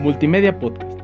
Multimedia 0.00 0.58
Podcast. 0.58 0.98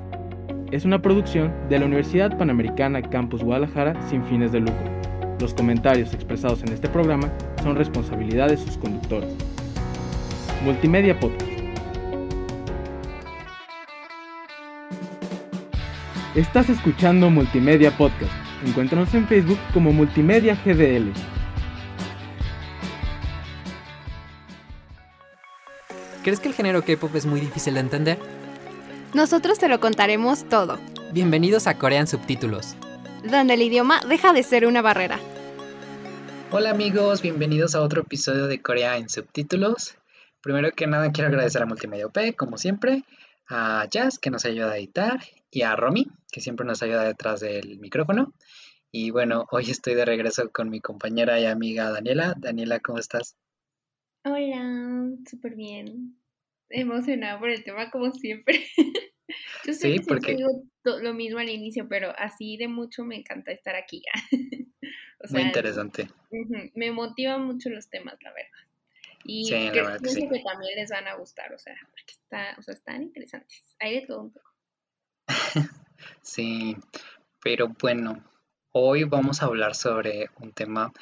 Es 0.73 0.85
una 0.85 1.01
producción 1.01 1.53
de 1.69 1.79
la 1.79 1.87
Universidad 1.87 2.37
Panamericana 2.37 3.01
Campus 3.03 3.45
Guadalajara 3.45 3.95
sin 4.09 4.25
fines 4.25 4.51
de 4.51 4.61
lucro. 4.61 4.91
Los 5.41 5.55
comentarios 5.55 6.13
expresados 6.15 6.63
en 6.63 6.73
este 6.73 6.89
programa 6.89 7.31
son 7.63 7.77
responsabilidad 7.77 8.49
de 8.49 8.57
sus 8.57 8.77
conductores. 8.77 9.33
Multimedia 10.65 11.19
Podcast. 11.21 11.53
Estás 16.35 16.69
escuchando 16.69 17.31
Multimedia 17.31 17.97
Podcast. 17.97 18.33
Encuéntranos 18.67 19.15
en 19.15 19.27
Facebook 19.29 19.59
como 19.73 19.93
Multimedia 19.93 20.57
GDL. 20.65 21.13
¿Crees 26.25 26.41
que 26.41 26.49
el 26.49 26.55
género 26.55 26.83
K-pop 26.83 27.15
es 27.15 27.27
muy 27.27 27.41
difícil 27.41 27.75
de 27.75 27.81
entender? 27.81 28.19
Nosotros 29.15 29.59
te 29.59 29.69
lo 29.69 29.81
contaremos 29.81 30.49
todo, 30.49 30.79
Bienvenidos 31.13 31.67
a 31.67 31.79
Corean 31.79 32.07
Subtítulos. 32.07 32.77
donde 33.25 33.55
el 33.55 33.63
idioma 33.63 34.01
deja 34.07 34.33
de 34.33 34.43
ser 34.43 34.67
una 34.67 34.83
barrera. 34.83 35.19
Hola 36.51 36.71
amigos, 36.71 37.23
bienvenidos 37.23 37.75
a 37.75 37.81
otro 37.83 38.03
episodio 38.03 38.47
de 38.47 38.61
Corea 38.61 38.97
en 38.99 39.09
subtítulos. 39.09 39.97
Primero 40.43 40.71
que 40.73 40.87
nada 40.87 41.11
quiero 41.11 41.29
agradecer 41.29 41.63
a 41.63 41.67
Multimedia 41.67 42.07
OP, 42.07 42.37
como 42.37 42.59
siempre, 42.59 43.05
a 43.49 43.87
Jazz 43.91 44.19
que 44.19 44.31
nos 44.31 44.45
ayuda 44.45 44.73
a 44.73 44.79
editar 44.79 45.21
y 45.51 45.63
a 45.63 45.75
Romy 45.75 46.07
que 46.31 46.41
siempre 46.41 46.67
nos 46.67 46.83
ayuda 46.83 47.05
detrás 47.05 47.41
del 47.41 47.79
micrófono. 47.79 48.35
Y 48.93 49.11
bueno, 49.11 49.47
hoy 49.51 49.71
estoy 49.71 49.95
de 49.95 50.05
regreso 50.05 50.51
con 50.51 50.69
mi 50.71 50.81
compañera 50.81 51.41
y 51.41 51.47
amiga 51.47 51.91
Daniela. 51.91 52.35
Daniela, 52.37 52.81
¿cómo 52.81 52.99
estás? 52.99 53.37
Hola, 54.25 55.11
súper 55.29 55.55
bien. 55.55 56.17
Emocionada 56.71 57.39
por 57.39 57.51
el 57.51 57.65
tema 57.65 57.91
como 57.91 58.11
siempre. 58.13 58.65
Yo 59.67 59.73
sé 59.75 59.93
Sí, 59.93 59.99
que 59.99 60.05
porque- 60.07 60.37
digo 60.37 60.49
lo 60.85 61.13
mismo 61.15 61.39
al 61.39 61.49
inicio, 61.51 61.87
pero 61.89 62.13
así 62.19 62.57
de 62.57 62.69
mucho 62.69 63.05
me 63.05 63.17
encanta 63.17 63.53
estar 63.53 63.75
aquí. 63.77 64.03
o 65.21 65.33
Muy 65.33 65.43
interesante. 65.43 66.09
me 66.75 66.91
motivan 66.93 67.45
mucho 67.45 67.69
los 67.71 67.89
temas, 67.91 68.17
la 68.23 68.33
verdad. 68.33 68.51
Y 69.25 69.45
Sí, 69.47 69.51
la 69.53 69.71
creo- 69.73 69.85
verdad 69.87 70.01
que 70.01 70.09
sí. 70.11 70.21
también 70.45 70.77
les 70.77 70.91
van 70.91 71.07
a 71.09 71.15
gustar, 71.17 71.53
o 71.53 71.59
sea, 71.59 71.75
porque 71.91 72.13
está, 72.13 72.55
o 72.59 72.63
sea, 72.63 72.75
están 72.75 73.03
interesantes. 73.03 73.63
Hay 73.81 74.01
de 74.01 74.07
todo 74.07 74.23
un 74.23 74.33
poco. 74.33 74.51
Sí, 76.23 76.77
pero 77.43 77.69
bueno, 77.81 78.25
hoy 78.73 79.05
vamos 79.05 79.43
a 79.43 79.47
hablar 79.47 79.75
sobre 79.75 80.31
un 80.41 80.53
tema 80.53 80.93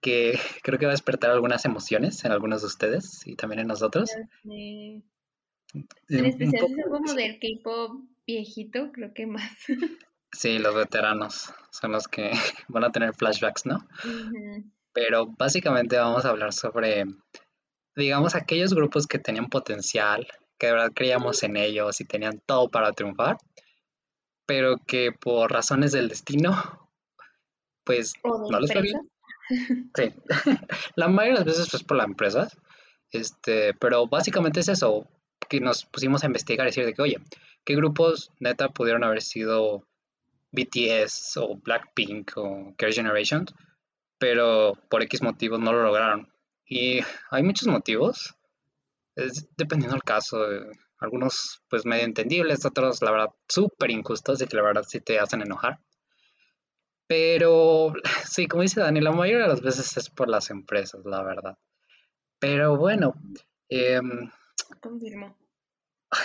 que 0.00 0.38
creo 0.62 0.78
que 0.78 0.86
va 0.86 0.92
a 0.92 0.94
despertar 0.94 1.30
algunas 1.30 1.64
emociones 1.66 2.24
en 2.24 2.32
algunos 2.32 2.62
de 2.62 2.68
ustedes 2.68 3.26
y 3.26 3.36
también 3.36 3.60
en 3.60 3.66
nosotros. 3.66 4.10
Eh, 4.50 5.02
en 5.74 6.24
especial 6.26 6.60
poco- 6.62 6.74
son 6.82 6.90
como 6.90 7.14
del 7.14 7.38
K-pop 7.38 8.00
viejito, 8.26 8.90
creo 8.92 9.12
que 9.14 9.26
más. 9.26 9.52
Sí, 10.32 10.58
los 10.58 10.74
veteranos 10.74 11.54
son 11.70 11.92
los 11.92 12.08
que 12.08 12.30
van 12.68 12.84
a 12.84 12.92
tener 12.92 13.14
flashbacks, 13.14 13.64
¿no? 13.64 13.86
Pero 14.92 15.26
básicamente 15.26 15.96
vamos 15.96 16.26
a 16.26 16.28
hablar 16.30 16.52
sobre, 16.52 17.04
digamos, 17.94 18.34
aquellos 18.34 18.74
grupos 18.74 19.06
que 19.06 19.18
tenían 19.18 19.48
potencial, 19.48 20.26
que 20.58 20.66
de 20.66 20.72
verdad 20.72 20.92
creíamos 20.94 21.42
en 21.42 21.56
ellos 21.56 22.00
y 22.00 22.04
tenían 22.04 22.42
todo 22.44 22.68
para 22.68 22.92
triunfar, 22.92 23.38
pero 24.46 24.76
que 24.86 25.12
por 25.12 25.50
razones 25.52 25.92
del 25.92 26.08
destino, 26.08 26.90
pues 27.84 28.12
O 28.22 28.44
de 28.44 28.50
no 28.50 28.60
les 28.60 28.72
fue 28.72 28.82
bien. 28.82 29.08
Sí, 29.94 30.12
la 30.96 31.08
mayoría 31.08 31.38
de 31.40 31.46
las 31.46 31.56
veces 31.56 31.68
pues 31.70 31.82
por 31.84 31.96
las 31.96 32.06
empresas, 32.08 32.58
este, 33.10 33.72
pero 33.74 34.06
básicamente 34.06 34.60
es 34.60 34.68
eso, 34.68 35.08
que 35.48 35.60
nos 35.60 35.84
pusimos 35.84 36.22
a 36.22 36.26
investigar 36.26 36.66
decir 36.66 36.84
de 36.84 36.94
que, 36.94 37.02
oye, 37.02 37.18
¿qué 37.64 37.74
grupos 37.74 38.30
neta 38.40 38.68
pudieron 38.68 39.04
haber 39.04 39.22
sido 39.22 39.86
BTS 40.52 41.36
o 41.38 41.56
Blackpink 41.56 42.32
o 42.36 42.74
Care 42.76 42.92
Generation, 42.92 43.46
pero 44.18 44.74
por 44.88 45.02
X 45.02 45.22
motivos 45.22 45.60
no 45.60 45.72
lo 45.72 45.82
lograron? 45.82 46.32
Y 46.66 47.00
hay 47.30 47.42
muchos 47.42 47.68
motivos, 47.68 48.34
es 49.14 49.48
dependiendo 49.56 49.94
del 49.94 50.02
caso, 50.02 50.50
eh, 50.50 50.70
algunos 50.98 51.62
pues 51.68 51.84
medio 51.86 52.04
entendibles, 52.04 52.64
otros 52.64 53.02
la 53.02 53.12
verdad 53.12 53.30
súper 53.48 53.90
injustos 53.90 54.40
y 54.42 54.46
que 54.46 54.56
la 54.56 54.62
verdad 54.62 54.84
sí 54.86 55.00
te 55.00 55.18
hacen 55.18 55.42
enojar. 55.42 55.78
Pero 57.06 57.94
sí, 58.24 58.46
como 58.46 58.62
dice 58.62 58.80
Dani, 58.80 59.00
la 59.00 59.12
mayoría 59.12 59.44
de 59.44 59.48
las 59.48 59.60
veces 59.60 59.96
es 59.96 60.10
por 60.10 60.28
las 60.28 60.50
empresas, 60.50 61.04
la 61.04 61.22
verdad. 61.22 61.58
Pero 62.38 62.76
bueno, 62.76 63.14
em, 63.68 64.30
Confirmo. 64.80 65.36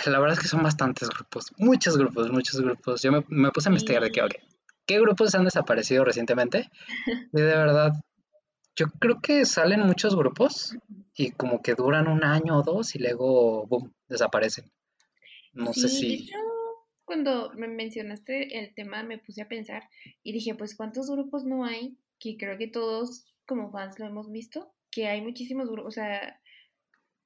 la 0.06 0.18
verdad 0.20 0.36
es 0.36 0.40
que 0.42 0.48
son 0.48 0.62
bastantes 0.62 1.08
grupos, 1.10 1.52
muchos 1.58 1.96
grupos, 1.98 2.30
muchos 2.30 2.60
grupos. 2.60 3.02
Yo 3.02 3.12
me, 3.12 3.24
me 3.28 3.50
puse 3.50 3.68
a 3.68 3.72
investigar 3.72 4.02
de 4.02 4.10
qué, 4.10 4.20
Sí. 4.20 4.26
ok, 4.26 4.34
qué 4.86 5.00
grupos 5.00 5.34
han 5.34 5.44
desaparecido 5.44 6.04
recientemente. 6.04 6.70
Y 7.06 7.40
de 7.40 7.42
verdad, 7.56 7.92
yo 8.76 8.86
creo 9.00 9.20
que 9.20 9.44
salen 9.44 9.80
muchos 9.80 10.14
grupos 10.16 10.76
y 11.14 11.32
como 11.32 11.60
que 11.62 11.74
duran 11.74 12.08
un 12.08 12.24
año 12.24 12.58
o 12.58 12.62
dos 12.62 12.94
y 12.94 12.98
luego, 13.00 13.66
boom, 13.66 13.92
desaparecen. 14.08 14.70
No 15.52 15.72
sé 15.74 15.88
Sí, 15.88 15.96
si... 15.98 16.14
hecho, 16.24 16.38
cuando 17.04 17.50
me 17.54 17.68
mencionaste 17.68 18.58
el 18.58 18.74
tema 18.74 19.02
me 19.02 19.18
puse 19.18 19.42
a 19.42 19.48
pensar 19.48 19.82
y 20.22 20.32
dije, 20.32 20.54
pues 20.54 20.74
¿cuántos 20.76 21.10
grupos 21.10 21.44
no 21.44 21.64
hay? 21.64 21.98
Que 22.18 22.36
creo 22.38 22.56
que 22.56 22.68
todos 22.68 23.26
como 23.46 23.70
fans 23.70 23.98
lo 23.98 24.06
hemos 24.06 24.30
visto, 24.30 24.72
que 24.90 25.08
hay 25.08 25.20
muchísimos 25.20 25.68
grupos, 25.68 25.88
o 25.88 25.94
sea, 25.94 26.40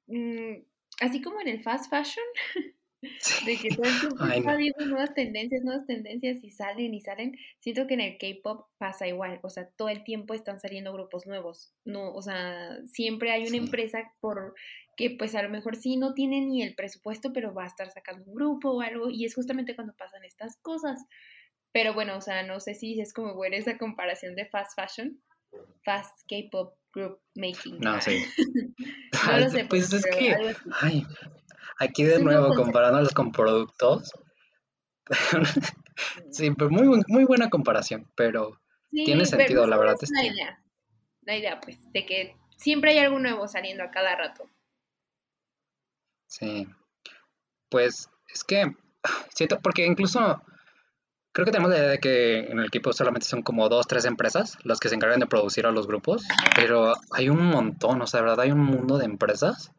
mm, 0.08 0.64
así 1.00 1.20
como 1.22 1.40
en 1.40 1.48
el 1.48 1.62
fast 1.62 1.90
fashion, 1.90 2.24
de 3.46 3.56
que 3.56 3.68
todo 3.68 3.84
el 4.32 4.48
habiendo 4.48 4.86
nuevas 4.86 5.14
tendencias, 5.14 5.62
nuevas 5.62 5.86
tendencias 5.86 6.42
y 6.42 6.50
salen 6.50 6.94
y 6.94 7.00
salen. 7.00 7.36
Siento 7.60 7.86
que 7.86 7.94
en 7.94 8.00
el 8.00 8.18
K-pop 8.18 8.66
pasa 8.78 9.06
igual, 9.06 9.38
o 9.42 9.50
sea, 9.50 9.68
todo 9.76 9.88
el 9.88 10.02
tiempo 10.02 10.34
están 10.34 10.60
saliendo 10.60 10.92
grupos 10.92 11.26
nuevos. 11.26 11.72
No, 11.84 12.12
o 12.12 12.22
sea, 12.22 12.78
siempre 12.86 13.30
hay 13.30 13.42
una 13.42 13.50
Sí. 13.50 13.56
empresa 13.58 14.12
por 14.20 14.54
que 14.96 15.10
pues 15.10 15.34
a 15.34 15.42
lo 15.42 15.50
mejor 15.50 15.76
sí 15.76 15.96
no 15.98 16.14
tiene 16.14 16.40
ni 16.40 16.62
el 16.62 16.74
presupuesto, 16.74 17.32
pero 17.32 17.52
va 17.52 17.64
a 17.64 17.68
estar 17.68 17.90
sacando 17.90 18.24
un 18.24 18.34
grupo 18.34 18.70
o 18.70 18.80
algo 18.80 19.10
y 19.10 19.26
es 19.26 19.34
justamente 19.34 19.74
cuando 19.74 19.94
pasan 19.94 20.24
estas 20.24 20.56
cosas. 20.56 21.04
Pero 21.72 21.92
bueno, 21.92 22.16
o 22.16 22.20
sea, 22.22 22.42
no 22.42 22.60
sé 22.60 22.74
si 22.74 22.98
es 23.00 23.12
como 23.12 23.34
buena 23.34 23.56
esa 23.56 23.76
comparación 23.76 24.34
de 24.34 24.46
fast 24.46 24.72
fashion, 24.74 25.20
fast 25.84 26.18
K-pop 26.28 26.74
group 26.96 27.20
making. 27.34 27.78
No, 27.80 28.00
sí. 28.00 28.24
No 29.26 29.38
lo 29.38 29.50
sé, 29.50 29.64
Pues 29.68 29.92
es 29.92 30.04
que, 30.04 30.54
ay, 30.80 31.06
aquí 31.78 32.04
de 32.04 32.14
Es 32.16 32.22
nuevo 32.22 32.54
comparándolos 32.54 33.12
con 33.12 33.30
productos. 33.32 34.12
Sí, 36.30 36.50
pero 36.50 36.68
muy, 36.70 36.86
buen- 36.88 37.04
muy 37.08 37.24
buena 37.24 37.48
comparación, 37.48 38.06
pero 38.16 38.60
tiene 38.90 39.24
Sí, 39.24 39.30
pero 39.30 39.42
sentido, 39.44 39.66
la 39.66 39.78
verdad, 39.78 39.96
este. 40.00 40.14
La 40.14 40.26
idea, 40.26 40.62
la 41.22 41.36
idea, 41.36 41.60
pues, 41.60 41.78
de 41.92 42.04
que 42.04 42.36
siempre 42.58 42.90
hay 42.90 42.98
algo 42.98 43.18
nuevo 43.18 43.48
saliendo 43.48 43.82
a 43.82 43.90
cada 43.90 44.14
rato. 44.16 44.44
sí. 46.26 46.66
Pues 47.70 48.10
es 48.32 48.44
que 48.44 48.76
siento, 49.34 49.58
porque 49.60 49.86
incluso 49.86 50.42
creo 51.36 51.44
que 51.44 51.52
tenemos 51.52 51.70
la 51.70 51.76
idea 51.76 51.90
de 51.90 51.98
que 52.00 52.38
en 52.38 52.58
el 52.60 52.64
equipo 52.64 52.94
solamente 52.94 53.26
son 53.26 53.42
como 53.42 53.68
dos, 53.68 53.86
tres 53.86 54.06
empresas 54.06 54.56
las 54.64 54.80
que 54.80 54.88
se 54.88 54.94
encargan 54.94 55.20
de 55.20 55.26
producir 55.26 55.66
a 55.66 55.70
los 55.70 55.86
grupos, 55.86 56.24
pero 56.54 56.94
hay 57.10 57.28
un 57.28 57.44
montón, 57.44 58.00
o 58.00 58.06
sea, 58.06 58.20
de 58.20 58.24
verdad 58.26 58.40
hay 58.40 58.52
un 58.52 58.64
mundo 58.64 58.96
de 58.96 59.04
empresas 59.04 59.70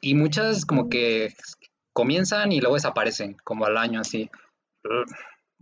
y 0.00 0.14
muchas 0.14 0.64
como 0.64 0.88
que 0.88 1.34
comienzan 1.92 2.50
y 2.50 2.62
luego 2.62 2.76
desaparecen, 2.76 3.36
como 3.44 3.66
al 3.66 3.76
año 3.76 4.00
así. 4.00 4.30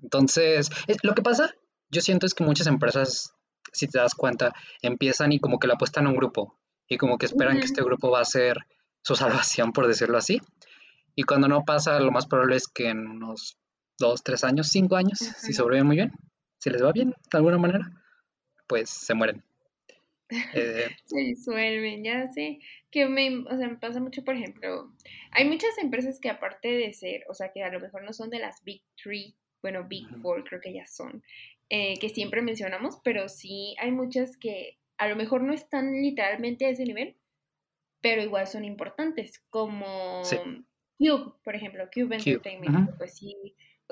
Entonces, 0.00 0.70
es- 0.86 0.98
lo 1.02 1.14
que 1.14 1.22
pasa, 1.22 1.52
yo 1.90 2.00
siento 2.00 2.24
es 2.26 2.34
que 2.34 2.44
muchas 2.44 2.68
empresas, 2.68 3.34
si 3.72 3.88
te 3.88 3.98
das 3.98 4.14
cuenta, 4.14 4.54
empiezan 4.82 5.32
y 5.32 5.40
como 5.40 5.58
que 5.58 5.66
le 5.66 5.74
apuestan 5.74 6.06
a 6.06 6.10
un 6.10 6.16
grupo 6.16 6.58
y 6.88 6.96
como 6.96 7.18
que 7.18 7.26
esperan 7.26 7.54
que 7.54 7.64
Ujú. 7.64 7.72
este 7.72 7.82
grupo 7.82 8.10
va 8.10 8.20
a 8.20 8.24
ser 8.24 8.58
su 9.02 9.14
salvación, 9.50 9.72
por 9.72 9.88
decirlo 9.88 10.16
así. 10.18 10.40
Y 11.14 11.24
cuando 11.24 11.48
no 11.48 11.64
pasa, 11.64 11.98
lo 12.00 12.10
más 12.12 12.26
probable 12.26 12.56
es 12.56 12.68
que 12.68 12.88
en 12.88 13.06
unos 13.06 13.58
dos, 13.98 14.22
tres 14.22 14.44
años, 14.44 14.68
cinco 14.68 14.96
años, 14.96 15.18
si 15.18 15.52
sobreviven 15.52 15.86
muy 15.86 15.96
bien, 15.96 16.12
si 16.58 16.70
les 16.70 16.82
va 16.82 16.92
bien 16.92 17.10
de 17.10 17.38
alguna 17.38 17.58
manera, 17.58 17.90
pues 18.66 18.90
se 18.90 19.14
mueren. 19.14 19.42
Eh, 20.54 20.88
Se 21.04 21.18
disuelven, 21.18 22.04
ya 22.04 22.26
sé. 22.32 22.58
Que 22.90 23.06
me, 23.06 23.36
o 23.40 23.56
sea, 23.58 23.68
me 23.68 23.76
pasa 23.76 24.00
mucho, 24.00 24.24
por 24.24 24.34
ejemplo, 24.34 24.90
hay 25.30 25.46
muchas 25.46 25.76
empresas 25.76 26.18
que 26.20 26.30
aparte 26.30 26.68
de 26.68 26.90
ser, 26.94 27.24
o 27.28 27.34
sea, 27.34 27.52
que 27.52 27.62
a 27.62 27.70
lo 27.70 27.80
mejor 27.80 28.02
no 28.02 28.14
son 28.14 28.30
de 28.30 28.38
las 28.38 28.64
Big 28.64 28.82
Three, 28.96 29.34
bueno, 29.60 29.84
Big. 29.86 30.08
Four 30.22 30.44
creo 30.44 30.60
que 30.62 30.72
ya 30.72 30.86
son, 30.86 31.22
eh, 31.68 31.98
que 31.98 32.08
siempre 32.08 32.40
mencionamos, 32.40 32.98
pero 33.04 33.28
sí 33.28 33.74
hay 33.78 33.90
muchas 33.90 34.38
que 34.38 34.78
a 34.96 35.06
lo 35.06 35.16
mejor 35.16 35.42
no 35.42 35.52
están 35.52 35.92
literalmente 35.92 36.64
a 36.64 36.70
ese 36.70 36.84
nivel, 36.84 37.14
pero 38.00 38.22
igual 38.22 38.46
son 38.46 38.64
importantes, 38.64 39.42
como 39.50 40.24
Sí. 40.24 40.38
Cube, 40.98 41.34
por 41.44 41.56
ejemplo, 41.56 41.84
Cube 41.92 42.16
Entertainment, 42.16 42.96
pues 42.96 43.16
sí, 43.18 43.34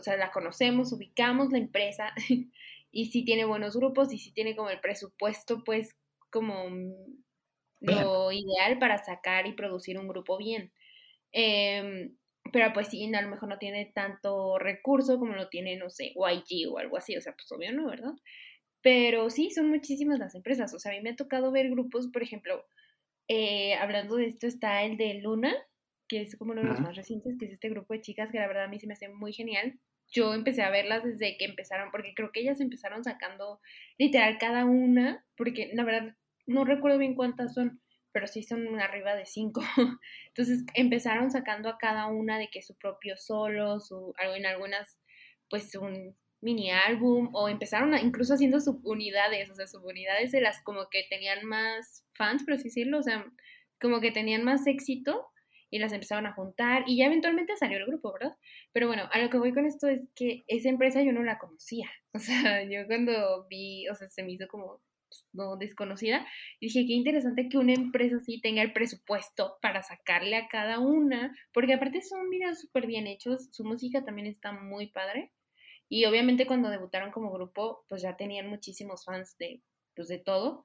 o 0.00 0.02
sea, 0.02 0.16
la 0.16 0.32
conocemos, 0.32 0.92
ubicamos 0.92 1.52
la 1.52 1.58
empresa 1.58 2.12
y 2.90 3.06
sí 3.06 3.24
tiene 3.24 3.44
buenos 3.44 3.76
grupos 3.76 4.12
y 4.12 4.18
sí 4.18 4.32
tiene 4.32 4.56
como 4.56 4.70
el 4.70 4.80
presupuesto, 4.80 5.62
pues, 5.64 5.96
como 6.30 6.68
mm, 6.70 6.92
Bien. 7.80 8.02
lo 8.02 8.32
ideal 8.32 8.78
para 8.78 9.02
sacar 9.04 9.46
y 9.46 9.52
producir 9.52 9.98
un 9.98 10.08
grupo 10.08 10.36
bien. 10.36 10.72
Em, 11.32 12.16
pero 12.52 12.72
pues 12.72 12.88
sí, 12.88 13.12
a 13.14 13.22
lo 13.22 13.28
mejor 13.28 13.48
no 13.48 13.58
tiene 13.58 13.92
tanto 13.94 14.58
recurso 14.58 15.18
como 15.18 15.34
lo 15.34 15.48
tiene, 15.48 15.76
no 15.76 15.90
sé, 15.90 16.12
YG 16.14 16.68
o 16.72 16.78
algo 16.78 16.96
así, 16.96 17.16
o 17.16 17.20
sea, 17.20 17.34
pues 17.34 17.50
obvio 17.52 17.72
no, 17.72 17.86
¿verdad? 17.88 18.12
Pero 18.82 19.30
sí, 19.30 19.50
son 19.50 19.68
muchísimas 19.68 20.18
las 20.18 20.34
empresas, 20.34 20.74
o 20.74 20.78
sea, 20.78 20.92
a 20.92 20.94
mí 20.94 21.02
me 21.02 21.10
ha 21.10 21.16
tocado 21.16 21.52
ver 21.52 21.70
grupos, 21.70 22.08
por 22.08 22.22
ejemplo, 22.22 22.64
eh, 23.28 23.74
hablando 23.74 24.16
de 24.16 24.26
esto 24.26 24.46
está 24.46 24.82
el 24.82 24.96
de 24.96 25.14
Luna, 25.14 25.54
que 26.08 26.22
es 26.22 26.36
como 26.36 26.52
uno 26.52 26.62
de 26.62 26.68
los 26.68 26.80
más 26.80 26.96
recientes, 26.96 27.36
que 27.38 27.46
es 27.46 27.52
este 27.52 27.68
grupo 27.68 27.94
de 27.94 28.00
chicas 28.00 28.32
que 28.32 28.38
la 28.38 28.48
verdad 28.48 28.64
a 28.64 28.68
mí 28.68 28.80
se 28.80 28.88
me 28.88 28.94
hace 28.94 29.08
muy 29.08 29.32
genial. 29.32 29.78
Yo 30.10 30.34
empecé 30.34 30.62
a 30.62 30.70
verlas 30.70 31.04
desde 31.04 31.36
que 31.36 31.44
empezaron, 31.44 31.90
porque 31.90 32.14
creo 32.14 32.32
que 32.32 32.40
ellas 32.40 32.60
empezaron 32.60 33.04
sacando 33.04 33.60
literal 33.98 34.38
cada 34.38 34.64
una, 34.64 35.24
porque 35.36 35.70
la 35.74 35.84
verdad 35.84 36.16
no 36.46 36.64
recuerdo 36.64 36.98
bien 36.98 37.14
cuántas 37.14 37.54
son, 37.54 37.80
pero 38.12 38.26
sí 38.26 38.42
son 38.42 38.80
arriba 38.80 39.14
de 39.14 39.26
cinco. 39.26 39.62
Entonces 40.28 40.64
empezaron 40.74 41.30
sacando 41.30 41.68
a 41.68 41.78
cada 41.78 42.06
una 42.06 42.38
de 42.38 42.48
que 42.48 42.62
su 42.62 42.76
propio 42.76 43.16
solo, 43.16 43.80
su, 43.80 44.12
en 44.18 44.46
algunas 44.46 44.98
pues 45.48 45.74
un 45.74 46.16
mini 46.40 46.70
álbum 46.70 47.30
o 47.34 47.48
empezaron 47.48 47.96
incluso 47.98 48.34
haciendo 48.34 48.60
subunidades, 48.60 49.50
o 49.50 49.54
sea, 49.54 49.66
subunidades 49.66 50.32
de 50.32 50.40
las 50.40 50.62
como 50.62 50.88
que 50.88 51.04
tenían 51.10 51.44
más 51.44 52.06
fans, 52.14 52.44
por 52.44 52.54
así 52.54 52.64
decirlo, 52.64 52.98
o 52.98 53.02
sea, 53.02 53.26
como 53.80 54.00
que 54.00 54.10
tenían 54.10 54.44
más 54.44 54.66
éxito 54.66 55.30
y 55.70 55.78
las 55.78 55.92
empezaron 55.92 56.26
a 56.26 56.32
juntar 56.32 56.84
y 56.86 56.96
ya 56.96 57.06
eventualmente 57.06 57.56
salió 57.56 57.78
el 57.78 57.86
grupo, 57.86 58.12
¿verdad? 58.12 58.36
Pero 58.72 58.86
bueno, 58.88 59.08
a 59.12 59.18
lo 59.18 59.30
que 59.30 59.38
voy 59.38 59.52
con 59.52 59.66
esto 59.66 59.88
es 59.88 60.08
que 60.14 60.44
esa 60.48 60.68
empresa 60.68 61.02
yo 61.02 61.12
no 61.12 61.22
la 61.22 61.38
conocía, 61.38 61.90
o 62.12 62.18
sea, 62.18 62.64
yo 62.64 62.86
cuando 62.86 63.46
vi, 63.48 63.88
o 63.88 63.94
sea, 63.94 64.08
se 64.08 64.22
me 64.22 64.32
hizo 64.32 64.48
como 64.48 64.80
pues, 65.08 65.24
no 65.32 65.56
desconocida, 65.56 66.26
dije, 66.60 66.86
qué 66.86 66.92
interesante 66.92 67.48
que 67.48 67.58
una 67.58 67.74
empresa 67.74 68.16
así 68.16 68.40
tenga 68.40 68.62
el 68.62 68.72
presupuesto 68.72 69.58
para 69.60 69.82
sacarle 69.82 70.36
a 70.36 70.48
cada 70.48 70.78
una, 70.78 71.36
porque 71.52 71.74
aparte 71.74 72.02
son 72.02 72.30
videos 72.30 72.60
súper 72.60 72.86
bien 72.86 73.06
hechos, 73.06 73.48
su 73.52 73.64
música 73.64 74.04
también 74.04 74.26
está 74.26 74.52
muy 74.52 74.88
padre, 74.88 75.32
y 75.88 76.04
obviamente 76.04 76.46
cuando 76.46 76.70
debutaron 76.70 77.10
como 77.10 77.32
grupo, 77.32 77.84
pues 77.88 78.02
ya 78.02 78.16
tenían 78.16 78.48
muchísimos 78.48 79.04
fans 79.04 79.36
de, 79.38 79.60
pues 79.96 80.06
de 80.06 80.18
todo, 80.18 80.64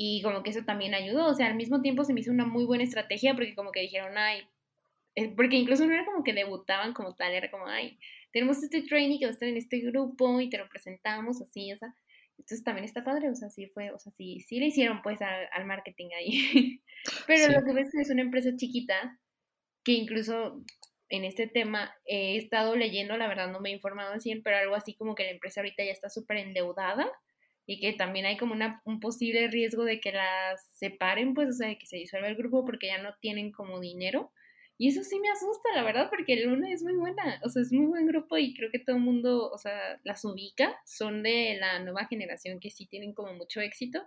y 0.00 0.22
como 0.22 0.44
que 0.44 0.50
eso 0.50 0.64
también 0.64 0.94
ayudó, 0.94 1.26
o 1.26 1.34
sea, 1.34 1.48
al 1.48 1.56
mismo 1.56 1.82
tiempo 1.82 2.04
se 2.04 2.14
me 2.14 2.20
hizo 2.20 2.30
una 2.30 2.46
muy 2.46 2.64
buena 2.64 2.84
estrategia, 2.84 3.34
porque 3.34 3.56
como 3.56 3.72
que 3.72 3.80
dijeron, 3.80 4.16
ay, 4.16 4.46
eh, 5.16 5.34
porque 5.36 5.56
incluso 5.56 5.84
no 5.84 5.92
era 5.92 6.04
como 6.04 6.22
que 6.22 6.32
debutaban 6.32 6.94
como 6.94 7.16
tal, 7.16 7.32
era 7.32 7.50
como, 7.50 7.66
ay, 7.66 7.98
tenemos 8.32 8.62
este 8.62 8.82
trainee 8.82 9.18
que 9.18 9.24
va 9.24 9.30
a 9.30 9.32
estar 9.32 9.48
en 9.48 9.56
este 9.56 9.80
grupo 9.80 10.40
y 10.40 10.48
te 10.50 10.56
lo 10.56 10.68
presentamos 10.68 11.42
así, 11.42 11.72
o 11.72 11.76
sea, 11.76 11.92
entonces 12.38 12.62
también 12.62 12.84
está 12.84 13.02
padre, 13.02 13.28
o 13.28 13.34
sea, 13.34 13.50
sí 13.50 13.66
fue, 13.66 13.90
o 13.90 13.98
sea, 13.98 14.12
sí, 14.12 14.38
sí 14.46 14.60
le 14.60 14.66
hicieron 14.66 15.02
pues 15.02 15.18
al, 15.20 15.66
marketing 15.66 16.10
ahí. 16.16 16.80
Pero 17.26 17.52
lo 17.52 17.64
que 17.64 17.72
ves 17.72 17.92
es 17.94 18.10
una 18.10 18.22
empresa 18.22 18.54
chiquita 18.56 19.18
que 19.82 19.92
incluso 19.92 20.62
en 21.08 21.24
este 21.24 21.48
tema 21.48 21.92
he 22.04 22.36
estado 22.36 22.76
leyendo, 22.76 23.16
la 23.16 23.26
verdad 23.26 23.50
no 23.50 23.58
me 23.58 23.70
he 23.70 23.72
informado 23.72 24.12
al 24.12 24.20
100, 24.20 24.44
pero 24.44 24.58
algo 24.58 24.76
así 24.76 24.94
como 24.94 25.14
que 25.14 25.24
la 25.24 25.30
empresa 25.30 25.60
ahorita 25.60 25.82
ya 25.82 25.90
está 25.90 26.08
súper 26.08 26.36
endeudada 26.36 27.10
y 27.68 27.80
que 27.80 27.92
también 27.92 28.24
hay 28.24 28.38
como 28.38 28.54
una, 28.54 28.80
un 28.86 28.98
posible 28.98 29.46
riesgo 29.48 29.84
de 29.84 30.00
que 30.00 30.10
las 30.10 30.66
separen, 30.72 31.34
pues, 31.34 31.50
o 31.50 31.52
sea, 31.52 31.68
de 31.68 31.76
que 31.76 31.84
se 31.84 31.98
disuelva 31.98 32.28
el 32.28 32.34
grupo 32.34 32.64
porque 32.64 32.86
ya 32.86 32.96
no 32.96 33.14
tienen 33.20 33.52
como 33.52 33.78
dinero. 33.78 34.32
Y 34.78 34.88
eso 34.88 35.02
sí 35.02 35.18
me 35.20 35.28
asusta, 35.28 35.68
la 35.74 35.82
verdad, 35.82 36.08
porque 36.08 36.36
Luna 36.36 36.72
es 36.72 36.82
muy 36.82 36.94
buena, 36.94 37.40
o 37.44 37.50
sea, 37.50 37.60
es 37.62 37.72
muy 37.72 37.86
buen 37.86 38.06
grupo 38.06 38.38
y 38.38 38.54
creo 38.54 38.70
que 38.70 38.78
todo 38.78 38.96
el 38.96 39.02
mundo, 39.02 39.50
o 39.50 39.58
sea, 39.58 40.00
las 40.04 40.24
ubica, 40.24 40.80
son 40.86 41.22
de 41.22 41.58
la 41.60 41.80
nueva 41.80 42.06
generación 42.06 42.58
que 42.58 42.70
sí 42.70 42.86
tienen 42.86 43.12
como 43.12 43.34
mucho 43.34 43.60
éxito. 43.60 44.00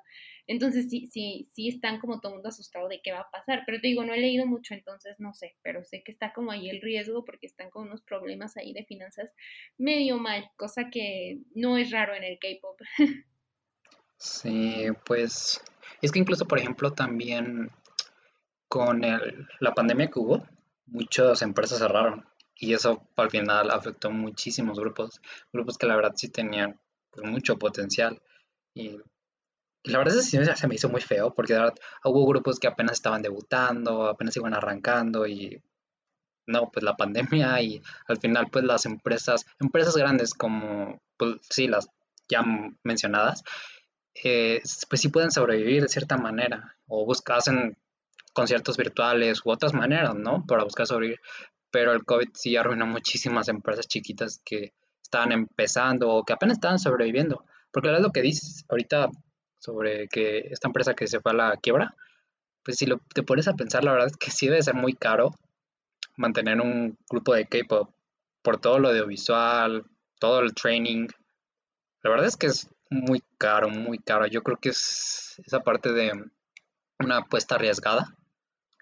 Entonces 0.48 0.90
sí, 0.90 1.08
sí, 1.12 1.48
sí 1.52 1.68
están 1.68 2.00
como 2.00 2.19
todo 2.19 2.31
el 2.31 2.38
mundo 2.38 2.50
asustado 2.50 2.88
de 2.88 3.02
qué 3.04 3.12
va 3.12 3.19
a 3.19 3.31
pasar. 3.31 3.62
Pero 3.68 3.80
te 3.80 3.90
digo, 3.90 4.04
no 4.06 4.13
he 4.13 4.19
leído 4.19 4.48
mucho, 4.48 4.74
entonces 4.74 5.19
no 5.19 5.36
sé, 5.36 5.56
pero 5.62 5.84
sé 5.84 6.02
que 6.04 6.12
está 6.12 6.34
como 6.34 6.52
ahí 6.52 6.68
el 6.69 6.81
riesgo 6.81 7.25
porque 7.25 7.46
están 7.46 7.69
con 7.69 7.84
unos 7.84 8.02
problemas 8.02 8.58
ahí 8.58 8.74
de 8.74 8.84
finanzas 8.84 9.31
medio 9.78 10.18
mal, 10.18 10.50
cosa 10.56 10.90
que 10.90 11.42
no 11.54 11.78
es 11.78 11.92
raro 11.92 12.16
en 12.16 12.24
el 12.24 12.40
K-Pop. 12.40 12.80
Sí, 14.22 14.86
pues 15.04 15.64
es 16.00 16.12
que 16.12 16.20
incluso, 16.20 16.48
por 16.48 16.60
ejemplo, 16.60 16.94
también 16.94 17.72
con 18.68 19.04
el, 19.04 19.48
la 19.60 19.74
pandemia 19.74 20.12
que 20.12 20.20
hubo, 20.20 20.48
muchas 20.86 21.42
empresas 21.42 21.80
cerraron 21.80 22.28
y 22.56 22.76
eso 22.76 23.02
al 23.16 23.32
final 23.32 23.72
afectó 23.72 24.12
muchísimos 24.12 24.80
grupos, 24.80 25.22
grupos 25.52 25.76
que 25.80 25.88
la 25.88 25.96
verdad 25.96 26.14
sí 26.16 26.30
tenían 26.30 26.80
pues, 27.10 27.28
mucho 27.28 27.58
potencial 27.58 28.22
y, 28.76 29.00
la 29.86 29.98
verdad 29.98 30.18
es 30.18 30.30
que 30.30 30.56
se 30.56 30.68
me 30.68 30.76
hizo 30.76 30.90
muy 30.90 31.02
feo 31.02 31.34
porque 31.34 31.54
verdad 31.54 31.74
hubo 32.04 32.28
grupos 32.28 32.60
que 32.60 32.68
apenas 32.68 32.94
estaban 32.94 33.24
debutando, 33.24 34.06
apenas 34.06 34.38
iban 34.38 34.54
arrancando 34.54 35.26
y 35.26 35.60
no, 36.46 36.70
pues 36.72 36.84
la 36.84 36.96
pandemia 36.96 37.60
y 37.64 37.82
al 38.08 38.20
final 38.20 38.50
pues 38.52 38.66
las 38.66 38.86
empresas, 38.86 39.48
empresas 39.60 39.98
grandes 39.98 40.36
como 40.36 41.02
pues 41.18 41.38
sí, 41.50 41.68
las 41.68 41.90
ya 42.32 42.44
mencionadas, 42.84 43.44
eh, 44.13 44.62
pues 44.90 45.02
sí 45.02 45.10
pueden 45.10 45.31
sobrevivir 45.31 45.81
de 45.81 45.90
cierta 45.90 46.18
manera 46.18 46.75
o 46.88 47.06
buscan, 47.06 47.78
conciertos 48.34 48.78
virtuales 48.78 49.42
u 49.46 49.52
otras 49.52 49.74
maneras, 49.74 50.16
¿no? 50.16 50.46
Para 50.46 50.63
buscar 50.63 50.88
sobrevivir. 50.88 51.19
Pero 51.69 51.94
el 51.94 52.04
COVID 52.06 52.30
sí 52.34 52.56
arruinó 52.56 52.86
muchísimas 52.86 53.48
empresas 53.48 53.88
chiquitas 53.88 54.42
que 54.44 54.74
estaban 55.02 55.31
empezando 55.31 56.10
o 56.10 56.24
que 56.24 56.34
apenas 56.34 56.58
estaban 56.58 56.80
sobreviviendo. 56.80 57.46
Porque 57.72 57.88
la 57.88 57.94
verdad 57.94 58.08
lo 58.08 58.13
que 58.13 58.22
dices 58.22 58.66
ahorita 58.69 59.10
sobre 59.60 60.08
que 60.08 60.40
esta 60.52 60.68
empresa 60.68 60.94
que 60.94 61.08
se 61.08 61.19
fue 61.19 61.31
a 61.31 61.36
la 61.36 61.58
quiebra, 61.58 61.96
pues 62.63 62.78
si 62.78 62.86
lo, 62.86 63.00
te 63.13 63.24
pones 63.24 63.48
a 63.48 63.54
pensar, 63.54 63.84
la 63.84 63.92
verdad 63.92 64.08
es 64.08 64.18
que 64.18 64.31
sí 64.31 64.48
debe 64.48 64.62
ser 64.62 64.75
muy 64.75 64.94
caro 64.94 65.31
mantener 66.18 66.60
un 66.62 66.98
grupo 67.10 67.34
de 67.34 67.46
K-pop 67.48 67.94
por 68.42 68.60
todo 68.60 68.80
lo 68.80 68.90
audiovisual, 68.90 69.86
todo 70.19 70.40
el 70.40 70.54
training. 70.54 71.08
La 72.04 72.10
verdad 72.10 72.28
es 72.28 72.38
que 72.38 72.48
es 72.48 72.69
muy 72.92 73.24
caro, 73.38 73.70
muy 73.70 73.98
caro. 73.98 74.28
Yo 74.28 74.44
creo 74.44 74.58
que 74.58 74.70
es 74.70 75.42
esa 75.46 75.62
parte 75.62 75.92
de 75.92 76.12
una 77.00 77.18
apuesta 77.18 77.56
arriesgada 77.56 78.16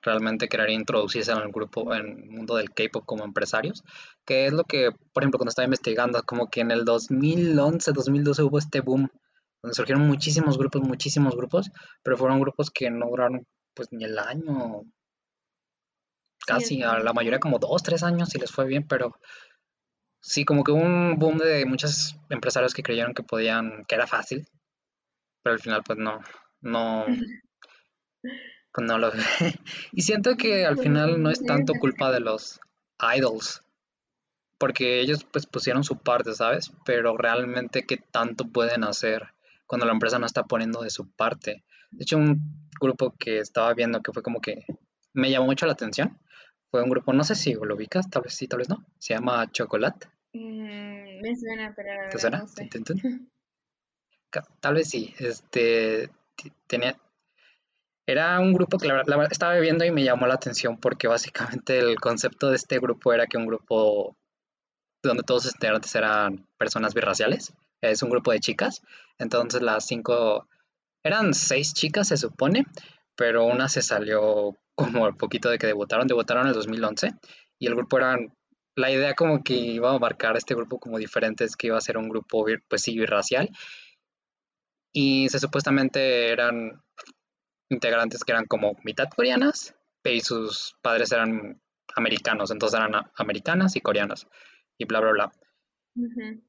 realmente 0.02 0.48
querer 0.48 0.70
introducirse 0.70 1.32
en 1.32 1.40
el 1.40 1.52
grupo, 1.52 1.94
en 1.94 2.06
el 2.06 2.26
mundo 2.30 2.56
del 2.56 2.72
K-pop 2.72 3.06
como 3.06 3.24
empresarios, 3.24 3.84
que 4.26 4.46
es 4.46 4.54
lo 4.54 4.64
que, 4.64 4.92
por 5.14 5.24
ejemplo, 5.24 5.38
cuando 5.38 5.50
estaba 5.50 5.66
investigando, 5.66 6.22
como 6.24 6.50
que 6.50 6.62
en 6.62 6.72
el 6.72 6.86
2011, 6.86 7.92
2012 7.92 8.44
hubo 8.44 8.60
este 8.60 8.82
boom, 8.82 9.10
donde 9.62 9.76
surgieron 9.76 10.08
muchísimos 10.08 10.58
grupos, 10.58 10.82
muchísimos 10.82 11.36
grupos, 11.36 11.70
pero 12.04 12.18
fueron 12.18 12.40
grupos 12.40 12.72
que 12.72 12.90
no 12.90 13.08
duraron 13.10 13.46
pues 13.74 13.90
ni 13.92 14.06
el 14.06 14.18
año, 14.18 14.84
casi, 16.46 16.82
a 16.82 17.00
la 17.00 17.14
mayoría 17.14 17.40
como 17.40 17.60
dos, 17.60 17.84
tres 17.84 18.04
años, 18.04 18.30
si 18.30 18.40
les 18.40 18.52
fue 18.52 18.66
bien, 18.66 18.88
pero 18.88 19.16
sí, 20.22 20.46
como 20.46 20.64
que 20.64 20.72
hubo 20.72 20.82
un 20.82 21.18
boom 21.18 21.38
de 21.38 21.66
muchos 21.66 22.18
empresarios 22.30 22.74
que 22.74 22.84
creyeron 22.84 23.14
que 23.14 23.24
podían, 23.24 23.86
que 23.86 23.96
era 23.96 24.08
fácil, 24.08 24.48
pero 25.44 25.54
al 25.54 25.60
final 25.60 25.84
pues 25.84 25.98
no, 26.00 26.22
no, 26.62 27.06
pues 28.74 28.88
no 28.88 28.98
lo 28.98 29.12
Y 29.92 30.02
siento 30.02 30.36
que 30.38 30.66
al 30.66 30.78
final 30.78 31.22
no 31.22 31.30
es 31.30 31.44
tanto 31.44 31.74
culpa 31.74 32.12
de 32.12 32.20
los 32.20 32.60
idols, 33.16 33.62
porque 34.58 35.00
ellos 35.00 35.24
pues 35.24 35.46
pusieron 35.46 35.84
su 35.84 35.98
parte, 35.98 36.34
¿sabes? 36.34 36.72
Pero 36.86 37.18
realmente 37.18 37.86
qué 37.86 37.98
tanto 37.98 38.46
pueden 38.46 38.84
hacer 38.84 39.34
cuando 39.66 39.86
la 39.86 39.94
empresa 39.94 40.20
no 40.20 40.26
está 40.26 40.44
poniendo 40.44 40.82
de 40.82 40.90
su 40.90 41.10
parte. 41.12 41.64
De 41.92 42.04
hecho, 42.04 42.18
un 42.18 42.70
grupo 42.80 43.16
que 43.18 43.40
estaba 43.40 43.74
viendo 43.74 44.02
que 44.02 44.12
fue 44.12 44.22
como 44.22 44.42
que 44.42 44.66
me 45.14 45.32
llamó 45.32 45.46
mucho 45.46 45.66
la 45.66 45.74
atención, 45.74 46.20
fue 46.72 46.84
un 46.84 46.90
grupo, 46.90 47.14
no 47.14 47.24
sé 47.24 47.36
si 47.36 47.54
lo 47.54 47.76
ubicas, 47.76 48.10
tal 48.10 48.24
vez 48.24 48.34
sí, 48.34 48.48
tal 48.48 48.60
vez 48.60 48.70
no, 48.70 48.86
se 48.98 49.14
llama 49.14 49.52
Chocolate. 49.52 50.08
Mm, 50.34 51.22
me 51.22 51.36
suena, 51.36 51.74
pero... 51.76 52.10
¿Te 52.10 52.20
suena? 52.20 52.46
Tal 54.60 54.76
vez 54.76 54.88
sí, 54.88 55.16
este, 55.18 56.12
tenía, 56.68 56.96
era 58.10 58.40
un 58.40 58.54
grupo 58.54 58.80
que 58.80 58.88
la, 58.88 59.04
estaba 59.30 59.56
viendo 59.60 59.86
y 59.86 59.92
me 59.92 60.04
llamó 60.04 60.26
la 60.26 60.34
atención 60.34 60.78
porque 60.78 61.08
básicamente 61.08 61.78
el 61.78 62.00
concepto 62.00 62.50
de 62.50 62.56
este 62.56 62.80
grupo 62.80 63.14
era 63.14 63.28
que 63.28 63.38
un 63.38 63.46
grupo 63.46 64.16
donde 65.04 65.22
todos 65.22 65.46
los 65.46 65.54
integrantes 65.54 65.94
eran 65.94 66.48
personas 66.58 66.96
birraciales. 66.96 67.54
Es 67.82 68.02
un 68.02 68.10
grupo 68.10 68.32
de 68.32 68.40
chicas. 68.40 68.82
Entonces 69.20 69.62
las 69.62 69.86
cinco, 69.86 70.48
eran 71.04 71.36
seis 71.36 71.74
chicas 71.76 72.08
se 72.08 72.18
supone, 72.18 72.66
pero 73.16 73.46
una 73.46 73.70
se 73.70 73.84
salió 73.84 74.58
como 74.80 75.06
al 75.06 75.16
poquito 75.16 75.50
de 75.50 75.58
que 75.58 75.68
debutaron. 75.68 76.08
Debutaron 76.08 76.44
en 76.44 76.50
el 76.50 76.54
2011 76.54 77.12
y 77.60 77.68
el 77.68 77.76
grupo 77.76 77.98
era, 77.98 78.18
la 78.76 78.92
idea 78.92 79.14
como 79.14 79.44
que 79.44 79.54
iba 79.54 79.94
a 79.94 80.00
marcar 80.00 80.38
este 80.38 80.56
grupo 80.56 80.80
como 80.80 80.98
diferente 80.98 81.44
es 81.44 81.56
que 81.56 81.68
iba 81.68 81.78
a 81.78 81.82
ser 81.82 81.98
un 81.98 82.08
grupo 82.08 82.46
pues 82.68 82.82
sí 82.82 82.98
birracial. 82.98 83.50
Y 84.94 85.30
se 85.30 85.40
supuestamente 85.40 86.32
eran 86.32 86.82
integrantes 87.70 88.24
que 88.24 88.32
eran 88.32 88.46
como 88.46 88.76
mitad 88.84 89.10
coreanas 89.16 89.76
y 90.04 90.22
sus 90.22 90.76
padres 90.82 91.12
eran 91.12 91.62
americanos, 91.96 92.52
entonces 92.52 92.80
eran 92.80 93.06
americanas 93.16 93.76
y 93.76 93.82
coreanas 93.82 94.28
y 94.78 94.86
bla, 94.86 95.02
bla, 95.02 95.12
bla. 95.12 95.32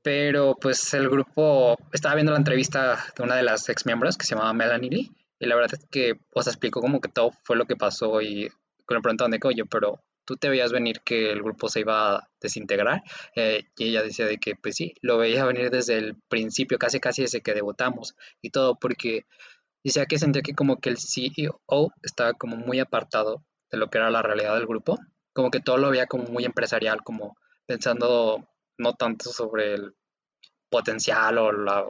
Pero 0.02 0.56
pues 0.60 0.94
el 0.94 1.08
grupo, 1.08 1.76
estaba 1.92 2.14
viendo 2.14 2.32
la 2.32 2.38
entrevista 2.38 3.04
de 3.16 3.22
una 3.22 3.37
de 3.37 3.42
las 3.42 3.68
ex 3.68 3.84
miembros 3.84 4.16
que 4.16 4.25
se 4.25 4.34
llamaba 4.34 4.52
Melanie 4.52 4.90
Lee 4.90 5.16
y 5.40 5.47
la 5.47 5.56
verdad 5.56 5.75
es 5.75 5.87
que, 5.90 6.20
o 6.35 6.42
sea, 6.42 6.52
explicó 6.52 6.80
como 6.80 7.00
que 7.00 7.09
todo 7.09 7.32
fue 7.42 7.56
lo 7.56 7.66
que 7.66 7.75
pasó 7.75 8.20
y 8.20 8.44
le 8.44 9.00
preguntaron 9.00 9.30
de 9.30 9.40
que, 9.40 9.49
oye, 9.49 9.64
pero 9.64 10.04
tú 10.25 10.37
te 10.37 10.49
veías 10.49 10.70
venir 10.70 11.00
que 11.00 11.32
el 11.32 11.42
grupo 11.42 11.68
se 11.68 11.80
iba 11.80 12.16
a 12.16 12.30
desintegrar 12.40 13.02
eh, 13.35 13.64
y 13.76 13.88
ella 13.88 14.02
decía 14.02 14.26
de 14.26 14.38
que 14.38 14.54
pues 14.54 14.76
sí, 14.76 14.94
lo 15.00 15.18
veía 15.18 15.44
venir 15.44 15.70
desde 15.70 15.99
el 15.99 16.16
principio, 16.28 16.78
casi 16.78 17.00
casi 17.00 17.23
desde 17.23 17.40
que 17.40 17.54
debutamos 17.54 18.14
y 18.42 18.50
todo, 18.50 18.78
porque 18.78 19.26
decía 19.82 20.06
que 20.06 20.18
sentía 20.18 20.42
que 20.42 20.54
como 20.54 20.80
que 20.80 20.90
el 20.90 20.99
CEO 20.99 21.92
estaba 22.02 22.35
como 22.35 22.56
muy 22.56 22.78
apartado 22.78 23.44
de 23.70 23.78
lo 23.78 23.88
que 23.88 23.99
era 23.99 24.11
la 24.11 24.23
realidad 24.23 24.54
del 24.54 24.66
grupo, 24.66 24.99
como 25.32 25.50
que 25.50 25.61
todo 25.61 25.78
lo 25.78 25.90
veía 25.90 26.06
como 26.06 26.25
muy 26.25 26.44
empresarial, 26.44 27.02
como 27.02 27.37
pensando 27.66 28.47
no 28.78 28.94
tanto 28.94 29.30
sobre 29.30 29.75
el 29.75 29.94
potencial 30.70 31.38
o, 31.38 31.52
la, 31.52 31.86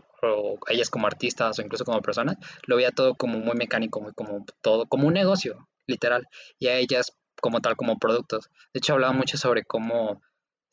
ellas 0.69 0.91
como 0.91 1.07
artistas 1.07 1.59
o 1.59 1.63
incluso 1.63 1.85
como 1.85 2.03
personas, 2.03 2.37
lo 2.67 2.77
veía 2.77 2.91
todo 2.91 3.15
como 3.15 3.39
muy 3.39 3.57
mecánico, 3.57 4.01
muy 4.01 4.13
como 4.13 4.45
todo, 4.63 4.87
como 4.87 5.07
un 5.07 5.15
negocio, 5.15 5.69
literal, 5.87 6.27
y 6.59 6.69
a 6.69 6.77
ellas 6.77 7.13
como 7.41 7.61
tal, 7.61 7.77
como 7.77 7.99
productos. 7.99 8.51
De 8.73 8.79
hecho, 8.79 8.95
hablaba 8.95 9.13
mucho 9.13 9.37
sobre 9.37 9.65
cómo 9.65 10.21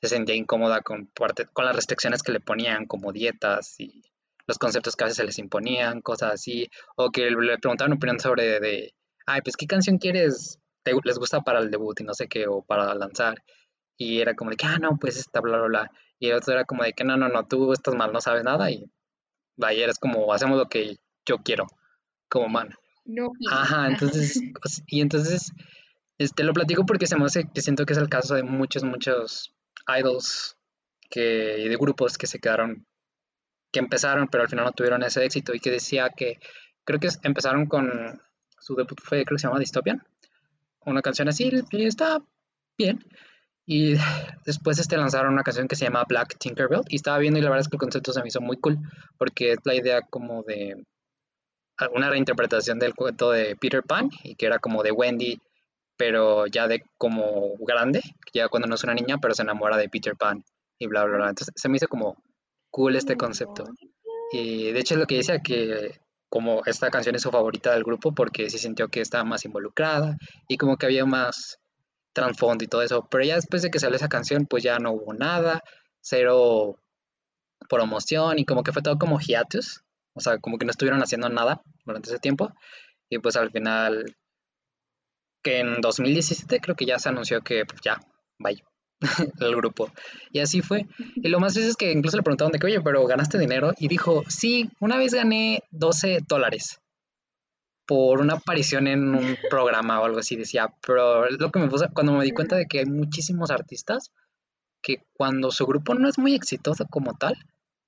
se 0.02 0.10
sentía 0.10 0.36
incómoda 0.36 0.82
con, 0.82 1.10
las 1.58 1.76
restricciones 1.76 2.24
que 2.24 2.32
le 2.32 2.40
ponían, 2.40 2.86
como 2.86 3.12
dietas 3.12 3.80
y 3.80 4.04
los 4.48 4.58
conceptos 4.58 4.96
que 4.96 5.04
a 5.04 5.08
veces 5.08 5.18
se 5.18 5.24
les 5.26 5.40
imponían, 5.40 6.02
cosas 6.02 6.34
así, 6.34 6.70
o 6.96 7.12
que 7.12 7.30
le 7.30 7.58
preguntaban 7.58 7.94
opinión 7.94 8.20
sobre 8.20 8.60
de, 8.60 8.94
ay, 9.26 9.42
pues, 9.42 9.58
¿qué 9.58 9.68
canción 9.68 9.98
quieres? 9.98 10.60
¿Les 11.04 11.20
gusta 11.20 11.42
para 11.42 11.60
el 11.60 11.70
debut 11.70 12.00
y 12.00 12.04
no 12.04 12.14
sé 12.14 12.28
qué, 12.28 12.48
o 12.48 12.62
para 12.62 12.94
lanzar? 12.96 13.44
Y 13.98 14.22
era 14.22 14.36
como 14.36 14.52
de 14.52 14.58
que, 14.58 14.66
ah, 14.68 14.78
no, 14.80 14.98
pues 14.98 15.18
esta, 15.18 15.42
bla. 15.42 15.92
Y 16.20 16.30
el 16.30 16.36
otro 16.36 16.54
era 16.54 16.66
como 16.66 16.84
de 16.84 16.94
que, 16.94 17.04
no, 17.04 17.18
no, 17.18 17.30
no, 17.30 17.46
tú 17.46 17.74
estás 17.74 17.96
mal, 17.96 18.12
no 18.12 18.22
sabes 18.22 18.44
nada. 18.44 18.72
Y 18.72 18.90
vaya, 19.56 19.84
eres 19.84 20.00
como, 20.00 20.34
hacemos 20.34 20.58
lo 20.58 20.68
que 20.68 20.98
yo 21.26 21.38
quiero, 21.40 21.68
como 22.30 22.50
man. 22.50 22.70
No. 23.06 23.32
Ajá, 23.50 23.88
entonces, 23.88 24.42
pues, 24.62 24.84
y 24.88 25.02
entonces 25.02 25.54
este, 26.18 26.44
lo 26.44 26.54
platico 26.54 26.86
porque 26.86 27.08
se 27.08 27.16
me 27.16 27.26
hace 27.26 27.50
que 27.54 27.62
siento 27.62 27.86
que 27.86 27.94
es 27.94 28.00
el 28.00 28.10
caso 28.10 28.36
de 28.36 28.44
muchos, 28.44 28.84
muchos 28.84 29.54
idols 30.00 30.58
que, 31.10 31.60
y 31.60 31.70
de 31.70 31.78
grupos 31.78 32.18
que 32.18 32.28
se 32.28 32.40
quedaron, 32.40 32.88
que 33.72 33.80
empezaron, 33.80 34.28
pero 34.28 34.44
al 34.44 34.50
final 34.50 34.66
no 34.66 34.72
tuvieron 34.72 35.04
ese 35.04 35.24
éxito 35.24 35.54
y 35.54 35.60
que 35.60 35.72
decía 35.72 36.10
que 36.10 36.40
creo 36.84 37.00
que 37.00 37.10
empezaron 37.24 37.68
con 37.68 38.22
su 38.60 38.76
debut 38.76 39.00
fue, 39.02 39.24
creo 39.26 39.36
que 39.36 39.42
se 39.42 39.48
llama 39.48 39.60
Dystopian, 39.60 40.04
una 40.86 41.02
canción 41.02 41.28
así 41.28 41.52
y 41.72 41.86
está 41.86 42.20
bien. 42.78 43.06
Y 43.68 43.94
después 44.46 44.80
este, 44.80 44.98
lanzaron 44.98 45.34
una 45.34 45.44
canción 45.44 45.68
que 45.68 45.76
se 45.76 45.86
llama 45.86 46.06
Black 46.08 46.38
Tinkerbell 46.40 46.82
y 46.90 46.96
estaba 46.96 47.20
viendo 47.20 47.38
y 47.38 47.44
la 47.44 47.50
verdad 47.50 47.62
es 47.62 47.68
que 47.68 47.76
el 47.76 47.82
concepto 47.82 48.12
se 48.14 48.22
me 48.22 48.30
hizo 48.30 48.42
muy 48.42 48.58
cool 48.58 48.80
porque 49.20 49.52
es 49.52 49.60
la 49.66 49.76
idea 49.76 50.02
como 50.02 50.42
de 50.42 50.84
una 51.94 52.10
reinterpretación 52.10 52.80
del 52.80 52.96
cuento 52.96 53.30
de 53.30 53.56
Peter 53.56 53.84
Pan 53.84 54.10
y 54.24 54.34
que 54.34 54.48
era 54.48 54.58
como 54.58 54.82
de 54.82 54.92
Wendy 54.92 55.40
pero 55.98 56.46
ya 56.46 56.68
de 56.68 56.84
como 56.98 57.56
grande, 57.60 58.02
ya 58.32 58.48
cuando 58.48 58.68
no 58.68 58.76
es 58.76 58.84
una 58.84 58.94
niña, 58.94 59.18
pero 59.18 59.34
se 59.34 59.42
enamora 59.42 59.78
de 59.78 59.90
Peter 59.90 60.16
Pan 60.16 60.44
y 60.80 60.88
bla, 60.88 61.04
bla, 61.06 61.18
bla. 61.18 61.30
Entonces 61.30 61.54
se 61.56 61.68
me 61.68 61.78
hizo 61.78 61.88
como 61.88 62.16
cool 62.70 62.96
este 62.96 63.18
concepto. 63.18 63.66
Y 64.32 64.72
de 64.72 64.80
hecho 64.80 64.94
es 64.94 65.00
lo 65.00 65.08
que 65.08 65.18
decía 65.18 65.40
que 65.40 66.00
como 66.30 66.62
esta 66.66 66.92
canción 66.92 67.16
es 67.16 67.24
su 67.24 67.32
favorita 67.32 67.74
del 67.74 67.84
grupo 67.84 68.14
porque 68.14 68.50
se 68.50 68.58
sintió 68.58 68.90
que 68.90 69.02
estaba 69.02 69.24
más 69.24 69.46
involucrada 69.46 70.18
y 70.48 70.58
como 70.58 70.78
que 70.78 70.86
había 70.86 71.06
más 71.06 71.58
trasfondo 72.18 72.64
y 72.64 72.68
todo 72.68 72.82
eso. 72.82 73.08
Pero 73.10 73.24
ya 73.24 73.36
después 73.36 73.62
de 73.62 73.70
que 73.70 73.80
salió 73.80 73.96
esa 73.96 74.10
canción, 74.10 74.46
pues 74.46 74.64
ya 74.64 74.80
no 74.80 74.92
hubo 74.92 75.14
nada, 75.14 75.64
cero 76.02 76.80
promoción 77.70 78.40
y 78.40 78.46
como 78.46 78.64
que 78.64 78.72
fue 78.72 78.82
todo 78.82 78.98
como 78.98 79.20
hiatus. 79.20 79.84
O 80.14 80.20
sea, 80.20 80.40
como 80.40 80.58
que 80.58 80.66
no 80.66 80.72
estuvieron 80.72 81.02
haciendo 81.02 81.30
nada 81.30 81.62
durante 81.86 82.10
ese 82.10 82.20
tiempo. 82.20 82.52
Y 83.10 83.20
pues 83.20 83.36
al 83.36 83.52
final 83.52 84.18
que 85.44 85.60
en 85.60 85.80
2017 85.80 86.60
creo 86.60 86.76
que 86.76 86.86
ya 86.86 87.00
se 87.00 87.10
anunció 87.10 87.42
que 87.42 87.66
pues, 87.66 87.80
ya, 87.82 88.00
vaya, 88.40 88.64
el 89.40 89.56
grupo. 89.56 89.92
Y 90.32 90.40
así 90.40 90.62
fue. 90.62 90.88
Y 91.16 91.30
lo 91.30 91.40
más 91.40 91.56
es 91.56 91.78
que 91.78 91.92
incluso 91.92 92.18
le 92.18 92.24
preguntaron 92.24 92.52
de 92.52 92.60
que, 92.60 92.66
oye, 92.66 92.82
pero 92.82 93.06
ganaste 93.06 93.38
dinero. 93.38 93.74
Y 93.78 93.88
dijo, 93.88 94.24
sí, 94.28 94.72
una 94.80 94.98
vez 94.98 95.14
gané 95.14 95.64
12 95.72 96.20
dólares 96.28 96.82
por 97.88 98.20
una 98.20 98.36
aparición 98.36 98.88
en 98.88 99.16
un 99.16 99.38
programa 99.50 100.00
o 100.02 100.06
algo 100.06 100.20
así. 100.20 100.36
Decía, 100.36 100.74
pero 100.86 101.30
lo 101.30 101.52
que 101.52 101.60
me 101.60 101.70
puso 101.70 101.88
cuando 101.94 102.14
me 102.14 102.26
di 102.26 102.32
cuenta 102.32 102.56
de 102.56 102.68
que 102.68 102.80
hay 102.80 102.86
muchísimos 102.86 103.50
artistas 103.50 104.12
que 104.82 105.06
cuando 105.14 105.52
su 105.52 105.66
grupo 105.66 105.96
no 105.96 106.08
es 106.08 106.20
muy 106.20 106.36
exitoso 106.36 106.86
como 106.90 107.14
tal, 107.18 107.36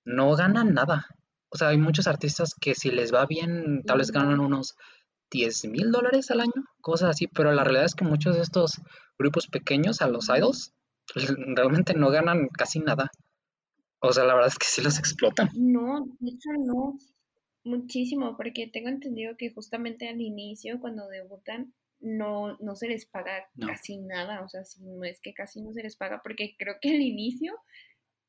no 0.05 0.35
ganan 0.35 0.73
nada. 0.73 1.07
O 1.49 1.57
sea, 1.57 1.69
hay 1.69 1.77
muchos 1.77 2.07
artistas 2.07 2.55
que 2.59 2.75
si 2.75 2.91
les 2.91 3.13
va 3.13 3.25
bien, 3.25 3.83
tal 3.85 3.99
vez 3.99 4.11
ganan 4.11 4.39
unos 4.39 4.75
10 5.31 5.65
mil 5.65 5.91
dólares 5.91 6.31
al 6.31 6.41
año, 6.41 6.65
cosas 6.81 7.11
así, 7.11 7.27
pero 7.27 7.51
la 7.51 7.63
realidad 7.63 7.85
es 7.85 7.95
que 7.95 8.05
muchos 8.05 8.35
de 8.35 8.41
estos 8.41 8.81
grupos 9.17 9.47
pequeños 9.47 10.01
a 10.01 10.07
los 10.07 10.29
idols 10.29 10.73
realmente 11.55 11.93
no 11.93 12.09
ganan 12.09 12.47
casi 12.47 12.79
nada. 12.79 13.11
O 14.01 14.13
sea, 14.13 14.23
la 14.23 14.33
verdad 14.33 14.49
es 14.49 14.57
que 14.57 14.67
sí 14.67 14.81
los 14.81 14.97
explotan. 14.97 15.49
No, 15.53 16.05
de 16.19 16.31
hecho 16.31 16.49
no, 16.57 16.97
muchísimo, 17.63 18.35
porque 18.37 18.67
tengo 18.67 18.89
entendido 18.89 19.37
que 19.37 19.51
justamente 19.51 20.07
al 20.07 20.21
inicio, 20.21 20.79
cuando 20.79 21.07
debutan, 21.07 21.73
no, 21.99 22.57
no 22.59 22.75
se 22.75 22.87
les 22.87 23.05
paga 23.05 23.49
casi 23.65 23.97
nada, 23.97 24.41
o 24.43 24.49
sea, 24.49 24.63
si 24.63 24.81
no 24.83 25.03
es 25.03 25.19
que 25.19 25.33
casi 25.33 25.61
no 25.61 25.73
se 25.73 25.83
les 25.83 25.97
paga, 25.97 26.21
porque 26.23 26.55
creo 26.57 26.75
que 26.81 26.91
al 26.91 27.01
inicio 27.01 27.53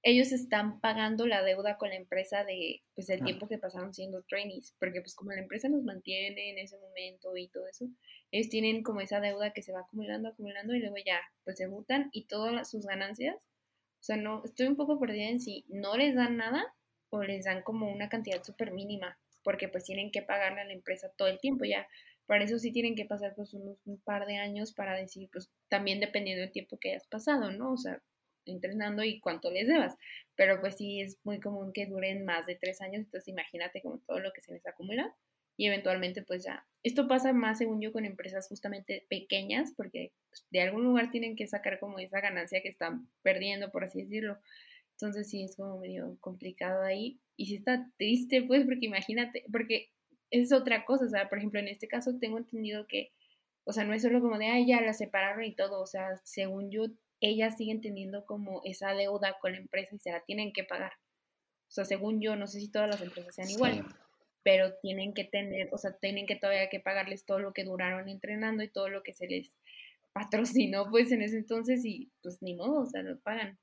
ellos 0.02 0.32
están 0.32 0.80
pagando 0.80 1.26
la 1.26 1.42
deuda 1.42 1.76
con 1.76 1.90
la 1.90 1.96
empresa 1.96 2.42
de 2.44 2.82
pues 2.94 3.10
el 3.10 3.22
tiempo 3.22 3.49
que 3.49 3.58
pasaron 3.58 3.92
siendo 3.92 4.22
trainees, 4.22 4.75
porque 4.78 5.00
pues 5.00 5.14
como 5.14 5.32
la 5.32 5.40
empresa 5.40 5.68
nos 5.68 5.84
mantiene 5.84 6.50
en 6.50 6.58
ese 6.58 6.78
momento 6.78 7.37
y 7.37 7.49
todo 7.49 7.66
eso, 7.68 7.87
ellos 8.30 8.49
tienen 8.49 8.82
como 8.82 9.00
esa 9.02 9.20
deuda 9.20 9.52
que 9.52 9.62
se 9.62 9.72
va 9.72 9.80
acumulando, 9.80 10.28
acumulando 10.28 10.75
y 10.75 10.80
luego 10.80 10.96
ya 11.04 11.20
pues 11.44 11.58
debutan 11.58 12.08
y 12.12 12.25
todas 12.25 12.70
sus 12.70 12.87
ganancias, 12.87 13.37
o 13.37 14.02
sea, 14.02 14.16
no, 14.16 14.42
estoy 14.44 14.66
un 14.66 14.76
poco 14.76 14.99
perdida 14.99 15.28
en 15.28 15.40
si 15.40 15.66
no 15.68 15.96
les 15.96 16.14
dan 16.14 16.38
nada 16.38 16.75
o 17.11 17.23
les 17.23 17.45
dan 17.45 17.62
como 17.62 17.90
una 17.90 18.09
cantidad 18.09 18.43
súper 18.43 18.73
mínima, 18.73 19.19
porque 19.43 19.69
pues 19.69 19.85
tienen 19.85 20.11
que 20.11 20.23
pagarle 20.23 20.61
a 20.62 20.64
la 20.64 20.73
empresa 20.73 21.11
todo 21.17 21.29
el 21.29 21.38
tiempo 21.38 21.64
ya. 21.64 21.87
Para 22.26 22.45
eso 22.45 22.59
sí 22.59 22.73
tienen 22.73 22.95
que 22.95 23.05
pasar 23.05 23.35
pues 23.35 23.55
unos 23.55 23.79
un 23.85 23.99
par 24.00 24.26
de 24.26 24.37
años 24.37 24.73
para 24.73 24.97
decir, 24.97 25.29
pues 25.33 25.50
también 25.69 26.00
dependiendo 26.00 26.43
del 26.43 26.52
tiempo 26.52 26.79
que 26.79 26.90
hayas 26.90 27.07
pasado, 27.09 27.50
¿no? 27.50 27.73
O 27.73 27.76
sea, 27.76 28.00
entrenando 28.47 29.02
y 29.02 29.21
cuánto 29.21 29.50
les 29.50 29.67
debas. 29.67 29.97
Pero 30.37 30.61
pues 30.61 30.76
sí 30.76 31.00
es 31.00 31.19
muy 31.25 31.40
común 31.40 31.73
que 31.73 31.87
duren 31.87 32.25
más 32.25 32.47
de 32.47 32.55
tres 32.55 32.81
años, 32.81 33.05
entonces 33.05 33.29
imagínate 33.29 33.83
como 33.83 33.99
todo 33.99 34.21
lo 34.21 34.33
que 34.33 34.40
se 34.40 34.52
les 34.52 34.67
acumula 34.67 35.14
y 35.57 35.67
eventualmente 35.67 36.23
pues 36.23 36.45
ya. 36.45 36.67
Esto 36.83 37.07
pasa 37.07 37.35
más 37.35 37.59
según 37.59 37.83
yo 37.83 37.93
con 37.93 38.07
empresas 38.07 38.49
justamente 38.49 39.05
pequeñas 39.11 39.75
porque 39.76 40.12
pues, 40.31 40.47
de 40.50 40.62
algún 40.62 40.85
lugar 40.85 41.11
tienen 41.11 41.37
que 41.37 41.47
sacar 41.47 41.79
como 41.79 41.99
esa 41.99 42.21
ganancia 42.21 42.62
que 42.62 42.69
están 42.69 43.09
perdiendo, 43.23 43.71
por 43.71 43.85
así 43.85 44.02
decirlo. 44.02 44.38
Entonces 45.00 45.30
sí 45.30 45.42
es 45.42 45.57
como 45.57 45.78
medio 45.78 46.19
complicado 46.21 46.83
ahí. 46.83 47.19
Y 47.37 47.47
sí 47.47 47.54
está 47.57 47.90
triste 47.97 48.42
pues 48.42 48.64
porque 48.66 48.87
imagínate, 48.87 49.45
porque 49.50 49.88
es 50.30 50.52
otra 50.52 50.85
cosa, 50.85 51.07
o 51.07 51.09
sea, 51.09 51.28
por 51.28 51.38
ejemplo 51.38 51.59
en 51.59 51.69
este 51.69 51.88
caso 51.88 52.19
tengo 52.21 52.38
entendido 52.38 52.87
que, 52.87 53.12
o 53.64 53.73
sea, 53.73 53.85
no 53.85 53.95
es 53.95 54.02
solo 54.02 54.21
como 54.21 54.38
de, 54.38 54.47
ay, 54.47 54.66
ya 54.66 54.80
la 54.80 54.92
separaron 54.92 55.45
y 55.45 55.54
todo, 55.54 55.80
o 55.80 55.87
sea, 55.87 56.19
según 56.25 56.71
yo 56.71 56.87
ellas 57.21 57.57
siguen 57.57 57.80
teniendo 57.80 58.25
como 58.26 58.62
esa 58.64 58.92
deuda 58.95 59.38
con 59.40 59.52
la 59.52 59.59
empresa 59.59 59.95
y 59.95 59.99
se 59.99 60.12
la 60.12 60.21
tienen 60.21 60.52
que 60.52 60.64
pagar. 60.64 60.92
O 61.69 61.73
sea, 61.73 61.85
según 61.85 62.21
yo, 62.21 62.37
no 62.37 62.47
sé 62.47 62.61
si 62.61 62.71
todas 62.71 62.88
las 62.88 63.00
empresas 63.00 63.35
sean 63.35 63.50
igual, 63.50 63.87
pero 64.42 64.75
tienen 64.80 65.14
que 65.14 65.25
tener, 65.25 65.69
o 65.73 65.78
sea, 65.78 65.92
tienen 65.92 66.26
que 66.26 66.37
todavía 66.37 66.69
que 66.69 66.80
pagarles 66.80 67.25
todo 67.25 67.38
lo 67.38 67.52
que 67.52 67.64
duraron 67.64 68.09
entrenando 68.09 68.62
y 68.62 68.69
todo 68.69 68.88
lo 68.88 69.02
que 69.02 69.14
se 69.14 69.26
les 69.26 69.54
patrocinó 70.12 70.88
pues 70.90 71.12
en 71.12 71.23
ese 71.23 71.38
entonces 71.38 71.85
y 71.85 72.11
pues 72.23 72.42
ni 72.42 72.54
modo, 72.54 72.83
o 72.83 72.87
sea, 72.87 73.02
lo 73.02 73.19
pagan. 73.21 73.59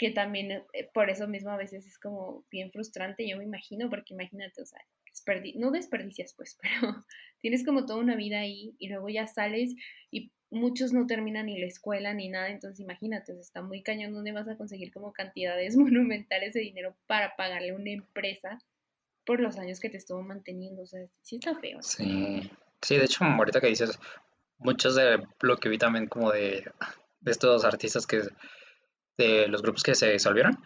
Que 0.00 0.10
también 0.10 0.50
eh, 0.50 0.88
por 0.94 1.10
eso 1.10 1.28
mismo 1.28 1.50
a 1.50 1.58
veces 1.58 1.86
es 1.86 1.98
como 1.98 2.42
bien 2.50 2.72
frustrante, 2.72 3.28
yo 3.28 3.36
me 3.36 3.44
imagino, 3.44 3.90
porque 3.90 4.14
imagínate, 4.14 4.62
o 4.62 4.64
sea, 4.64 4.80
no 5.56 5.70
desperdicias 5.70 6.32
pues, 6.34 6.56
pero 6.62 7.04
tienes 7.42 7.66
como 7.66 7.84
toda 7.84 7.98
una 7.98 8.16
vida 8.16 8.40
ahí 8.40 8.74
y 8.78 8.88
luego 8.88 9.10
ya 9.10 9.26
sales 9.26 9.74
y 10.10 10.32
muchos 10.48 10.94
no 10.94 11.06
terminan 11.06 11.46
ni 11.46 11.60
la 11.60 11.66
escuela 11.66 12.14
ni 12.14 12.30
nada, 12.30 12.48
entonces 12.48 12.80
imagínate, 12.80 13.38
está 13.38 13.60
muy 13.60 13.82
cañón 13.82 14.14
donde 14.14 14.32
vas 14.32 14.48
a 14.48 14.56
conseguir 14.56 14.90
como 14.90 15.12
cantidades 15.12 15.76
monumentales 15.76 16.54
de 16.54 16.60
dinero 16.60 16.96
para 17.06 17.36
pagarle 17.36 17.72
a 17.72 17.76
una 17.76 17.90
empresa 17.90 18.58
por 19.26 19.38
los 19.38 19.58
años 19.58 19.80
que 19.80 19.90
te 19.90 19.98
estuvo 19.98 20.22
manteniendo, 20.22 20.80
o 20.80 20.86
sea, 20.86 21.00
sí 21.20 21.36
está 21.36 21.54
feo. 21.54 21.82
Sí, 21.82 22.50
sí, 22.80 22.96
de 22.96 23.04
hecho, 23.04 23.22
ahorita 23.22 23.60
que 23.60 23.66
dices, 23.66 23.98
muchos 24.56 24.96
de 24.96 25.22
lo 25.40 25.58
que 25.58 25.68
vi 25.68 25.76
también 25.76 26.06
como 26.06 26.32
de, 26.32 26.64
de 27.20 27.30
estos 27.30 27.66
artistas 27.66 28.06
que, 28.06 28.22
de 29.20 29.48
los 29.48 29.62
grupos 29.62 29.82
que 29.82 29.94
se 29.94 30.10
disolvieron, 30.10 30.58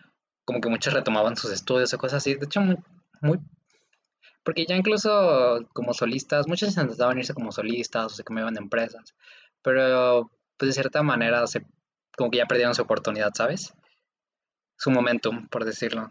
como 0.45 0.61
que 0.61 0.69
muchos 0.69 0.95
retomaban 0.95 1.37
sus 1.37 1.53
estudios 1.53 1.93
o 1.93 1.99
cosas 1.99 2.19
así, 2.19 2.35
de 2.35 2.47
hecho, 2.47 2.61
muy, 2.61 2.77
muy 3.21 3.39
porque 4.45 4.67
ya 4.67 4.77
incluso 4.77 5.67
como 5.73 5.95
solistas, 5.95 6.47
muchos 6.47 6.69
intentaban 6.69 7.19
irse 7.19 7.33
como 7.33 7.51
solistas 7.51 8.07
o 8.07 8.09
se 8.11 8.25
cambiaban 8.25 8.53
de 8.53 8.61
empresas 8.61 9.15
pero 9.65 10.31
pues 10.59 10.69
de 10.69 10.73
cierta 10.75 11.03
manera 11.03 11.45
se, 11.49 11.67
como 12.17 12.31
que 12.31 12.39
ya 12.39 12.47
perdieron 12.47 12.75
su 12.75 12.83
oportunidad, 12.83 13.33
¿sabes? 13.35 13.75
Su 14.77 14.91
momentum, 14.91 15.49
por 15.49 15.65
decirlo. 15.65 16.11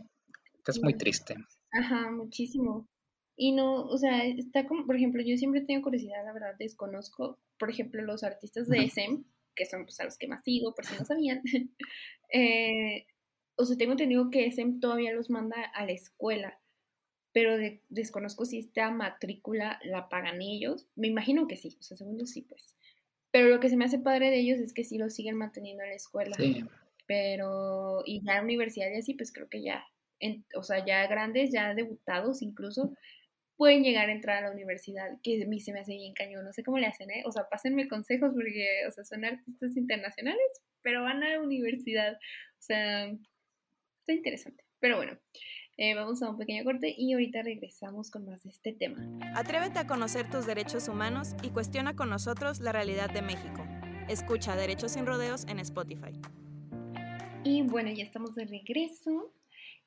Que 0.65 0.71
es 0.71 0.81
muy 0.81 0.97
triste. 0.97 1.35
Ajá, 1.71 2.09
muchísimo. 2.11 2.87
Y 3.35 3.53
no, 3.53 3.85
o 3.85 3.97
sea, 3.97 4.25
está 4.25 4.65
como, 4.67 4.85
por 4.85 4.95
ejemplo, 4.95 5.21
yo 5.25 5.37
siempre 5.37 5.61
tengo 5.61 5.83
curiosidad, 5.83 6.25
la 6.25 6.33
verdad, 6.33 6.55
desconozco, 6.57 7.39
por 7.57 7.69
ejemplo, 7.69 8.01
los 8.01 8.23
artistas 8.23 8.67
de 8.67 8.83
SM, 8.83 9.23
que 9.55 9.65
son 9.65 9.85
pues, 9.85 9.99
a 9.99 10.05
los 10.05 10.17
que 10.17 10.27
más 10.27 10.43
sigo, 10.43 10.73
por 10.73 10.85
si 10.85 10.95
no 10.95 11.05
sabían, 11.05 11.41
eh, 12.33 13.05
o 13.55 13.65
sea, 13.65 13.77
tengo 13.77 13.91
entendido 13.91 14.29
que 14.29 14.51
SEM 14.51 14.79
todavía 14.79 15.13
los 15.13 15.29
manda 15.29 15.61
a 15.73 15.85
la 15.85 15.91
escuela, 15.91 16.59
pero 17.31 17.57
desconozco 17.89 18.45
si 18.45 18.59
esta 18.59 18.91
matrícula 18.91 19.79
la 19.83 20.09
pagan 20.09 20.41
ellos. 20.41 20.87
Me 20.95 21.07
imagino 21.07 21.47
que 21.47 21.57
sí, 21.57 21.75
o 21.79 21.83
sea, 21.83 21.97
según 21.97 22.19
yo 22.19 22.25
sí, 22.25 22.43
pues. 22.43 22.75
Pero 23.31 23.49
lo 23.49 23.59
que 23.59 23.69
se 23.69 23.77
me 23.77 23.85
hace 23.85 23.97
padre 23.97 24.29
de 24.29 24.39
ellos 24.39 24.59
es 24.59 24.73
que 24.73 24.83
sí 24.83 24.97
lo 24.99 25.09
siguen 25.09 25.37
manteniendo 25.37 25.83
en 25.83 25.89
la 25.89 25.95
escuela. 25.95 26.35
Sí. 26.35 26.63
Pero, 27.07 28.03
y 28.05 28.23
ya 28.23 28.37
en 28.37 28.43
universidad 28.45 28.89
y 28.91 28.99
así, 28.99 29.15
pues 29.15 29.33
creo 29.33 29.49
que 29.49 29.63
ya, 29.63 29.83
o 30.55 30.63
sea, 30.63 30.85
ya 30.85 31.05
grandes, 31.07 31.51
ya 31.51 31.73
debutados 31.73 32.41
incluso, 32.41 32.93
pueden 33.57 33.83
llegar 33.83 34.09
a 34.09 34.11
entrar 34.11 34.43
a 34.43 34.47
la 34.47 34.53
universidad, 34.53 35.09
que 35.21 35.43
a 35.43 35.47
mí 35.47 35.59
se 35.59 35.73
me 35.73 35.79
hace 35.79 35.93
bien 35.93 36.13
cañón, 36.13 36.43
no 36.43 36.53
sé 36.53 36.63
cómo 36.63 36.77
le 36.77 36.87
hacen, 36.87 37.11
¿eh? 37.11 37.23
O 37.25 37.31
sea, 37.31 37.47
pásenme 37.49 37.87
consejos 37.87 38.31
porque, 38.33 38.85
o 38.87 38.91
sea, 38.91 39.03
son 39.03 39.25
artistas 39.25 39.77
internacionales, 39.77 40.41
pero 40.81 41.03
van 41.03 41.23
a 41.23 41.29
la 41.29 41.41
universidad, 41.41 42.13
o 42.13 42.61
sea, 42.61 43.05
está 43.05 44.13
interesante. 44.13 44.63
Pero 44.79 44.97
bueno, 44.97 45.17
eh, 45.77 45.95
vamos 45.95 46.21
a 46.21 46.29
un 46.29 46.37
pequeño 46.37 46.63
corte 46.63 46.93
y 46.95 47.13
ahorita 47.13 47.41
regresamos 47.41 48.11
con 48.11 48.25
más 48.25 48.43
de 48.43 48.49
este 48.49 48.73
tema. 48.73 48.99
Atrévete 49.33 49.79
a 49.79 49.87
conocer 49.87 50.29
tus 50.29 50.45
derechos 50.45 50.87
humanos 50.87 51.35
y 51.41 51.49
cuestiona 51.49 51.95
con 51.95 52.09
nosotros 52.09 52.59
la 52.59 52.71
realidad 52.71 53.09
de 53.09 53.21
México. 53.21 53.65
Escucha 54.09 54.55
Derechos 54.55 54.91
sin 54.91 55.05
Rodeos 55.05 55.45
en 55.47 55.59
Spotify. 55.59 56.11
Y 57.43 57.61
bueno, 57.61 57.91
ya 57.91 58.03
estamos 58.03 58.35
de 58.35 58.45
regreso. 58.45 59.33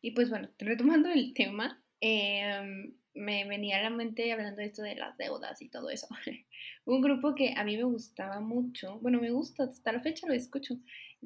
Y 0.01 0.13
pues 0.13 0.31
bueno, 0.31 0.49
retomando 0.59 1.11
el 1.11 1.35
tema, 1.35 1.83
eh, 2.01 2.93
me 3.17 3.47
venía 3.49 3.79
a 3.79 3.83
la 3.83 3.91
mente 3.91 4.33
hablando 4.33 4.61
de 4.61 4.67
esto 4.67 4.83
de 4.83 4.95
las 4.95 5.17
deudas 5.17 5.61
y 5.63 5.69
todo 5.69 5.91
eso. 5.91 6.07
un 6.85 7.01
grupo 7.01 7.35
que 7.35 7.55
a 7.57 7.65
mí 7.65 7.77
me 7.77 7.85
gustaba 7.85 8.41
mucho, 8.41 8.99
bueno, 9.01 9.21
me 9.21 9.31
gusta, 9.31 9.65
hasta 9.65 9.93
la 9.93 10.01
fecha 10.01 10.27
lo 10.27 10.35
escucho, 10.35 10.77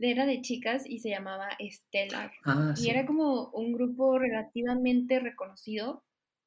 era 0.01 0.27
de 0.27 0.41
chicas 0.41 0.85
y 0.87 0.99
se 1.01 1.11
llamaba 1.11 1.49
Stellar. 1.61 2.33
Ah, 2.45 2.75
y 2.77 2.89
era 2.89 3.05
como 3.05 3.51
un 3.51 3.73
grupo 3.73 4.19
relativamente 4.19 5.21
reconocido, 5.21 6.05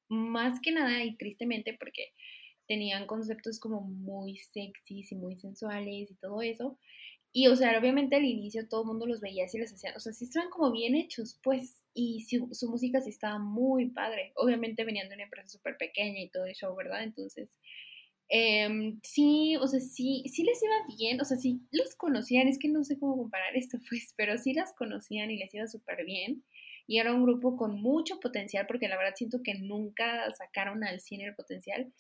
más 0.10 0.60
que 0.62 0.72
nada 0.72 1.04
y 1.04 1.16
tristemente 1.16 1.76
porque 1.78 2.14
tenían 2.68 3.06
conceptos 3.06 3.60
como 3.60 3.82
muy 3.82 4.38
sexys 4.38 5.12
y 5.12 5.16
muy 5.16 5.36
sensuales 5.36 6.12
y 6.12 6.16
todo 6.16 6.42
eso. 6.42 6.78
Y, 7.32 7.48
o 7.48 7.56
sea, 7.56 7.78
obviamente 7.78 8.16
al 8.16 8.26
inicio 8.26 8.68
todo 8.68 8.82
el 8.82 8.88
mundo 8.88 9.08
los 9.08 9.20
veía 9.20 9.46
y 9.52 9.58
les 9.58 9.74
hacían, 9.74 9.96
o 9.96 10.00
sea, 10.00 10.14
sí 10.14 10.26
estaban 10.26 10.50
como 10.50 10.72
bien 10.72 10.96
hechos, 10.96 11.40
pues, 11.44 11.83
y 11.94 12.22
su, 12.22 12.70
música 12.70 13.02
sí 13.02 13.10
estaba 13.10 13.40
muy 13.40 13.90
padre. 13.90 14.32
Obviamente 14.36 14.84
venían 14.84 15.10
de 15.10 15.16
una 15.16 15.24
empresa 15.24 15.50
súper 15.50 15.78
pequeña 15.78 16.20
y 16.20 16.30
todo 16.30 16.46
eso, 16.46 16.76
¿verdad? 16.76 17.04
Entonces, 17.04 17.50
em, 18.30 19.00
sí, 19.04 19.56
o 19.58 19.68
sea, 19.68 19.80
sí, 19.80 20.24
sí 20.28 20.44
les 20.44 20.62
iba 20.64 20.98
bien, 20.98 21.22
o 21.22 21.26
sea, 21.26 21.38
sí 21.38 21.62
los 21.72 21.96
conocían, 21.96 22.48
es 22.48 22.58
que 22.60 22.70
no 22.70 22.84
sé 22.84 22.98
cómo 23.00 23.18
comparar 23.18 23.56
esto, 23.56 23.78
pues, 23.90 24.14
pero 24.18 24.38
sí 24.38 24.54
las 24.54 24.74
conocían 24.74 25.32
y 25.32 25.38
les 25.38 25.54
iba 25.54 25.68
súper 25.68 26.06
bien. 26.06 26.44
Y 26.88 27.00
era 27.00 27.14
un 27.14 27.24
grupo 27.24 27.56
con 27.58 27.82
mucho 27.82 28.20
potencial, 28.20 28.68
porque 28.68 28.88
la 28.90 28.98
verdad 28.98 29.14
siento 29.16 29.42
que 29.44 29.56
nunca 29.56 30.32
sacaron 30.34 30.84
al 30.84 31.00
cine 31.00 31.26
el 31.26 31.36
potencial. 31.36 31.94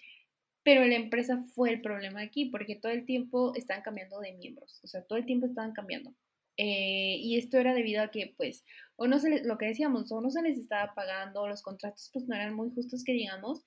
Pero 0.64 0.86
la 0.86 0.96
empresa 0.96 1.44
fue 1.56 1.72
el 1.72 1.82
problema 1.82 2.22
aquí, 2.22 2.46
porque 2.46 2.76
todo 2.76 2.92
el 2.92 3.06
tiempo 3.06 3.54
están 3.56 3.82
cambiando 3.82 4.20
de 4.22 4.34
miembros, 4.34 4.80
o 4.84 4.88
sea, 4.88 5.04
todo 5.04 5.20
el 5.20 5.26
tiempo 5.26 5.46
estaban 5.46 5.74
cambiando. 5.74 6.14
Eh, 6.58 7.18
y 7.20 7.38
esto 7.38 7.58
era 7.58 7.74
debido 7.74 8.02
a 8.04 8.12
que, 8.12 8.34
pues, 8.38 8.64
o 8.96 9.08
no 9.08 9.20
se 9.20 9.30
les, 9.30 9.46
lo 9.46 9.58
que 9.58 9.66
decíamos, 9.68 10.12
o 10.12 10.22
no 10.22 10.30
se 10.30 10.42
les 10.42 10.58
estaba 10.58 10.94
pagando, 10.94 11.48
los 11.48 11.64
contratos 11.64 12.10
pues 12.14 12.28
no 12.28 12.36
eran 12.36 12.54
muy 12.54 12.70
justos 12.72 13.04
que 13.04 13.14
digamos. 13.14 13.64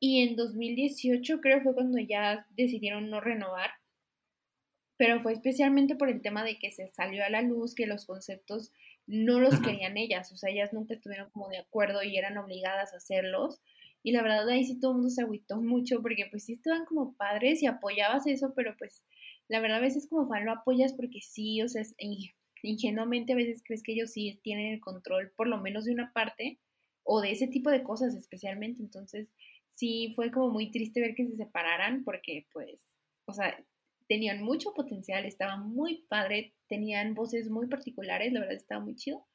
Y 0.00 0.22
en 0.22 0.36
2018 0.36 1.40
creo 1.40 1.60
fue 1.62 1.74
cuando 1.74 1.98
ya 1.98 2.46
decidieron 2.56 3.10
no 3.10 3.20
renovar, 3.20 3.70
pero 4.96 5.20
fue 5.20 5.32
especialmente 5.32 5.94
por 5.94 6.08
el 6.08 6.22
tema 6.22 6.42
de 6.44 6.58
que 6.58 6.70
se 6.70 6.88
salió 6.88 7.24
a 7.24 7.30
la 7.30 7.42
luz 7.42 7.74
que 7.74 7.86
los 7.86 8.06
conceptos 8.06 8.72
no 9.06 9.40
los 9.40 9.60
querían 9.60 9.96
ellas, 9.96 10.32
o 10.32 10.36
sea, 10.36 10.50
ellas 10.50 10.72
nunca 10.72 10.94
estuvieron 10.94 11.30
como 11.30 11.48
de 11.48 11.58
acuerdo 11.58 12.02
y 12.02 12.16
eran 12.16 12.38
obligadas 12.38 12.92
a 12.92 12.96
hacerlos. 12.96 13.60
Y 14.02 14.12
la 14.12 14.22
verdad 14.22 14.48
ahí 14.48 14.64
sí 14.64 14.78
todo 14.78 14.92
el 14.92 14.96
mundo 14.98 15.10
se 15.10 15.22
agüitó 15.22 15.60
mucho 15.60 16.00
porque 16.00 16.26
pues 16.30 16.44
sí 16.44 16.54
estaban 16.54 16.84
como 16.86 17.14
padres 17.14 17.62
y 17.62 17.66
apoyabas 17.66 18.26
eso, 18.26 18.52
pero 18.54 18.76
pues 18.78 19.04
la 19.48 19.60
verdad 19.60 19.78
a 19.78 19.82
veces 19.82 20.08
como 20.08 20.28
fan 20.28 20.44
lo 20.44 20.52
apoyas 20.52 20.92
porque 20.92 21.20
sí, 21.20 21.62
o 21.62 21.68
sea, 21.68 21.82
ingenuamente 22.62 23.32
a 23.32 23.36
veces 23.36 23.62
crees 23.64 23.82
que 23.82 23.92
ellos 23.92 24.12
sí 24.12 24.40
tienen 24.42 24.72
el 24.72 24.80
control 24.80 25.32
por 25.36 25.46
lo 25.46 25.58
menos 25.58 25.84
de 25.84 25.92
una 25.92 26.12
parte 26.12 26.58
o 27.04 27.20
de 27.20 27.30
ese 27.32 27.46
tipo 27.46 27.70
de 27.70 27.82
cosas 27.82 28.14
especialmente. 28.14 28.82
Entonces 28.82 29.28
sí 29.70 30.12
fue 30.16 30.30
como 30.30 30.50
muy 30.50 30.70
triste 30.70 31.00
ver 31.00 31.14
que 31.14 31.26
se 31.26 31.36
separaran 31.36 32.04
porque 32.04 32.46
pues, 32.52 32.80
o 33.26 33.32
sea, 33.32 33.56
tenían 34.08 34.42
mucho 34.42 34.72
potencial, 34.74 35.24
estaban 35.24 35.68
muy 35.68 36.04
padre, 36.08 36.54
tenían 36.68 37.14
voces 37.14 37.50
muy 37.50 37.68
particulares, 37.68 38.32
la 38.32 38.40
verdad 38.40 38.56
estaba 38.56 38.84
muy 38.84 38.96
chido 38.96 39.26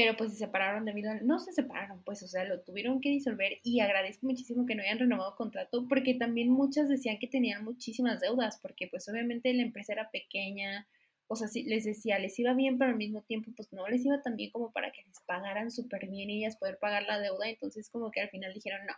pero 0.00 0.16
pues 0.16 0.32
se 0.32 0.38
separaron 0.38 0.86
debido 0.86 1.10
a, 1.10 1.16
no 1.16 1.38
se 1.40 1.52
separaron, 1.52 2.02
pues, 2.04 2.22
o 2.22 2.26
sea, 2.26 2.44
lo 2.44 2.62
tuvieron 2.62 3.02
que 3.02 3.10
disolver 3.10 3.58
y 3.62 3.80
agradezco 3.80 4.26
muchísimo 4.26 4.64
que 4.64 4.74
no 4.74 4.82
hayan 4.82 4.98
renovado 4.98 5.36
contrato 5.36 5.86
porque 5.86 6.14
también 6.14 6.48
muchas 6.48 6.88
decían 6.88 7.18
que 7.18 7.26
tenían 7.26 7.64
muchísimas 7.64 8.18
deudas 8.18 8.58
porque 8.62 8.88
pues 8.88 9.06
obviamente 9.10 9.52
la 9.52 9.60
empresa 9.60 9.92
era 9.92 10.10
pequeña, 10.10 10.88
o 11.26 11.36
sea, 11.36 11.48
sí, 11.48 11.64
les 11.64 11.84
decía, 11.84 12.18
les 12.18 12.38
iba 12.38 12.54
bien, 12.54 12.78
pero 12.78 12.92
al 12.92 12.96
mismo 12.96 13.20
tiempo 13.20 13.50
pues 13.54 13.74
no 13.74 13.86
les 13.88 14.02
iba 14.02 14.22
tan 14.22 14.36
bien 14.36 14.50
como 14.50 14.72
para 14.72 14.90
que 14.90 15.02
les 15.02 15.20
pagaran 15.26 15.70
súper 15.70 16.08
bien 16.08 16.30
ellas 16.30 16.56
poder 16.56 16.78
pagar 16.78 17.02
la 17.02 17.20
deuda, 17.20 17.50
entonces 17.50 17.90
como 17.90 18.10
que 18.10 18.22
al 18.22 18.30
final 18.30 18.54
dijeron 18.54 18.80
no. 18.86 18.94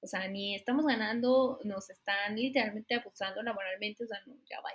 O 0.00 0.06
sea, 0.06 0.28
ni 0.28 0.54
estamos 0.54 0.86
ganando, 0.86 1.60
nos 1.64 1.90
están 1.90 2.36
literalmente 2.36 2.94
abusando 2.94 3.42
laboralmente, 3.42 4.02
o 4.02 4.06
sea, 4.06 4.18
no, 4.26 4.34
ya 4.48 4.62
va. 4.62 4.70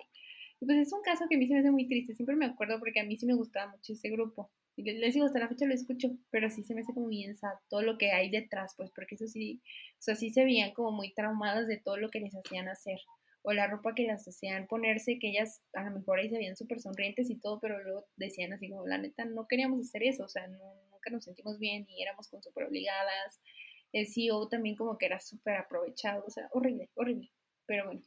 Y 0.59 0.65
pues 0.67 0.77
es 0.77 0.93
un 0.93 1.01
caso 1.01 1.25
que 1.27 1.35
a 1.35 1.39
mí 1.39 1.47
se 1.47 1.53
me 1.55 1.61
hace 1.61 1.71
muy 1.71 1.87
triste, 1.87 2.13
siempre 2.13 2.35
me 2.35 2.45
acuerdo 2.45 2.77
porque 2.77 2.99
a 2.99 3.03
mí 3.03 3.17
sí 3.17 3.25
me 3.25 3.33
gustaba 3.33 3.71
mucho 3.71 3.93
ese 3.93 4.11
grupo. 4.11 4.51
Les 4.75 5.13
digo, 5.13 5.27
hasta 5.27 5.39
la 5.39 5.47
fecha 5.47 5.65
lo 5.65 5.73
escucho, 5.73 6.09
pero 6.31 6.49
sí 6.49 6.63
se 6.63 6.73
me 6.73 6.81
hace 6.81 6.93
como 6.93 7.07
bien 7.07 7.35
sad 7.35 7.53
todo 7.69 7.83
lo 7.83 7.97
que 7.97 8.11
hay 8.11 8.31
detrás, 8.31 8.73
pues, 8.75 8.91
porque 8.95 9.15
eso 9.15 9.27
sí, 9.27 9.61
o 9.99 10.01
sea, 10.01 10.15
sí 10.15 10.31
se 10.31 10.43
veían 10.43 10.73
como 10.73 10.91
muy 10.91 11.13
traumadas 11.13 11.67
de 11.67 11.77
todo 11.77 11.97
lo 11.97 12.09
que 12.09 12.19
les 12.19 12.33
hacían 12.35 12.67
hacer, 12.67 12.97
o 13.43 13.53
la 13.53 13.67
ropa 13.67 13.93
que 13.93 14.07
las 14.07 14.27
hacían 14.27 14.67
ponerse, 14.67 15.19
que 15.19 15.29
ellas 15.29 15.61
a 15.73 15.83
lo 15.83 15.91
mejor 15.91 16.19
ahí 16.19 16.29
se 16.29 16.37
veían 16.37 16.57
súper 16.57 16.79
sonrientes 16.79 17.29
y 17.29 17.35
todo, 17.39 17.59
pero 17.59 17.83
luego 17.83 18.07
decían 18.15 18.53
así 18.53 18.69
como, 18.69 18.87
la 18.87 18.97
neta, 18.97 19.25
no 19.25 19.47
queríamos 19.47 19.81
hacer 19.81 20.03
eso, 20.03 20.23
o 20.23 20.29
sea, 20.29 20.47
nunca 20.47 21.09
nos 21.11 21.25
sentimos 21.25 21.59
bien 21.59 21.85
y 21.89 22.01
éramos 22.01 22.27
con 22.29 22.41
súper 22.41 22.65
obligadas. 22.65 23.41
El 23.91 24.07
CEO 24.07 24.47
también 24.47 24.75
como 24.75 24.97
que 24.97 25.05
era 25.05 25.19
súper 25.19 25.55
aprovechado, 25.57 26.23
o 26.25 26.29
sea, 26.31 26.47
horrible, 26.51 26.89
horrible. 26.95 27.31
Pero 27.67 27.85
bueno, 27.85 28.01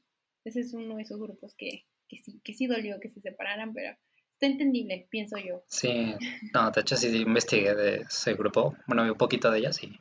ese 0.44 0.60
es 0.60 0.74
uno 0.74 0.96
de 0.96 1.02
esos 1.02 1.20
grupos 1.20 1.54
que, 1.54 1.84
que 2.08 2.16
sí, 2.18 2.40
que 2.42 2.54
sí 2.54 2.66
dolió 2.66 2.98
que 2.98 3.08
se 3.08 3.20
separaran, 3.20 3.72
pero 3.72 3.96
está 4.36 4.46
entendible, 4.46 5.06
pienso 5.10 5.38
yo. 5.38 5.62
Sí, 5.66 6.14
no, 6.52 6.70
de 6.70 6.80
hecho 6.82 6.96
sí 6.96 7.08
investigué 7.16 7.74
de 7.74 7.96
ese 8.02 8.34
grupo, 8.34 8.76
bueno, 8.86 9.02
vi 9.02 9.10
un 9.10 9.16
poquito 9.16 9.50
de 9.50 9.58
ellas 9.58 9.82
y 9.82 9.98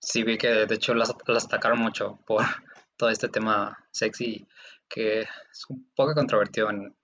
sí 0.00 0.24
vi 0.24 0.36
que 0.38 0.48
de 0.48 0.74
hecho 0.74 0.92
las, 0.94 1.14
las 1.26 1.44
atacaron 1.44 1.78
mucho 1.78 2.18
por 2.26 2.42
todo 2.96 3.10
este 3.10 3.28
tema 3.28 3.78
sexy 3.92 4.46
que 4.88 5.20
es 5.20 5.66
un 5.68 5.90
poco 5.94 6.14
controvertido 6.14 6.70
en 6.70 6.96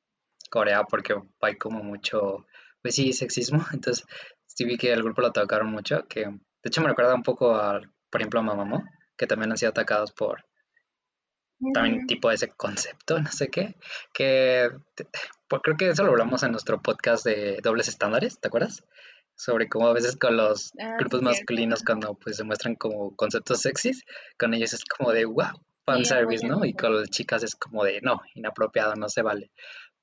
Corea 0.51 0.85
porque 0.85 1.14
hay 1.40 1.57
como 1.57 1.83
mucho, 1.85 2.47
pues 2.83 2.97
sí, 2.97 3.12
sexismo, 3.12 3.64
entonces 3.73 4.05
sí 4.47 4.64
vi 4.64 4.77
que 4.77 4.92
el 4.92 5.03
grupo 5.05 5.21
lo 5.21 5.29
atacaron 5.29 5.71
mucho, 5.71 6.07
que 6.09 6.25
de 6.25 6.68
hecho 6.68 6.81
me 6.81 6.88
recuerda 6.88 7.14
un 7.14 7.23
poco 7.23 7.55
a, 7.55 7.81
por 8.11 8.21
ejemplo, 8.21 8.40
a 8.40 8.42
Mamamoo, 8.42 8.83
que 9.16 9.29
también 9.29 9.53
han 9.53 9.57
sido 9.57 9.71
atacados 9.71 10.11
por 10.11 10.45
también 11.72 12.07
tipo 12.07 12.29
de 12.29 12.37
ese 12.37 12.48
concepto, 12.48 13.20
no 13.20 13.31
sé 13.31 13.48
qué, 13.48 13.77
que 14.12 14.70
pues 15.48 15.62
creo 15.62 15.77
que 15.77 15.88
eso 15.88 16.05
lo 16.05 16.11
hablamos 16.11 16.42
en 16.42 16.53
nuestro 16.53 16.81
podcast 16.81 17.25
de 17.25 17.61
dobles 17.62 17.88
estándares, 17.88 18.40
¿te 18.40 18.48
acuerdas? 18.48 18.85
Sobre 19.35 19.68
cómo 19.68 19.88
a 19.88 19.92
veces 19.92 20.16
con 20.16 20.37
los 20.37 20.72
ah, 20.81 20.96
grupos 20.98 21.22
masculinos 21.22 21.83
cuando 21.85 22.14
pues 22.14 22.37
se 22.37 22.44
muestran 22.44 22.75
como 22.75 23.14
conceptos 23.16 23.61
sexys, 23.61 24.05
con 24.38 24.55
ellos 24.55 24.72
es 24.72 24.85
como 24.85 25.12
de 25.12 25.25
wow, 25.25 25.61
fan 25.85 26.05
service, 26.05 26.46
¿no? 26.46 26.64
Y 26.64 26.75
con 26.75 26.96
las 26.96 27.11
chicas 27.11 27.42
es 27.42 27.55
como 27.55 27.85
de 27.85 28.01
no, 28.03 28.20
inapropiado, 28.35 28.94
no 28.94 29.09
se 29.09 29.22
vale. 29.22 29.51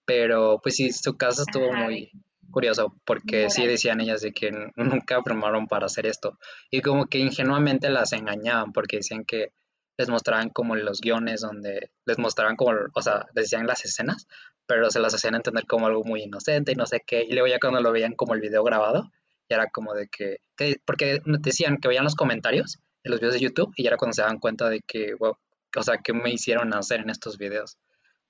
Pero 0.06 0.60
pues 0.62 0.76
sí, 0.76 0.92
su 0.92 1.18
caso 1.18 1.44
estuvo 1.44 1.72
muy 1.74 2.12
curioso 2.50 2.96
porque 3.06 3.50
sí 3.50 3.66
decían 3.66 4.02
ellas 4.02 4.22
de 4.22 4.32
que 4.32 4.52
nunca 4.76 5.22
formaron 5.22 5.68
para 5.68 5.86
hacer 5.86 6.06
esto 6.08 6.40
y 6.72 6.82
como 6.82 7.06
que 7.06 7.20
ingenuamente 7.20 7.90
las 7.90 8.14
engañaban 8.14 8.74
porque 8.74 8.98
decían 8.98 9.24
que 9.24 9.52
les 10.00 10.08
mostraban 10.08 10.50
como 10.50 10.78
los 10.78 11.02
guiones 11.02 11.42
donde 11.42 11.92
les 12.06 12.18
mostraban 12.18 12.56
como, 12.56 12.72
o 12.94 13.02
sea, 13.02 13.26
decían 13.34 13.68
las 13.68 13.84
escenas, 13.84 14.28
pero 14.66 14.90
se 14.90 15.02
las 15.02 15.14
hacían 15.14 15.36
entender 15.36 15.66
como 15.68 15.88
algo 15.88 16.06
muy 16.06 16.24
inocente 16.24 16.72
y 16.72 16.76
no 16.76 16.86
sé 16.86 17.04
qué. 17.06 17.26
Y 17.28 17.34
luego 17.34 17.48
ya 17.48 17.60
cuando 17.60 17.82
lo 17.82 17.92
veían 17.92 18.14
como 18.14 18.34
el 18.34 18.40
video 18.40 18.64
grabado, 18.64 19.12
ya 19.50 19.58
era 19.58 19.70
como 19.70 19.94
de 19.94 20.08
que, 20.08 20.38
porque 20.86 21.22
decían 21.26 21.80
que 21.82 21.90
veían 21.90 22.06
los 22.06 22.16
comentarios 22.16 22.80
de 23.04 23.10
los 23.10 23.20
videos 23.20 23.34
de 23.34 23.42
YouTube 23.42 23.74
y 23.76 23.84
ya 23.84 23.90
era 23.90 23.98
cuando 23.98 24.14
se 24.14 24.22
daban 24.22 24.40
cuenta 24.40 24.70
de 24.70 24.80
que, 24.88 25.16
wow, 25.16 25.36
o 25.76 25.84
sea, 25.84 25.98
¿qué 25.98 26.14
me 26.14 26.32
hicieron 26.32 26.74
hacer 26.74 27.02
en 27.02 27.10
estos 27.10 27.38
videos? 27.38 27.78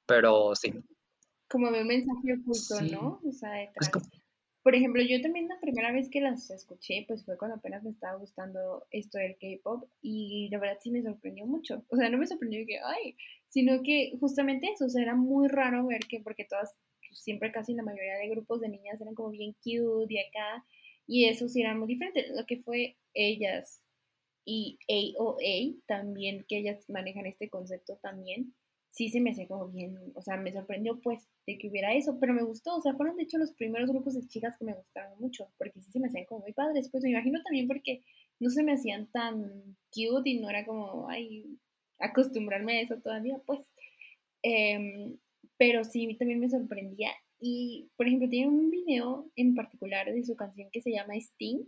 Pero 0.07 0.55
sí. 0.55 0.73
Como 1.47 1.67
un 1.67 1.87
mensaje 1.87 2.33
oculto, 2.33 2.81
¿no? 2.81 3.21
O 3.23 3.31
sea, 3.31 3.51
por 4.63 4.75
ejemplo, 4.75 5.01
yo 5.01 5.21
también 5.21 5.47
la 5.47 5.59
primera 5.59 5.91
vez 5.91 6.09
que 6.09 6.21
las 6.21 6.49
escuché, 6.51 7.05
pues 7.07 7.23
fue 7.25 7.37
cuando 7.37 7.57
apenas 7.57 7.83
me 7.83 7.89
estaba 7.89 8.17
gustando 8.17 8.85
esto 8.91 9.17
del 9.17 9.37
K-pop 9.37 9.89
y 10.01 10.49
la 10.51 10.59
verdad 10.59 10.77
sí 10.81 10.91
me 10.91 11.01
sorprendió 11.01 11.45
mucho. 11.45 11.83
O 11.89 11.95
sea, 11.95 12.09
no 12.09 12.17
me 12.17 12.27
sorprendió 12.27 12.65
que, 12.65 12.79
ay, 12.79 13.15
sino 13.47 13.81
que 13.83 14.13
justamente 14.19 14.67
eso, 14.71 14.85
o 14.85 14.89
sea, 14.89 15.01
era 15.01 15.15
muy 15.15 15.47
raro 15.47 15.87
ver 15.87 16.01
que, 16.09 16.19
porque 16.19 16.45
todas 16.45 16.77
siempre 17.11 17.51
casi 17.51 17.73
la 17.73 17.83
mayoría 17.83 18.17
de 18.17 18.29
grupos 18.29 18.61
de 18.61 18.69
niñas 18.69 19.01
eran 19.01 19.15
como 19.15 19.29
bien 19.31 19.53
cute 19.63 20.13
y 20.13 20.19
acá, 20.19 20.65
y 21.07 21.25
eso 21.25 21.47
sí 21.47 21.61
era 21.61 21.75
muy 21.75 21.87
diferente. 21.87 22.27
Lo 22.35 22.45
que 22.45 22.57
fue 22.57 22.97
ellas 23.13 23.81
y 24.45 24.77
AOA 24.89 25.81
también, 25.87 26.45
que 26.47 26.57
ellas 26.59 26.83
manejan 26.89 27.25
este 27.25 27.49
concepto 27.49 27.97
también, 28.01 28.53
sí 28.89 29.09
se 29.09 29.21
me 29.21 29.31
hacía 29.31 29.47
como 29.47 29.67
bien, 29.69 29.97
o 30.15 30.21
sea, 30.21 30.37
me 30.37 30.51
sorprendió 30.51 30.99
pues 30.99 31.27
de 31.45 31.57
que 31.57 31.69
hubiera 31.69 31.93
eso, 31.93 32.17
pero 32.19 32.33
me 32.33 32.43
gustó, 32.43 32.75
o 32.75 32.81
sea, 32.81 32.93
fueron 32.93 33.17
de 33.17 33.23
hecho 33.23 33.37
los 33.37 33.53
primeros 33.53 33.89
grupos 33.89 34.15
de 34.15 34.27
chicas 34.27 34.57
que 34.57 34.65
me 34.65 34.73
gustaron 34.73 35.19
mucho, 35.19 35.47
porque 35.57 35.79
sí 35.81 35.91
se 35.91 35.99
me 35.99 36.07
hacían 36.07 36.25
como 36.25 36.41
muy 36.41 36.53
padres, 36.53 36.89
pues 36.91 37.03
me 37.03 37.11
imagino 37.11 37.41
también 37.43 37.67
porque 37.67 38.03
no 38.39 38.49
se 38.49 38.63
me 38.63 38.73
hacían 38.73 39.07
tan 39.11 39.77
cute 39.93 40.29
y 40.29 40.39
no 40.39 40.49
era 40.49 40.65
como, 40.65 41.07
ay, 41.09 41.57
acostumbrarme 41.99 42.77
a 42.77 42.81
eso 42.81 42.97
todavía, 42.97 43.39
pues. 43.45 43.61
Em, 44.43 45.17
pero 45.57 45.83
sí, 45.83 46.15
también 46.17 46.39
me 46.39 46.49
sorprendía. 46.49 47.11
Y, 47.39 47.89
por 47.97 48.07
ejemplo, 48.07 48.29
tiene 48.29 48.47
un 48.47 48.69
video 48.71 49.29
en 49.35 49.55
particular 49.55 50.11
de 50.11 50.23
su 50.23 50.35
canción 50.35 50.69
que 50.71 50.81
se 50.81 50.91
llama 50.91 51.15
Sting, 51.15 51.65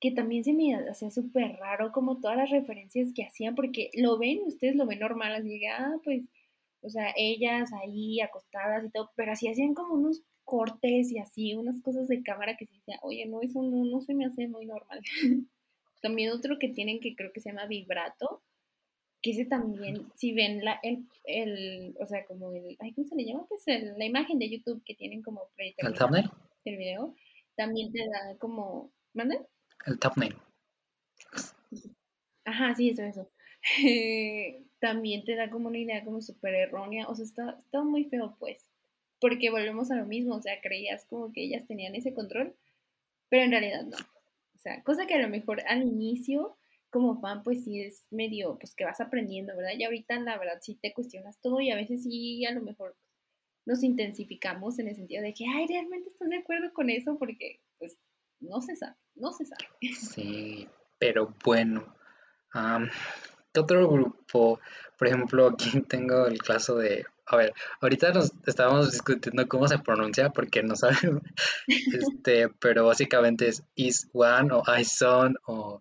que 0.00 0.12
también 0.12 0.44
se 0.44 0.52
me 0.52 0.74
hacía 0.74 1.10
súper 1.10 1.56
raro 1.56 1.92
como 1.92 2.20
todas 2.20 2.36
las 2.36 2.50
referencias 2.50 3.12
que 3.14 3.24
hacían, 3.24 3.54
porque 3.54 3.90
lo 3.94 4.18
ven, 4.18 4.40
ustedes 4.46 4.76
lo 4.76 4.86
ven 4.86 5.00
normal, 5.00 5.34
así 5.34 5.58
que, 5.58 5.68
ah, 5.68 5.96
pues, 6.04 6.22
o 6.82 6.90
sea, 6.90 7.12
ellas 7.16 7.70
ahí 7.72 8.20
acostadas 8.20 8.84
y 8.84 8.90
todo, 8.90 9.10
pero 9.16 9.32
así 9.32 9.48
hacían 9.48 9.74
como 9.74 9.94
unos 9.94 10.22
cortes 10.44 11.12
y 11.12 11.18
así, 11.18 11.54
unas 11.54 11.80
cosas 11.82 12.08
de 12.08 12.22
cámara 12.22 12.56
que 12.56 12.66
se 12.66 12.74
decía, 12.74 12.98
oye, 13.02 13.26
no, 13.26 13.42
eso 13.42 13.62
no, 13.62 13.84
no 13.84 14.00
se 14.00 14.14
me 14.14 14.24
hace 14.24 14.48
muy 14.48 14.66
normal. 14.66 15.00
también 16.00 16.30
otro 16.32 16.58
que 16.58 16.68
tienen 16.68 17.00
que 17.00 17.14
creo 17.14 17.32
que 17.32 17.40
se 17.40 17.50
llama 17.50 17.66
vibrato, 17.66 18.42
que 19.20 19.32
ese 19.32 19.44
también, 19.44 20.06
si 20.14 20.32
ven 20.32 20.64
la, 20.64 20.78
el, 20.82 21.06
el, 21.24 21.96
o 22.00 22.06
sea, 22.06 22.24
como 22.24 22.52
el, 22.52 22.76
ay, 22.78 22.92
¿cómo 22.94 23.08
se 23.08 23.16
le 23.16 23.24
llama? 23.24 23.46
Pues 23.48 23.62
la 23.66 24.04
imagen 24.04 24.38
de 24.38 24.48
YouTube 24.48 24.82
que 24.84 24.94
tienen 24.94 25.22
como 25.22 25.50
¿El 25.56 25.94
thumbnail? 25.94 26.30
El 26.64 26.76
video, 26.76 27.14
también 27.56 27.90
te 27.92 27.98
da 27.98 28.36
como, 28.38 28.92
¿mande? 29.14 29.40
El 29.86 29.98
thumbnail. 29.98 30.36
Ajá, 32.44 32.74
sí, 32.74 32.90
eso, 32.90 33.02
eso. 33.02 33.28
También 34.80 35.24
te 35.24 35.34
da 35.34 35.50
como 35.50 35.68
una 35.68 35.78
idea 35.78 36.04
como 36.04 36.20
súper 36.20 36.54
errónea, 36.54 37.08
o 37.08 37.14
sea, 37.14 37.24
está, 37.24 37.56
está 37.58 37.82
muy 37.82 38.04
feo, 38.04 38.36
pues, 38.38 38.68
porque 39.20 39.50
volvemos 39.50 39.90
a 39.90 39.96
lo 39.96 40.06
mismo, 40.06 40.36
o 40.36 40.42
sea, 40.42 40.60
creías 40.60 41.04
como 41.06 41.32
que 41.32 41.42
ellas 41.42 41.66
tenían 41.66 41.94
ese 41.94 42.14
control, 42.14 42.54
pero 43.28 43.44
en 43.44 43.50
realidad 43.50 43.84
no. 43.84 43.96
O 43.96 44.60
sea, 44.60 44.82
cosa 44.82 45.06
que 45.06 45.14
a 45.14 45.22
lo 45.22 45.28
mejor 45.28 45.62
al 45.66 45.82
inicio 45.82 46.56
como 46.90 47.20
fan, 47.20 47.42
pues 47.42 47.64
sí 47.64 47.82
es 47.82 48.06
medio, 48.10 48.58
pues 48.58 48.74
que 48.74 48.84
vas 48.84 49.00
aprendiendo, 49.00 49.54
¿verdad? 49.56 49.72
Y 49.76 49.84
ahorita 49.84 50.18
la 50.20 50.38
verdad 50.38 50.58
sí 50.62 50.74
te 50.80 50.92
cuestionas 50.92 51.38
todo 51.40 51.60
y 51.60 51.70
a 51.70 51.76
veces 51.76 52.02
sí 52.04 52.44
a 52.44 52.52
lo 52.52 52.62
mejor 52.62 52.96
nos 53.66 53.82
intensificamos 53.82 54.78
en 54.78 54.88
el 54.88 54.96
sentido 54.96 55.22
de 55.22 55.34
que, 55.34 55.44
ay, 55.46 55.66
realmente 55.66 56.08
estás 56.08 56.28
de 56.30 56.38
acuerdo 56.38 56.72
con 56.72 56.88
eso 56.88 57.18
porque 57.18 57.60
pues 57.78 57.98
no 58.40 58.62
se 58.62 58.76
sabe, 58.76 58.96
no 59.14 59.32
se 59.32 59.44
sabe. 59.44 59.64
Sí, 59.94 60.66
pero 60.98 61.34
bueno, 61.44 61.94
¿qué 63.52 63.60
otro 63.60 63.88
grupo? 63.88 64.60
Por 64.98 65.08
ejemplo, 65.08 65.48
aquí 65.48 65.80
tengo 65.88 66.26
el 66.26 66.42
caso 66.42 66.76
de, 66.76 67.06
a 67.26 67.36
ver, 67.36 67.52
ahorita 67.80 68.12
nos 68.12 68.32
estábamos 68.46 68.92
discutiendo 68.92 69.46
cómo 69.48 69.68
se 69.68 69.78
pronuncia 69.78 70.30
porque 70.30 70.62
no 70.62 70.76
sabemos, 70.76 71.22
este, 71.66 72.48
pero 72.60 72.86
básicamente 72.86 73.48
es 73.48 73.62
Is 73.74 74.08
One 74.12 74.50
o 74.52 74.62
Ison 74.78 75.36
o 75.46 75.80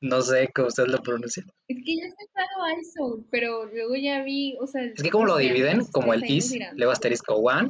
no 0.00 0.22
sé 0.22 0.50
cómo 0.54 0.68
ustedes 0.68 0.90
lo 0.90 1.02
pronuncian. 1.02 1.50
Es 1.66 1.78
que 1.84 1.96
yo 1.96 2.04
he 2.04 2.08
escuchado 2.08 2.80
iSoul, 2.80 3.26
pero 3.30 3.66
luego 3.66 3.96
ya 3.96 4.22
vi, 4.22 4.56
o 4.60 4.66
sea... 4.66 4.82
Es 4.84 5.02
que 5.02 5.10
como 5.10 5.26
lo 5.26 5.36
dividen, 5.36 5.84
como 5.86 6.14
el 6.14 6.24
is, 6.24 6.56
luego 6.74 6.92
asterisco 6.92 7.34
one, 7.34 7.68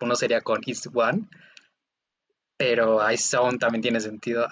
uno 0.00 0.14
sería 0.14 0.40
con 0.40 0.60
is 0.64 0.88
one, 0.92 1.28
pero 2.56 3.10
iSound 3.10 3.58
también 3.58 3.82
tiene 3.82 4.00
sentido. 4.00 4.46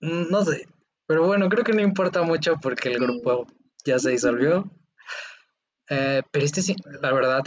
Mm, 0.00 0.30
no 0.30 0.44
sé, 0.44 0.68
pero 1.10 1.26
bueno, 1.26 1.48
creo 1.48 1.64
que 1.64 1.72
no 1.72 1.80
importa 1.80 2.22
mucho 2.22 2.60
porque 2.62 2.90
el 2.90 3.00
grupo 3.00 3.48
ya 3.84 3.98
se 3.98 4.10
disolvió. 4.10 4.70
Eh, 5.88 6.22
pero 6.30 6.44
este 6.44 6.62
sí, 6.62 6.76
la 7.02 7.12
verdad, 7.12 7.42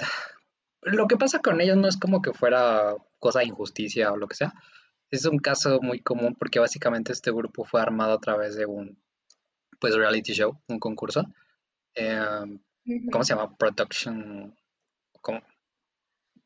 lo 0.82 1.08
que 1.08 1.16
pasa 1.16 1.40
con 1.40 1.62
ellos 1.62 1.78
no 1.78 1.88
es 1.88 1.96
como 1.96 2.22
que 2.22 2.34
fuera 2.34 2.94
cosa 3.20 3.40
de 3.40 3.46
injusticia 3.46 4.12
o 4.12 4.18
lo 4.18 4.28
que 4.28 4.36
sea, 4.36 4.54
es 5.12 5.24
un 5.24 5.38
caso 5.40 5.80
muy 5.82 6.02
común 6.02 6.36
porque 6.36 6.60
básicamente 6.60 7.14
este 7.14 7.32
grupo 7.32 7.64
fue 7.64 7.80
armado 7.80 8.16
a 8.16 8.20
través 8.20 8.58
de 8.58 8.66
un 8.66 9.02
pues 9.80 9.96
reality 9.96 10.34
show, 10.34 10.60
un 10.68 10.80
concurso. 10.80 11.24
Em, 11.94 12.60
¿Cómo 13.14 13.24
se 13.24 13.34
llama? 13.34 13.56
Production. 13.56 14.54
¿Cómo? 15.22 15.42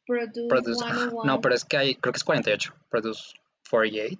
Produce, 0.05 0.85
No, 1.25 1.41
pero 1.41 1.55
es 1.55 1.65
que 1.65 1.77
hay, 1.77 1.95
creo 1.95 2.13
que 2.13 2.17
es 2.17 2.23
48. 2.23 2.75
Produce 2.91 3.33
48. 3.71 4.19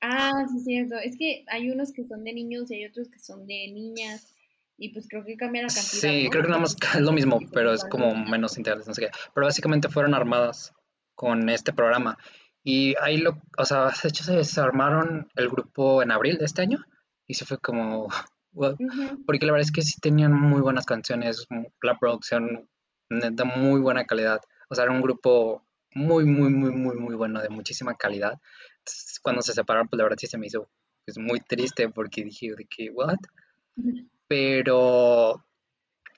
Ah, 0.00 0.44
sí, 0.50 0.60
cierto. 0.60 0.96
Es 0.96 1.16
que 1.16 1.44
hay 1.48 1.70
unos 1.70 1.92
que 1.92 2.04
son 2.04 2.24
de 2.24 2.32
niños 2.32 2.70
y 2.70 2.74
hay 2.74 2.86
otros 2.86 3.08
que 3.08 3.18
son 3.18 3.46
de 3.46 3.68
niñas. 3.72 4.32
Y 4.78 4.90
pues 4.90 5.06
creo 5.08 5.24
que 5.24 5.36
cambia 5.36 5.62
la 5.62 5.68
cantidad. 5.68 5.84
Sí, 5.84 6.28
creo 6.30 6.42
que 6.42 6.48
nada 6.48 6.60
más 6.60 6.76
es 6.94 7.00
lo 7.00 7.12
mismo, 7.12 7.40
pero 7.52 7.72
es 7.72 7.84
como 7.84 8.14
menos 8.14 8.58
interesante, 8.58 8.90
no 8.90 8.94
sé 8.94 9.02
qué. 9.02 9.10
Pero 9.34 9.46
básicamente 9.46 9.88
fueron 9.88 10.14
armadas 10.14 10.72
con 11.14 11.48
este 11.48 11.72
programa. 11.72 12.18
Y 12.62 12.94
ahí 13.00 13.18
lo, 13.18 13.40
o 13.56 13.64
sea, 13.64 13.86
de 14.02 14.08
hecho 14.08 14.24
se 14.24 14.36
desarmaron 14.36 15.28
el 15.36 15.48
grupo 15.48 16.02
en 16.02 16.10
abril 16.10 16.38
de 16.38 16.44
este 16.44 16.62
año 16.62 16.84
y 17.26 17.34
se 17.34 17.44
fue 17.44 17.58
como, 17.58 18.08
porque 19.26 19.46
la 19.46 19.52
verdad 19.52 19.66
es 19.66 19.72
que 19.72 19.82
sí 19.82 20.00
tenían 20.00 20.32
muy 20.32 20.60
buenas 20.60 20.84
canciones, 20.84 21.46
la 21.82 21.98
producción 21.98 22.68
de 23.08 23.44
muy 23.44 23.80
buena 23.80 24.04
calidad, 24.04 24.40
o 24.68 24.74
sea, 24.74 24.84
era 24.84 24.92
un 24.92 25.00
grupo 25.00 25.65
muy, 25.96 26.26
muy, 26.26 26.50
muy, 26.50 26.70
muy, 26.72 26.96
muy 26.96 27.14
bueno, 27.14 27.40
de 27.40 27.48
muchísima 27.48 27.94
calidad. 27.94 28.38
cuando 29.22 29.40
se 29.40 29.54
separaron, 29.54 29.88
pues 29.88 29.96
la 29.96 30.04
verdad 30.04 30.18
sí 30.20 30.26
se 30.26 30.36
me 30.36 30.46
hizo 30.46 30.68
pues, 31.06 31.18
muy 31.18 31.40
triste 31.40 31.88
porque 31.88 32.22
dije, 32.22 32.54
de 32.54 32.66
que, 32.66 32.90
¿what? 32.90 33.16
Pero, 34.28 35.42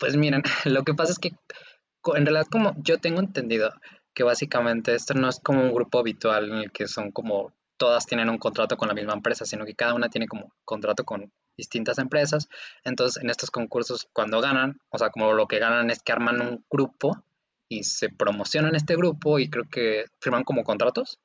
pues 0.00 0.16
miren, 0.16 0.42
lo 0.64 0.82
que 0.82 0.94
pasa 0.94 1.12
es 1.12 1.18
que 1.18 1.28
en 1.28 2.26
realidad 2.26 2.46
como 2.50 2.74
yo 2.82 2.98
tengo 2.98 3.20
entendido, 3.20 3.70
que 4.14 4.24
básicamente 4.24 4.94
esto 4.94 5.14
no 5.14 5.28
es 5.28 5.38
como 5.38 5.62
un 5.62 5.72
grupo 5.72 6.00
habitual 6.00 6.50
en 6.50 6.56
el 6.56 6.72
que 6.72 6.88
son 6.88 7.12
como 7.12 7.52
todas 7.76 8.06
tienen 8.06 8.28
un 8.28 8.38
contrato 8.38 8.76
con 8.76 8.88
la 8.88 8.94
misma 8.94 9.12
empresa, 9.12 9.44
sino 9.44 9.64
que 9.64 9.74
cada 9.74 9.94
una 9.94 10.08
tiene 10.08 10.26
como 10.26 10.52
contrato 10.64 11.04
con 11.04 11.32
distintas 11.56 11.98
empresas. 11.98 12.48
Entonces, 12.82 13.22
en 13.22 13.30
estos 13.30 13.52
concursos, 13.52 14.08
cuando 14.12 14.40
ganan, 14.40 14.80
o 14.88 14.98
sea, 14.98 15.10
como 15.10 15.32
lo 15.34 15.46
que 15.46 15.60
ganan 15.60 15.88
es 15.90 16.02
que 16.02 16.10
arman 16.10 16.40
un 16.40 16.64
grupo 16.68 17.22
y 17.68 17.84
se 17.84 18.08
promocionan 18.08 18.74
este 18.74 18.96
grupo 18.96 19.38
y 19.38 19.50
creo 19.50 19.64
que 19.70 20.06
firman 20.20 20.44
como 20.44 20.64
contratos 20.64 21.18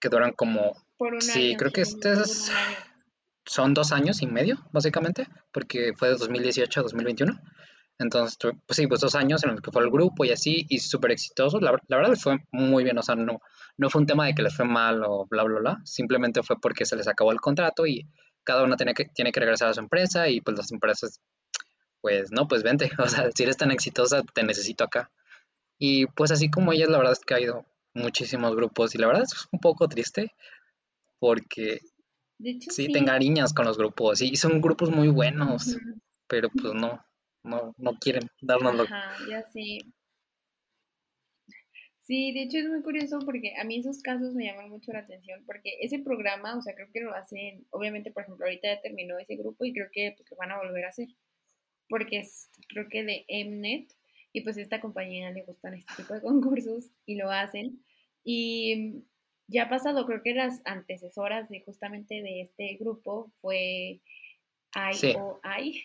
que 0.00 0.08
duran 0.08 0.32
como... 0.32 0.72
Por 0.96 1.14
un 1.14 1.22
sí, 1.22 1.54
creo 1.56 1.70
que 1.70 1.82
este 1.82 2.14
son 3.44 3.74
dos 3.74 3.92
años 3.92 4.22
y 4.22 4.26
medio, 4.26 4.58
básicamente, 4.72 5.26
porque 5.52 5.92
fue 5.96 6.08
de 6.08 6.16
2018 6.16 6.80
a 6.80 6.82
2021. 6.82 7.40
Entonces, 7.98 8.36
pues 8.38 8.76
sí, 8.76 8.86
pues 8.86 9.00
dos 9.00 9.14
años 9.14 9.44
en 9.44 9.52
los 9.52 9.60
que 9.60 9.70
fue 9.70 9.82
el 9.82 9.90
grupo 9.90 10.24
y 10.24 10.30
así, 10.30 10.66
y 10.68 10.78
súper 10.78 11.12
exitoso. 11.12 11.60
La, 11.60 11.78
la, 11.86 11.96
verdad 11.96 12.14
fue 12.16 12.38
muy 12.50 12.84
bien, 12.84 12.98
o 12.98 13.02
sea, 13.02 13.14
no, 13.14 13.40
no 13.76 13.90
fue 13.90 14.00
un 14.00 14.06
tema 14.06 14.26
de 14.26 14.34
que 14.34 14.42
les 14.42 14.56
fue 14.56 14.64
mal 14.64 15.02
o 15.04 15.26
bla, 15.28 15.44
bla, 15.44 15.60
bla. 15.60 15.80
Simplemente 15.84 16.42
fue 16.42 16.56
porque 16.60 16.84
se 16.84 16.96
les 16.96 17.06
acabó 17.06 17.32
el 17.32 17.40
contrato 17.40 17.86
y 17.86 18.08
cada 18.44 18.64
uno 18.64 18.76
tiene 18.76 18.94
que, 18.94 19.04
tiene 19.06 19.30
que 19.30 19.40
regresar 19.40 19.68
a 19.68 19.74
su 19.74 19.80
empresa 19.80 20.28
y 20.28 20.40
pues 20.40 20.56
las 20.56 20.72
empresas, 20.72 21.20
pues 22.00 22.32
no, 22.32 22.48
pues 22.48 22.62
vente, 22.62 22.90
o 22.98 23.08
sea, 23.08 23.30
si 23.34 23.42
eres 23.44 23.56
tan 23.56 23.70
exitosa, 23.70 24.22
te 24.34 24.42
necesito 24.42 24.84
acá. 24.84 25.10
Y 25.84 26.06
pues 26.06 26.30
así 26.30 26.48
como 26.48 26.72
ellas, 26.72 26.88
la 26.90 26.98
verdad 26.98 27.14
es 27.14 27.24
que 27.24 27.34
ha 27.34 27.40
ido 27.40 27.66
muchísimos 27.92 28.54
grupos 28.54 28.94
y 28.94 28.98
la 28.98 29.08
verdad 29.08 29.24
es 29.24 29.48
un 29.50 29.58
poco 29.58 29.88
triste 29.88 30.30
porque 31.18 31.80
sí, 32.38 32.60
sí, 32.60 32.92
te 32.92 33.04
con 33.52 33.66
los 33.66 33.76
grupos 33.76 34.22
y 34.22 34.36
son 34.36 34.60
grupos 34.60 34.90
muy 34.92 35.08
buenos, 35.08 35.76
pero 36.28 36.50
pues 36.50 36.72
no, 36.74 37.04
no, 37.42 37.74
no 37.76 37.98
quieren 37.98 38.30
darnos 38.40 38.78
Ajá, 38.78 39.16
ya 39.28 39.42
sé. 39.50 39.78
Sí, 41.98 42.32
de 42.32 42.44
hecho 42.44 42.58
es 42.58 42.68
muy 42.68 42.82
curioso 42.82 43.18
porque 43.24 43.56
a 43.60 43.64
mí 43.64 43.80
esos 43.80 44.02
casos 44.02 44.34
me 44.34 44.44
llaman 44.44 44.70
mucho 44.70 44.92
la 44.92 45.00
atención 45.00 45.42
porque 45.46 45.78
ese 45.80 45.98
programa, 45.98 46.56
o 46.56 46.62
sea, 46.62 46.76
creo 46.76 46.92
que 46.92 47.00
lo 47.00 47.12
hacen, 47.12 47.66
obviamente, 47.70 48.12
por 48.12 48.22
ejemplo, 48.22 48.46
ahorita 48.46 48.72
ya 48.72 48.80
terminó 48.80 49.18
ese 49.18 49.34
grupo 49.34 49.64
y 49.64 49.72
creo 49.72 49.88
que 49.90 50.14
pues, 50.16 50.30
lo 50.30 50.36
van 50.36 50.52
a 50.52 50.58
volver 50.58 50.84
a 50.84 50.90
hacer 50.90 51.08
porque 51.88 52.20
es, 52.20 52.50
creo 52.68 52.86
que 52.88 53.02
de 53.02 53.26
Mnet 53.28 53.92
y 54.32 54.40
pues 54.42 54.56
a 54.56 54.62
esta 54.62 54.80
compañía 54.80 55.30
le 55.30 55.42
gustan 55.42 55.74
este 55.74 55.94
tipo 55.96 56.14
de 56.14 56.22
concursos 56.22 56.90
y 57.06 57.16
lo 57.16 57.30
hacen 57.30 57.82
y 58.24 59.02
ya 59.48 59.64
ha 59.64 59.68
pasado, 59.68 60.06
creo 60.06 60.22
que 60.22 60.34
las 60.34 60.62
antecesoras 60.64 61.48
de 61.48 61.62
justamente 61.62 62.22
de 62.22 62.42
este 62.42 62.76
grupo 62.76 63.30
fue 63.40 64.00
IOI, 64.74 65.82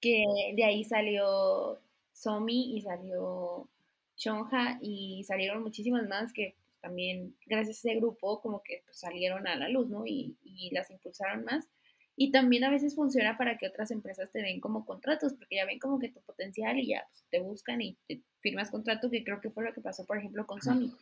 que 0.00 0.24
de 0.54 0.64
ahí 0.64 0.84
salió 0.84 1.80
Somi 2.12 2.76
y 2.76 2.82
salió 2.82 3.68
Chonja 4.16 4.78
y 4.82 5.24
salieron 5.24 5.62
muchísimas 5.62 6.06
más 6.08 6.32
que 6.32 6.56
pues, 6.66 6.78
también 6.80 7.34
gracias 7.46 7.78
a 7.84 7.88
ese 7.88 7.98
grupo 7.98 8.40
como 8.42 8.62
que 8.62 8.82
pues, 8.84 8.98
salieron 8.98 9.46
a 9.46 9.56
la 9.56 9.68
luz, 9.68 9.88
¿no? 9.88 10.06
Y, 10.06 10.36
las 10.72 10.90
impulsaron 10.90 11.44
más. 11.44 11.68
Y 12.16 12.32
también 12.32 12.64
a 12.64 12.70
veces 12.70 12.94
funciona 12.94 13.38
para 13.38 13.56
que 13.56 13.66
otras 13.66 13.90
empresas 13.90 14.30
te 14.30 14.40
den 14.40 14.60
como 14.60 14.84
contratos, 14.84 15.34
porque 15.34 15.56
ya 15.56 15.64
ven 15.64 15.78
como 15.78 15.98
que 15.98 16.10
tu 16.10 16.20
potencial 16.20 16.78
y 16.78 16.88
ya 16.88 17.06
pues, 17.10 17.24
te 17.30 17.40
buscan 17.40 17.80
y 17.80 17.96
te 18.06 18.20
firmas 18.40 18.70
contrato, 18.70 19.10
que 19.10 19.24
creo 19.24 19.40
que 19.40 19.50
fue 19.50 19.64
lo 19.64 19.72
que 19.72 19.80
pasó, 19.80 20.04
por 20.04 20.18
ejemplo, 20.18 20.46
con 20.46 20.60
Sony, 20.60 20.92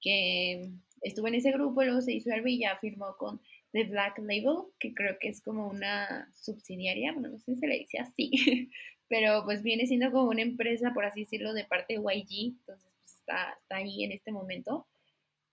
que 0.00 0.70
estuvo 1.02 1.28
en 1.28 1.34
ese 1.34 1.52
grupo, 1.52 1.82
luego 1.82 2.00
se 2.00 2.12
hizo 2.12 2.30
y 2.44 2.58
ya 2.60 2.76
firmó 2.76 3.16
con 3.18 3.40
The 3.72 3.84
Black 3.84 4.18
Label, 4.18 4.66
que 4.78 4.94
creo 4.94 5.18
que 5.18 5.28
es 5.28 5.40
como 5.40 5.68
una 5.68 6.30
subsidiaria, 6.34 7.12
bueno, 7.12 7.28
no 7.28 7.38
sé 7.38 7.54
si 7.54 7.60
se 7.60 7.66
le 7.66 7.78
dice 7.78 7.98
así, 7.98 8.30
pero 9.08 9.44
pues 9.44 9.62
viene 9.62 9.86
siendo 9.86 10.10
como 10.10 10.30
una 10.30 10.42
empresa, 10.42 10.92
por 10.94 11.04
así 11.04 11.20
decirlo, 11.20 11.52
de 11.54 11.64
parte 11.64 11.94
de 11.94 12.00
YG, 12.00 12.54
entonces 12.58 12.92
pues 12.98 13.14
está, 13.14 13.58
está 13.60 13.76
ahí 13.76 14.04
en 14.04 14.12
este 14.12 14.32
momento. 14.32 14.86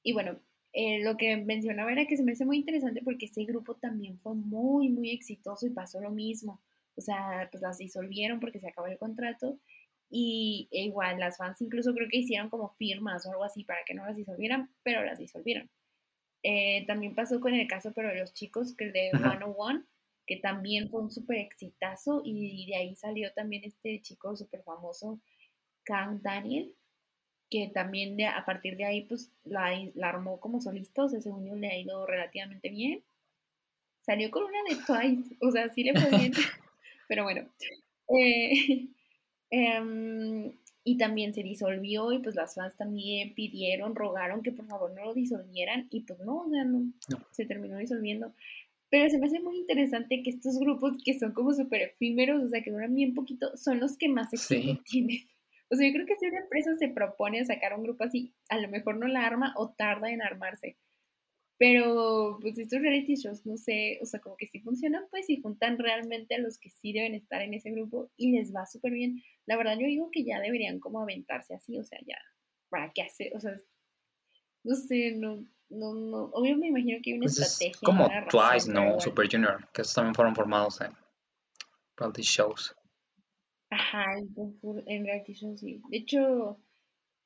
Y 0.02 0.14
bueno, 0.14 0.40
eh, 0.74 1.04
lo 1.04 1.18
que 1.18 1.38
mencionaba 1.38 1.92
era 1.92 2.06
que 2.06 2.18
se 2.18 2.24
me 2.24 2.34
hace 2.34 2.46
muy 2.46 2.58
interesante 2.58 3.02
porque 3.04 3.26
este 3.26 3.46
grupo 3.46 3.76
también 3.76 4.20
fue 4.20 4.36
muy, 4.36 4.90
muy 4.90 5.12
exitoso 5.12 5.66
y 5.66 5.72
pasó 5.72 6.00
lo 6.00 6.12
mismo. 6.12 6.62
O 6.96 7.02
sea, 7.02 7.48
pues 7.52 7.62
las 7.62 7.78
disolvieron 7.78 8.40
porque 8.40 8.60
se 8.60 8.68
acabó 8.68 8.88
el 8.88 8.98
contrato 8.98 9.60
y 10.10 10.68
e 10.72 10.84
igual 10.84 11.20
las 11.20 11.38
fans 11.38 11.62
incluso 11.62 11.94
creo 11.94 12.10
que 12.10 12.18
hicieron 12.18 12.50
como 12.50 12.70
firmas 12.70 13.26
o 13.26 13.32
algo 13.32 13.44
así 13.44 13.64
para 13.64 13.84
que 13.86 13.94
no 13.94 14.06
las 14.06 14.18
disolvieran, 14.18 14.70
pero 14.84 15.04
las 15.04 15.20
disolvieron. 15.20 15.70
Eh, 16.44 16.86
también 16.88 17.16
pasó 17.16 17.40
con 17.40 17.54
el 17.54 17.68
caso, 17.68 17.94
pero 17.94 18.10
de 18.10 18.20
los 18.20 18.34
chicos, 18.34 18.76
que 18.76 18.86
el 18.86 18.94
de 18.94 19.12
101, 19.12 19.84
que 20.26 20.38
también 20.38 20.90
fue 20.90 21.02
un 21.02 21.12
súper 21.12 21.38
exitazo 21.38 22.22
y 22.24 22.68
de 22.68 22.76
ahí 22.76 22.96
salió 22.96 23.32
también 23.34 23.64
este 23.66 24.02
chico 24.02 24.36
súper 24.36 24.64
famoso, 24.64 25.20
Kang 25.84 26.22
Daniel, 26.22 26.76
que 27.50 27.70
también 27.74 28.16
de, 28.16 28.28
a 28.28 28.46
partir 28.46 28.78
de 28.78 28.86
ahí 28.86 29.02
pues 29.02 29.30
la, 29.44 29.72
la, 29.96 30.10
armó 30.10 30.40
como 30.40 30.62
solista, 30.62 31.04
o 31.04 31.10
sea, 31.10 31.20
según 31.20 31.46
yo 31.46 31.56
le 31.56 31.68
ha 31.68 31.78
ido 31.78 32.06
relativamente 32.06 32.70
bien. 32.70 33.02
Salió 34.02 34.32
con 34.32 34.44
una 34.44 34.58
de 34.68 34.76
Twice, 34.76 35.36
o 35.42 35.52
sea, 35.52 35.70
sí 35.70 35.84
le 35.84 36.00
fue 36.00 36.18
bien, 36.18 36.32
pero 37.08 37.24
bueno. 37.24 37.48
Eh, 38.10 38.88
em, 39.50 40.52
y 40.84 40.98
también 40.98 41.34
se 41.34 41.44
disolvió 41.44 42.12
y 42.14 42.20
pues 42.20 42.36
las 42.36 42.56
fans 42.56 42.76
también 42.76 43.34
pidieron, 43.34 43.96
rogaron 43.96 44.42
que 44.42 44.52
por 44.52 44.66
favor 44.66 44.92
no 44.92 45.06
lo 45.06 45.14
disolvieran 45.14 45.88
y 45.92 46.02
pues 46.02 46.20
no, 46.20 46.46
o 46.46 46.50
sea, 46.50 46.64
no, 46.64 46.92
se 47.32 47.46
terminó 47.46 47.78
disolviendo. 47.78 48.34
Pero 48.90 49.08
se 49.10 49.20
me 49.20 49.28
hace 49.28 49.40
muy 49.40 49.58
interesante 49.58 50.24
que 50.24 50.32
estos 50.32 50.58
grupos 50.58 50.98
que 51.04 51.20
son 51.20 51.32
como 51.34 51.54
súper 51.54 51.82
efímeros, 51.84 52.44
o 52.44 52.50
sea, 52.50 52.64
que 52.64 52.72
duran 52.72 52.96
bien 52.96 53.14
poquito, 53.14 53.56
son 53.56 53.80
los 53.80 53.98
que 53.98 54.10
más 54.10 54.34
éxito 54.34 54.82
tienen. 54.84 55.28
O 55.72 55.76
sea, 55.76 55.88
yo 55.88 55.94
creo 55.94 56.06
que 56.06 56.16
si 56.16 56.26
una 56.26 56.40
empresa 56.40 56.74
se 56.76 56.90
propone 56.90 57.46
sacar 57.46 57.74
un 57.76 57.84
grupo 57.84 58.04
así, 58.04 58.34
a 58.50 58.58
lo 58.58 58.68
mejor 58.70 58.98
no 58.98 59.08
la 59.08 59.26
arma 59.26 59.54
o 59.56 59.72
tarda 59.72 60.10
en 60.10 60.22
armarse. 60.22 60.78
Pero, 61.60 62.38
pues 62.42 62.58
estos 62.58 62.82
reality 62.82 63.16
shows, 63.16 63.46
no 63.46 63.58
sé, 63.58 64.00
o 64.02 64.06
sea, 64.06 64.22
como 64.22 64.38
que 64.38 64.48
sí 64.48 64.60
funcionan, 64.62 65.04
pues 65.12 65.26
si 65.26 65.42
juntan 65.42 65.78
realmente 65.78 66.36
a 66.36 66.40
los 66.40 66.58
que 66.58 66.70
sí 66.70 66.94
deben 66.94 67.16
estar 67.16 67.42
en 67.42 67.54
ese 67.54 67.70
grupo 67.72 68.10
y 68.16 68.32
les 68.32 68.56
va 68.56 68.66
súper 68.66 68.94
bien. 68.94 69.22
La 69.46 69.58
verdad, 69.58 69.74
yo 69.78 69.86
digo 69.86 70.10
que 70.10 70.24
ya 70.24 70.40
deberían 70.40 70.80
como 70.80 71.02
aventarse 71.02 71.54
así, 71.54 71.78
o 71.78 71.84
sea, 71.84 72.00
ya, 72.08 72.18
¿para 72.70 72.92
qué 72.94 73.02
hacer? 73.02 73.36
O 73.36 73.40
sea, 73.42 73.56
no 74.64 74.76
sé, 74.76 75.12
no, 75.18 75.46
no, 75.70 75.94
no, 75.94 76.24
obvio 76.34 76.58
me 76.58 76.68
imagino 76.68 76.98
que 77.04 77.12
hay 77.12 77.18
una 77.18 77.26
Pues 77.26 77.40
es 77.40 77.52
estrategia. 77.52 77.80
como 77.84 78.08
razón, 78.08 78.30
Twice, 78.30 78.72
¿no? 78.72 78.84
igual. 78.86 79.02
Super 79.02 79.30
Junior, 79.30 79.70
que 79.74 79.82
esos 79.82 79.94
también 79.94 80.16
fueron 80.16 80.36
formados 80.36 80.80
en 80.80 80.92
reality 81.98 82.22
shows. 82.22 82.74
Ajá, 83.70 84.06
el 84.18 84.30
en 84.88 85.06
reality 85.06 85.34
show 85.34 85.56
sí. 85.58 85.82
De 85.90 85.98
hecho, 85.98 86.58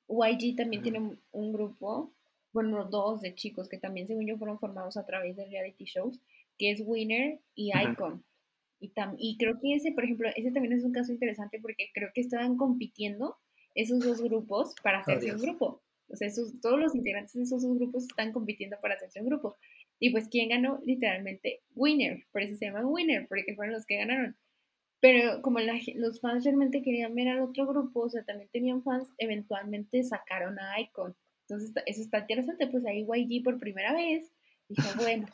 YG 0.08 0.56
también 0.56 0.82
tiene 0.82 1.18
un, 1.32 1.54
grupo, 1.54 2.14
bueno, 2.52 2.86
dos 2.86 3.22
de 3.22 3.34
chicos 3.34 3.70
que 3.70 3.78
también, 3.78 4.08
según 4.08 4.28
yo, 4.28 4.38
fueron 4.38 4.60
formados 4.60 4.98
a 4.98 5.06
través 5.06 5.36
de 5.36 5.46
reality 5.46 5.86
shows, 5.86 6.20
que 6.58 6.72
es 6.72 6.82
Winner 6.86 7.40
y. 7.56 7.72
Icon. 7.72 8.24
Y, 8.80 8.90
tam- 8.90 9.16
y 9.18 9.38
creo 9.38 9.60
que 9.62 9.76
ese, 9.76 9.94
por 9.94 10.04
ejemplo, 10.04 10.30
ese 10.36 10.52
también 10.52 10.74
es 10.74 10.84
un 10.84 10.92
caso 10.92 11.14
interesante 11.14 11.60
porque 11.62 11.90
creo 11.94 12.10
que 12.14 12.20
estaban 12.20 12.58
compitiendo 12.58 13.38
esos 13.76 14.00
dos 14.00 14.22
grupos 14.22 14.76
para 14.84 15.00
hacerse 15.00 15.32
un 15.32 15.42
grupo. 15.42 15.82
O 16.10 16.16
sea, 16.18 16.28
esos, 16.28 16.60
todos 16.60 16.78
los 16.80 16.94
integrantes 16.94 17.34
de 17.34 17.44
esos 17.44 17.64
dos 17.64 17.76
grupos 17.78 18.04
están 18.04 18.34
compitiendo 18.34 18.78
para 18.82 18.96
hacerse 18.96 19.22
un 19.22 19.28
grupo. 19.28 19.56
Y 20.00 20.10
pues, 20.10 20.28
¿quién 20.28 20.50
ganó? 20.50 20.82
Literalmente, 20.84 21.62
Winner. 21.76 22.26
Por 22.34 22.42
eso 22.42 22.56
se 22.58 22.66
llaman 22.66 22.86
Winner, 22.86 23.26
porque 23.28 23.56
fueron 23.56 23.74
los 23.74 23.86
que 23.86 23.98
ganaron. 23.98 24.36
Pero 25.04 25.42
como 25.42 25.60
la 25.60 25.74
los 25.96 26.22
fans 26.22 26.46
realmente 26.46 26.82
querían 26.82 27.14
ver 27.14 27.28
al 27.28 27.42
otro 27.42 27.68
grupo, 27.68 28.04
o 28.04 28.10
sea, 28.10 28.24
también 28.24 28.48
tenían 28.54 28.82
fans, 28.84 29.10
eventualmente 29.18 30.02
sacaron 30.02 30.58
a 30.58 30.80
Icon. 30.80 31.14
Entonces, 31.42 31.74
eso 31.86 32.02
está 32.02 32.20
interesante, 32.20 32.68
pues 32.68 32.86
ahí 32.86 33.06
YG 33.06 33.44
por 33.44 33.60
primera 33.60 33.92
vez 33.92 34.32
dijo, 34.70 34.88
bueno, 35.04 35.28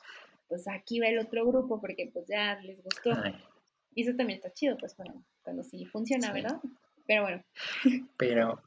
pues 0.48 0.68
aquí 0.68 1.00
va 1.00 1.06
el 1.06 1.20
otro 1.20 1.46
grupo 1.46 1.80
porque 1.80 2.10
pues 2.12 2.26
ya 2.28 2.60
les 2.62 2.82
gustó. 2.82 3.12
Y 3.94 4.08
eso 4.08 4.18
también 4.18 4.38
está 4.38 4.52
chido, 4.52 4.76
pues 4.76 4.96
cuando, 4.96 5.24
cuando 5.44 5.64
sí 5.64 5.86
funciona, 5.86 6.30
Sí. 6.30 6.34
¿verdad? 6.34 6.60
Pero 7.06 7.22
bueno, 7.22 7.44
pero 8.18 8.64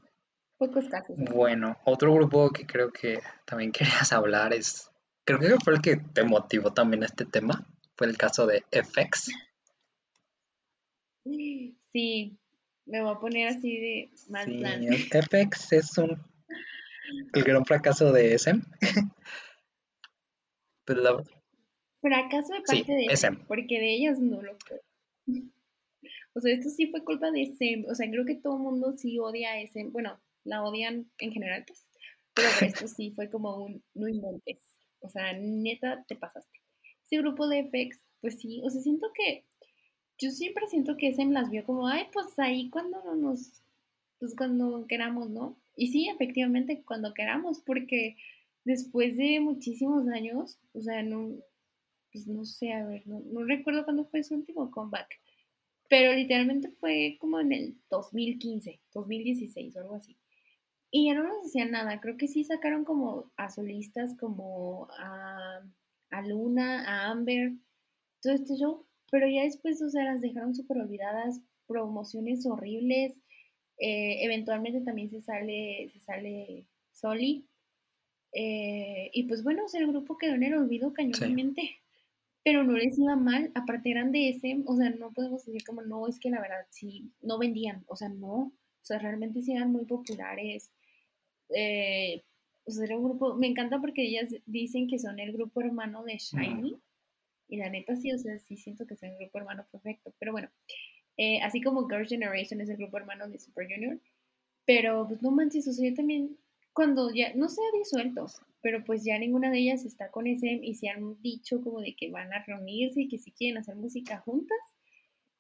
pocos 0.57 0.87
casos. 0.89 1.17
bueno, 1.35 1.79
otro 1.85 2.15
grupo 2.15 2.51
que 2.51 2.65
creo 2.65 2.93
que 2.93 3.19
también 3.45 3.73
querías 4.07 4.13
hablar 4.13 4.55
es, 4.55 4.89
creo 5.25 5.41
que 5.41 5.57
fue 5.65 5.73
el 5.73 5.81
que 5.83 5.97
te 5.97 6.23
motivó 6.23 6.73
también 6.73 7.03
a 7.03 7.07
este 7.07 7.25
tema, 7.25 7.67
fue 7.97 8.07
el 8.07 8.17
caso 8.17 8.47
de 8.47 8.63
FX. 8.71 9.33
Sí, 11.25 12.39
me 12.87 13.03
voy 13.03 13.15
a 13.15 13.19
poner 13.21 13.49
así 13.49 13.79
de 13.79 14.11
mal 14.29 14.47
Sí, 14.47 14.59
plan. 14.59 14.83
FX 14.93 15.73
es 15.73 15.99
un 15.99 16.19
el 17.35 17.45
gran 17.45 17.65
fracaso 17.65 18.13
de 18.13 18.35
SM. 18.35 18.63
Pero 20.85 21.01
la- 21.03 21.25
Fracaso 22.01 22.53
de 22.55 22.61
Sí, 22.67 22.79
parte 22.83 22.93
de 22.93 23.07
SM. 23.13 23.45
Porque 23.47 23.79
de 23.79 23.95
ellas 23.95 24.19
no 24.19 24.43
lo 24.43 24.57
fue. 24.67 24.81
O 26.35 26.41
sea, 26.41 26.55
esto 26.55 26.71
sí 26.71 26.87
fue 26.87 27.05
culpa 27.05 27.31
de 27.31 27.43
SM. 27.43 27.85
O 27.91 27.95
sea, 27.95 28.09
creo 28.11 28.25
que 28.25 28.37
todo 28.37 28.57
el 28.57 28.63
mundo 28.63 28.93
sí 28.93 29.19
odia 29.19 29.53
a 29.53 29.61
SM. 29.61 29.91
Bueno, 29.91 30.19
la 30.45 30.65
odian 30.65 31.11
en 31.19 31.31
general, 31.31 31.63
pues. 31.67 31.87
Pero 32.33 32.49
esto 32.63 32.89
sí 32.89 33.11
fue 33.11 33.29
como 33.29 33.63
un 33.63 33.85
no 33.93 34.09
inventes. 34.09 34.59
O 35.01 35.11
sea, 35.11 35.35
neta, 35.35 36.03
te 36.09 36.17
pasaste. 36.17 36.59
Ese 37.05 37.19
grupo 37.19 37.47
de 37.49 37.65
FX, 37.65 38.03
pues 38.23 38.41
sí. 38.41 38.63
O 38.65 38.71
sea, 38.71 38.81
siento 38.81 39.11
que. 39.15 39.45
Yo 40.23 40.31
siempre 40.31 40.69
siento 40.69 40.97
que 40.97 41.09
SM 41.09 41.33
las 41.33 41.51
vio 41.51 41.65
como, 41.65 41.89
ay, 41.89 42.05
pues 42.13 42.39
ahí 42.39 42.71
cuando 42.71 43.03
no 43.03 43.17
nos. 43.17 43.61
Pues 44.21 44.37
cuando 44.37 44.87
queramos, 44.87 45.31
¿no? 45.31 45.57
Y 45.77 45.89
sí, 45.89 46.09
efectivamente, 46.09 46.85
cuando 46.87 47.13
queramos, 47.13 47.59
porque 47.59 48.17
después 48.65 49.17
de 49.17 49.41
muchísimos 49.41 50.07
años, 50.07 50.61
o 50.75 50.81
sea, 50.81 51.03
no, 51.03 51.33
pues 52.13 52.29
no 52.29 52.45
sé, 52.45 52.73
a 52.73 52.87
ver, 52.87 53.03
no, 53.05 53.19
no 53.21 53.45
recuerdo 53.45 53.83
cuándo 53.83 54.05
fue 54.05 54.23
su 54.23 54.35
último 54.35 54.71
comeback, 54.71 55.09
pero 55.89 56.13
literalmente 56.15 56.69
fue 56.69 57.17
como 57.21 57.41
en 57.41 57.53
el 57.53 57.77
2015, 57.91 58.81
2016 58.95 59.75
o 59.75 59.81
algo 59.81 59.95
así. 59.97 60.17
Y 60.93 61.07
ya 61.07 61.15
no 61.15 61.25
nos 61.25 61.47
hacían 61.47 61.73
nada, 61.73 62.01
creo 62.01 62.17
que 62.17 62.29
sí 62.29 62.45
sacaron 62.45 62.85
como 62.85 63.33
a 63.37 63.51
solistas 63.51 64.17
como 64.19 64.89
a, 64.99 65.63
a 66.11 66.23
Luna, 66.23 66.85
a 66.87 67.11
Amber, 67.11 67.55
todo 68.21 68.35
este 68.35 68.55
show, 68.57 68.87
pero 69.13 69.29
ya 69.29 69.43
después, 69.45 69.81
o 69.83 69.91
sea, 69.91 70.05
las 70.05 70.21
dejaron 70.21 70.57
súper 70.57 70.79
olvidadas, 70.79 71.41
promociones 71.69 72.47
horribles, 72.47 73.15
eh, 73.79 74.25
eventualmente 74.25 74.81
también 74.81 75.11
se 75.11 75.21
sale, 75.21 75.89
se 75.93 76.01
sale 76.01 76.67
Soli, 76.93 77.47
eh, 78.33 79.11
y 79.13 79.25
pues 79.25 79.45
bueno, 79.45 79.67
o 79.67 79.69
sea, 79.69 79.81
el 79.81 79.89
grupo 79.89 80.19
quedó 80.19 80.35
en 80.35 80.43
el 80.43 80.55
olvido 80.55 80.93
cañonamente 80.93 81.83
pero 82.45 82.65
no 82.65 82.73
les 82.73 82.99
iba 82.99 83.17
mal, 83.17 83.53
aparte 83.55 83.91
eran 83.91 84.13
de 84.13 84.31
ese, 84.31 84.61
o 84.67 84.77
sea, 84.77 84.91
no 84.91 85.13
podemos 85.13 85.45
decir 85.45 85.65
como 85.65 85.83
no, 85.83 86.09
es 86.09 86.19
que 86.19 86.31
la 86.31 86.41
verdad 86.41 86.67
sí, 86.71 87.13
no 87.21 87.39
vendían, 87.39 87.85
o 87.87 87.97
sea, 87.97 88.09
no, 88.09 88.33
o 88.33 88.85
sea, 88.85 88.99
realmente 88.99 89.43
sí 89.43 89.53
eran 89.53 89.71
muy 89.71 89.85
populares, 89.85 90.73
eh, 91.55 92.23
o 92.65 92.71
sea, 92.71 92.85
era 92.85 92.97
un 92.97 93.05
grupo, 93.05 93.35
me 93.35 93.47
encanta 93.47 93.81
porque 93.81 94.03
ellas 94.03 94.31
dicen 94.47 94.89
que 94.89 94.99
son 94.99 95.21
el 95.21 95.33
grupo 95.33 95.61
hermano 95.61 96.03
de 96.03 96.19
Shiny, 96.19 96.77
y 97.53 97.59
la 97.59 97.69
neta 97.69 97.95
sí, 97.97 98.11
o 98.11 98.19
sea, 98.19 98.39
sí 98.39 98.57
siento 98.57 98.87
que 98.87 98.97
son 98.97 99.11
el 99.11 99.19
grupo 99.19 99.37
hermano 99.37 99.67
perfecto, 99.71 100.15
pero 100.19 100.33
bueno, 100.33 100.49
eh, 101.19 101.39
así 101.43 101.61
como 101.61 101.87
Girls' 101.87 102.09
Generation 102.09 102.63
es 102.63 102.71
el 102.71 102.79
grupo 102.79 102.97
hermano 102.97 103.29
de 103.29 103.39
Super 103.39 103.69
Junior, 103.69 104.01
pero 104.65 105.07
pues 105.07 105.21
no 105.21 105.31
manches, 105.31 105.69
o 105.69 105.73
sea, 105.75 105.87
yo 105.87 105.95
también, 105.95 106.39
cuando 106.73 107.13
ya, 107.13 107.35
no 107.35 107.51
se 107.51 107.61
ha 107.61 107.79
disuelto, 107.79 108.27
pero 108.63 108.83
pues 108.85 109.05
ya 109.05 109.19
ninguna 109.19 109.51
de 109.51 109.59
ellas 109.59 109.85
está 109.85 110.11
con 110.11 110.27
SM 110.27 110.65
y 110.65 110.75
se 110.77 110.89
han 110.89 111.21
dicho 111.21 111.61
como 111.61 111.83
de 111.83 111.95
que 111.95 112.11
van 112.11 112.33
a 112.33 112.43
reunirse 112.43 113.03
y 113.03 113.09
que 113.09 113.19
si 113.19 113.33
quieren 113.33 113.59
hacer 113.59 113.75
música 113.75 114.19
juntas. 114.21 114.59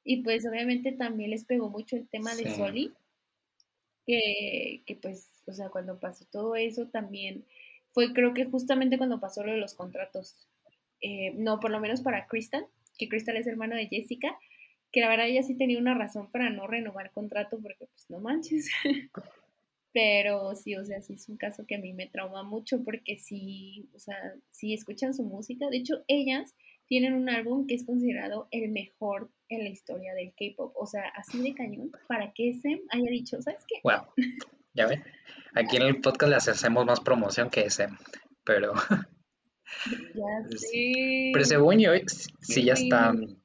Y 0.04 0.22
pues 0.22 0.44
obviamente 0.46 0.92
también 0.92 1.30
les 1.30 1.44
pegó 1.44 1.70
mucho 1.70 1.96
el 1.96 2.08
tema 2.08 2.34
de 2.34 2.44
Sí. 2.44 2.56
Soli, 2.56 2.92
que, 4.06 4.82
que 4.84 4.96
pues, 4.96 5.30
o 5.46 5.52
sea, 5.54 5.70
cuando 5.70 5.98
pasó 5.98 6.26
todo 6.30 6.56
eso 6.56 6.88
también 6.88 7.46
fue 7.90 8.12
creo 8.12 8.34
que 8.34 8.44
justamente 8.44 8.98
cuando 8.98 9.20
pasó 9.20 9.44
lo 9.44 9.52
de 9.52 9.58
los 9.58 9.74
contratos. 9.74 10.46
Eh, 11.02 11.32
no, 11.34 11.60
por 11.60 11.70
lo 11.70 11.80
menos 11.80 12.00
para 12.00 12.26
Crystal, 12.26 12.66
que 12.96 13.08
Crystal 13.08 13.36
es 13.36 13.46
hermano 13.46 13.76
de 13.76 13.88
Jessica, 13.88 14.38
que 14.92 15.00
la 15.00 15.08
verdad 15.08 15.26
ella 15.26 15.42
sí 15.42 15.56
tenía 15.56 15.78
una 15.78 15.94
razón 15.94 16.30
para 16.30 16.50
no 16.50 16.66
renovar 16.66 17.10
contrato 17.10 17.58
porque 17.60 17.86
pues 17.86 18.08
no 18.08 18.20
manches. 18.20 18.70
Pero 19.92 20.54
sí, 20.54 20.74
o 20.74 20.84
sea, 20.84 21.02
sí 21.02 21.14
es 21.14 21.28
un 21.28 21.36
caso 21.36 21.66
que 21.66 21.74
a 21.74 21.78
mí 21.78 21.92
me 21.92 22.06
trauma 22.06 22.42
mucho 22.42 22.82
porque 22.82 23.18
sí, 23.18 23.90
o 23.94 23.98
sea, 23.98 24.16
sí 24.50 24.72
escuchan 24.72 25.12
su 25.12 25.22
música. 25.22 25.68
De 25.68 25.78
hecho, 25.78 26.02
ellas 26.08 26.54
tienen 26.86 27.12
un 27.12 27.28
álbum 27.28 27.66
que 27.66 27.74
es 27.74 27.84
considerado 27.84 28.48
el 28.50 28.70
mejor 28.70 29.30
en 29.48 29.64
la 29.64 29.70
historia 29.70 30.14
del 30.14 30.32
K-pop. 30.32 30.72
O 30.76 30.86
sea, 30.86 31.08
así 31.14 31.42
de 31.42 31.54
cañón, 31.54 31.90
para 32.08 32.32
que 32.32 32.50
SM 32.50 32.82
haya 32.90 33.10
dicho, 33.10 33.40
¿sabes 33.42 33.64
qué? 33.66 33.80
Wow, 33.82 34.06
ya 34.74 34.86
ven. 34.86 35.02
Aquí 35.54 35.76
en 35.76 35.82
el 35.82 36.00
podcast 36.00 36.32
les 36.32 36.48
hacemos 36.48 36.86
más 36.86 37.00
promoción 37.00 37.50
que 37.50 37.66
SM, 37.68 37.96
pero. 38.44 38.72
Ya. 40.14 41.30
Pero 41.32 41.44
según 41.44 41.78
yo, 41.78 41.92
sí 42.40 42.64
ya 42.64 42.74
están 42.74 43.40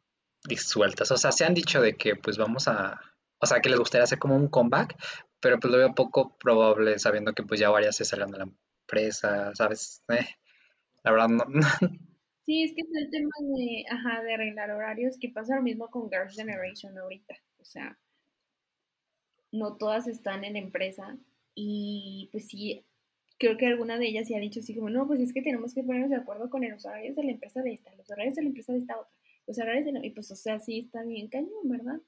disueltas. 0.47 1.11
O 1.11 1.17
sea, 1.17 1.31
se 1.31 1.45
han 1.45 1.53
dicho 1.53 1.81
de 1.81 1.95
que 1.95 2.15
pues 2.15 2.37
vamos 2.37 2.67
a. 2.67 2.99
O 3.39 3.45
sea, 3.45 3.59
que 3.59 3.69
les 3.69 3.79
gustaría 3.79 4.03
hacer 4.03 4.19
como 4.19 4.35
un 4.35 4.47
comeback, 4.47 4.95
pero 5.39 5.59
pues 5.59 5.71
lo 5.71 5.77
veo 5.77 5.93
poco 5.93 6.37
probable 6.37 6.97
sabiendo 6.99 7.33
que 7.33 7.43
pues 7.43 7.59
ya 7.59 7.69
varias 7.69 7.95
se 7.95 8.05
salgan 8.05 8.31
de 8.31 8.39
la 8.39 8.43
empresa, 8.45 9.53
¿sabes? 9.53 10.03
Eh, 10.09 10.25
la 11.03 11.11
verdad 11.11 11.29
no. 11.29 11.45
Sí, 12.47 12.63
es 12.63 12.73
que 12.73 12.81
es 12.81 12.87
el 12.93 13.09
tema 13.11 13.29
de, 13.41 13.83
ajá, 13.91 14.23
de 14.23 14.33
arreglar 14.33 14.71
horarios, 14.71 15.17
que 15.19 15.27
pasa 15.29 15.57
lo 15.57 15.61
mismo 15.61 15.89
con 15.89 16.09
Girls' 16.09 16.33
Generation 16.33 16.97
ahorita. 16.97 17.35
O 17.59 17.65
sea, 17.65 17.99
no 19.51 19.75
todas 19.75 20.07
están 20.07 20.45
en 20.45 20.55
empresa 20.55 21.17
y 21.53 22.29
pues 22.31 22.47
sí, 22.47 22.85
creo 23.37 23.57
que 23.57 23.67
alguna 23.67 23.97
de 23.97 24.07
ellas 24.07 24.27
sí 24.27 24.35
ha 24.35 24.39
dicho 24.39 24.59
así 24.59 24.75
como, 24.75 24.89
no, 24.89 25.07
pues 25.07 25.19
es 25.19 25.33
que 25.33 25.41
tenemos 25.41 25.73
que 25.73 25.83
ponernos 25.83 26.09
de 26.09 26.17
acuerdo 26.17 26.49
con 26.49 26.67
los 26.67 26.85
horarios 26.85 27.15
de 27.15 27.23
la 27.23 27.31
empresa 27.31 27.61
de 27.61 27.73
esta, 27.73 27.93
los 27.95 28.09
horarios 28.09 28.35
de 28.35 28.41
la 28.41 28.47
empresa 28.49 28.73
de 28.73 28.79
esta 28.79 28.97
otra, 28.97 29.11
los 29.45 29.57
horarios 29.57 29.85
de 29.85 29.91
la... 29.93 30.05
Y 30.05 30.09
pues, 30.11 30.29
o 30.31 30.35
sea, 30.35 30.59
sí 30.59 30.79
está 30.79 31.03
bien 31.03 31.27
cañón, 31.27 31.49
¿verdad? 31.65 31.99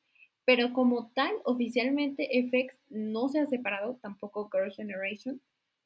Pero 0.46 0.74
como 0.74 1.12
tal, 1.14 1.32
oficialmente 1.44 2.28
FX 2.50 2.80
no 2.90 3.30
se 3.30 3.40
ha 3.40 3.46
separado, 3.46 4.00
tampoco 4.02 4.50
Girls' 4.52 4.76
Generation, 4.76 5.42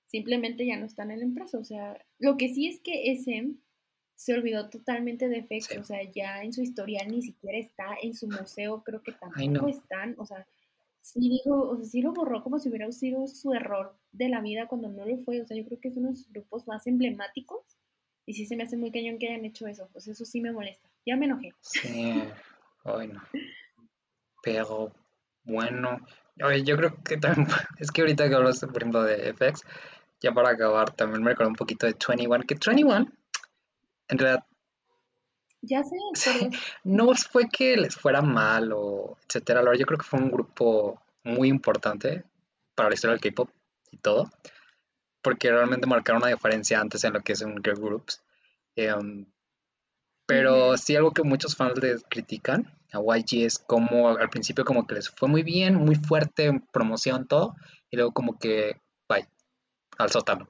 simplemente 0.06 0.66
ya 0.66 0.78
no 0.78 0.86
están 0.86 1.12
en 1.12 1.20
la 1.20 1.26
empresa. 1.26 1.58
O 1.58 1.64
sea, 1.66 2.00
lo 2.20 2.38
que 2.38 2.54
sí 2.54 2.68
es 2.68 2.80
que 2.80 3.12
SM 3.12 3.56
se 4.16 4.34
olvidó 4.34 4.70
totalmente 4.70 5.28
de 5.28 5.44
FX, 5.44 5.78
o 5.80 5.84
sea, 5.84 6.02
ya 6.12 6.44
en 6.44 6.54
su 6.54 6.62
historial 6.62 7.10
ni 7.10 7.22
siquiera 7.22 7.58
está, 7.58 7.88
en 8.02 8.14
su 8.14 8.28
museo 8.28 8.84
creo 8.84 9.02
que 9.04 9.12
tampoco 9.12 9.68
están, 9.68 10.16
o 10.18 10.26
sea, 10.26 10.48
sí 11.04 11.20
dijo, 11.20 11.70
o 11.70 11.76
sea, 11.76 11.86
sí 11.86 12.02
lo 12.02 12.14
borró 12.14 12.42
como 12.42 12.58
si 12.60 12.70
hubiera 12.70 12.90
sido 12.92 13.28
su 13.28 13.54
error 13.54 13.96
de 14.14 14.30
la 14.30 14.42
vida 14.42 14.68
cuando 14.68 14.88
no 14.88 15.06
lo 15.06 15.18
fue, 15.18 15.42
o 15.42 15.46
sea, 15.46 15.58
yo 15.58 15.66
creo 15.66 15.80
que 15.80 15.90
es 15.90 15.98
uno 15.98 16.10
de 16.10 16.16
sus 16.16 16.32
grupos 16.32 16.66
más 16.66 16.88
emblemáticos 16.88 17.78
y 18.26 18.34
sí 18.34 18.46
se 18.46 18.56
me 18.56 18.64
hace 18.64 18.78
muy 18.78 18.90
cañón 18.90 19.20
que 19.20 19.28
hayan 19.28 19.44
hecho 19.44 19.68
eso, 19.68 19.90
o 19.94 20.00
sea, 20.00 20.14
eso 20.14 20.24
sí 20.24 20.40
me 20.40 20.54
molesta, 20.54 20.90
ya 21.06 21.18
me 21.18 21.26
enojé. 21.26 21.54
Sí, 21.60 22.24
bueno, 22.86 23.22
pero 24.42 24.94
bueno, 25.44 26.00
yo 26.38 26.78
creo 26.78 27.04
que 27.04 27.18
también, 27.18 27.48
es 27.80 27.92
que 27.92 28.02
ahorita 28.02 28.30
que 28.30 28.36
hablas, 28.36 28.62
por 28.62 28.78
ejemplo, 28.78 29.04
de 29.04 29.34
FX, 29.34 29.64
ya 30.22 30.32
para 30.32 30.52
acabar, 30.52 30.92
también 30.92 31.22
me 31.22 31.32
recuerdo 31.32 31.50
un 31.50 31.58
poquito 31.58 31.86
de 31.86 31.98
21, 32.08 32.46
que 32.48 32.56
21, 32.66 33.12
en 34.08 34.18
realidad 34.18 34.46
ya 35.64 35.82
sé, 35.84 35.96
pero... 36.24 36.50
no 36.84 37.14
fue 37.16 37.48
que 37.50 37.78
les 37.78 37.96
fuera 37.96 38.22
mal 38.22 38.72
o 38.74 39.18
etcétera. 39.28 39.64
Yo 39.76 39.86
creo 39.86 39.98
que 39.98 40.06
fue 40.06 40.20
un 40.20 40.30
grupo 40.30 41.02
muy 41.24 41.48
importante 41.48 42.24
para 42.76 42.90
la 42.90 42.96
historia 42.96 43.14
del 43.14 43.22
K-pop 43.22 43.50
y 43.92 43.98
todo, 43.98 44.30
porque 45.22 45.50
realmente 45.50 45.88
marcaron 45.88 46.22
una 46.22 46.32
diferencia 46.32 46.80
antes 46.80 47.04
en 47.04 47.14
lo 47.14 47.22
que 47.22 47.34
es 47.34 47.42
un 47.42 47.62
girl 47.64 47.80
groups. 47.80 48.22
Em, 48.76 49.26
pero 50.26 50.78
sí 50.78 50.96
algo 50.96 51.12
que 51.12 51.24
muchos 51.24 51.56
fans 51.56 51.78
les 51.80 52.04
critican 52.10 52.78
a 52.92 53.00
YG 53.00 53.46
es 53.46 53.60
como 53.60 54.10
al 54.10 54.30
principio 54.30 54.66
como 54.66 54.86
que 54.86 54.96
les 54.96 55.10
fue 55.10 55.28
muy 55.30 55.44
bien, 55.44 55.76
muy 55.76 55.96
fuerte 55.96 56.46
en 56.46 56.62
promoción, 56.62 57.28
todo, 57.28 57.56
y 57.90 57.98
luego 57.98 58.14
como 58.14 58.38
que, 58.38 58.82
bye, 59.08 59.28
al 59.98 60.12
sótano. 60.12 60.48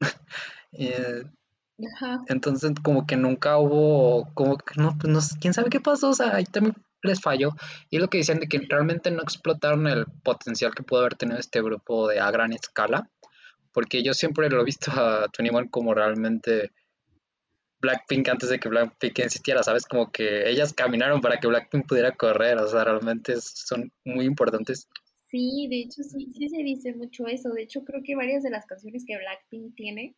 eh, 0.72 1.24
entonces, 2.28 2.72
como 2.82 3.06
que 3.06 3.16
nunca 3.16 3.58
hubo, 3.58 4.32
como 4.34 4.56
que 4.56 4.80
no, 4.80 4.96
pues 4.98 5.12
no, 5.12 5.20
quién 5.40 5.54
sabe 5.54 5.70
qué 5.70 5.80
pasó, 5.80 6.10
o 6.10 6.14
sea, 6.14 6.36
ahí 6.36 6.44
también 6.44 6.74
les 7.02 7.20
falló. 7.20 7.50
Y 7.90 7.96
es 7.96 8.02
lo 8.02 8.08
que 8.08 8.18
decían 8.18 8.40
de 8.40 8.48
que 8.48 8.58
realmente 8.58 9.10
no 9.10 9.22
explotaron 9.22 9.86
el 9.86 10.06
potencial 10.22 10.74
que 10.74 10.82
pudo 10.82 11.00
haber 11.00 11.14
tenido 11.14 11.38
este 11.38 11.62
grupo 11.62 12.08
de 12.08 12.20
a 12.20 12.30
gran 12.30 12.52
escala, 12.52 13.10
porque 13.72 14.02
yo 14.02 14.14
siempre 14.14 14.50
lo 14.50 14.60
he 14.60 14.64
visto 14.64 14.90
a 14.92 15.28
21 15.38 15.70
como 15.70 15.94
realmente 15.94 16.72
Blackpink 17.80 18.28
antes 18.28 18.50
de 18.50 18.58
que 18.58 18.68
Blackpink 18.68 19.18
existiera, 19.20 19.62
¿sabes? 19.62 19.86
Como 19.86 20.10
que 20.12 20.48
ellas 20.50 20.74
caminaron 20.74 21.20
para 21.20 21.38
que 21.38 21.48
Blackpink 21.48 21.86
pudiera 21.86 22.12
correr, 22.12 22.58
o 22.58 22.68
sea, 22.68 22.84
realmente 22.84 23.34
son 23.40 23.90
muy 24.04 24.26
importantes. 24.26 24.88
Sí, 25.26 25.68
de 25.70 25.82
hecho 25.82 26.02
sí, 26.02 26.32
sí 26.36 26.48
se 26.48 26.62
dice 26.62 26.92
mucho 26.94 27.26
eso. 27.26 27.50
De 27.50 27.62
hecho, 27.62 27.84
creo 27.84 28.02
que 28.04 28.16
varias 28.16 28.42
de 28.42 28.50
las 28.50 28.66
canciones 28.66 29.04
que 29.06 29.16
Blackpink 29.16 29.74
tiene 29.76 30.16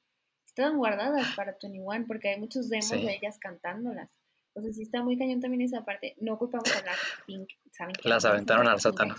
estaban 0.52 0.76
guardadas 0.76 1.34
para 1.34 1.56
21 1.60 2.06
porque 2.06 2.28
hay 2.28 2.38
muchos 2.38 2.68
demos 2.68 2.90
de 2.90 3.14
ellas 3.14 3.38
cantándolas. 3.38 4.10
O 4.54 4.60
sea, 4.60 4.70
sí 4.72 4.82
está 4.82 5.02
muy 5.02 5.16
cañón 5.16 5.40
también 5.40 5.62
esa 5.62 5.82
parte. 5.82 6.14
No 6.20 6.38
culpamos 6.38 6.70
a 6.76 6.82
Blackpink, 6.82 7.48
saben 7.70 7.94
que 7.94 8.08
las 8.08 8.24
aventaron 8.26 8.68
al 8.68 8.78
sótano. 8.78 9.14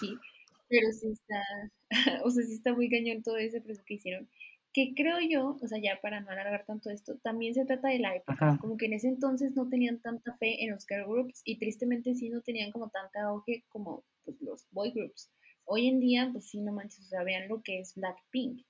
pero 0.69 0.91
sí 0.91 1.11
está, 1.11 1.41
o 2.23 2.29
sea, 2.29 2.45
sí 2.45 2.53
está 2.53 2.73
muy 2.73 2.87
cañón 2.87 3.23
todo 3.23 3.37
ese 3.37 3.61
proceso 3.61 3.83
que 3.85 3.95
hicieron. 3.95 4.29
Que 4.73 4.93
creo 4.95 5.17
yo, 5.19 5.57
o 5.61 5.67
sea, 5.67 5.79
ya 5.79 5.99
para 6.01 6.21
no 6.21 6.29
alargar 6.29 6.65
tanto 6.65 6.89
esto, 6.89 7.17
también 7.17 7.53
se 7.53 7.65
trata 7.65 7.89
de 7.89 7.99
la 7.99 8.15
época. 8.15 8.57
Como 8.59 8.77
que 8.77 8.87
en 8.87 8.93
ese 8.93 9.07
entonces 9.07 9.55
no 9.55 9.69
tenían 9.69 9.99
tanta 9.99 10.35
fe 10.35 10.63
en 10.63 10.71
los 10.71 10.87
girl 10.87 11.05
groups 11.05 11.41
y 11.43 11.57
tristemente 11.57 12.15
sí 12.15 12.29
no 12.29 12.41
tenían 12.41 12.71
como 12.71 12.89
tanta 12.89 13.23
auge 13.23 13.63
como 13.69 14.03
pues, 14.23 14.39
los 14.41 14.67
boy 14.71 14.91
groups. 14.91 15.31
Hoy 15.65 15.87
en 15.87 15.99
día, 15.99 16.29
pues 16.31 16.49
sí, 16.49 16.59
no 16.59 16.73
manches, 16.73 17.05
o 17.05 17.09
sea, 17.09 17.23
vean 17.23 17.47
lo 17.47 17.61
que 17.61 17.79
es 17.79 17.95
Blackpink 17.95 18.63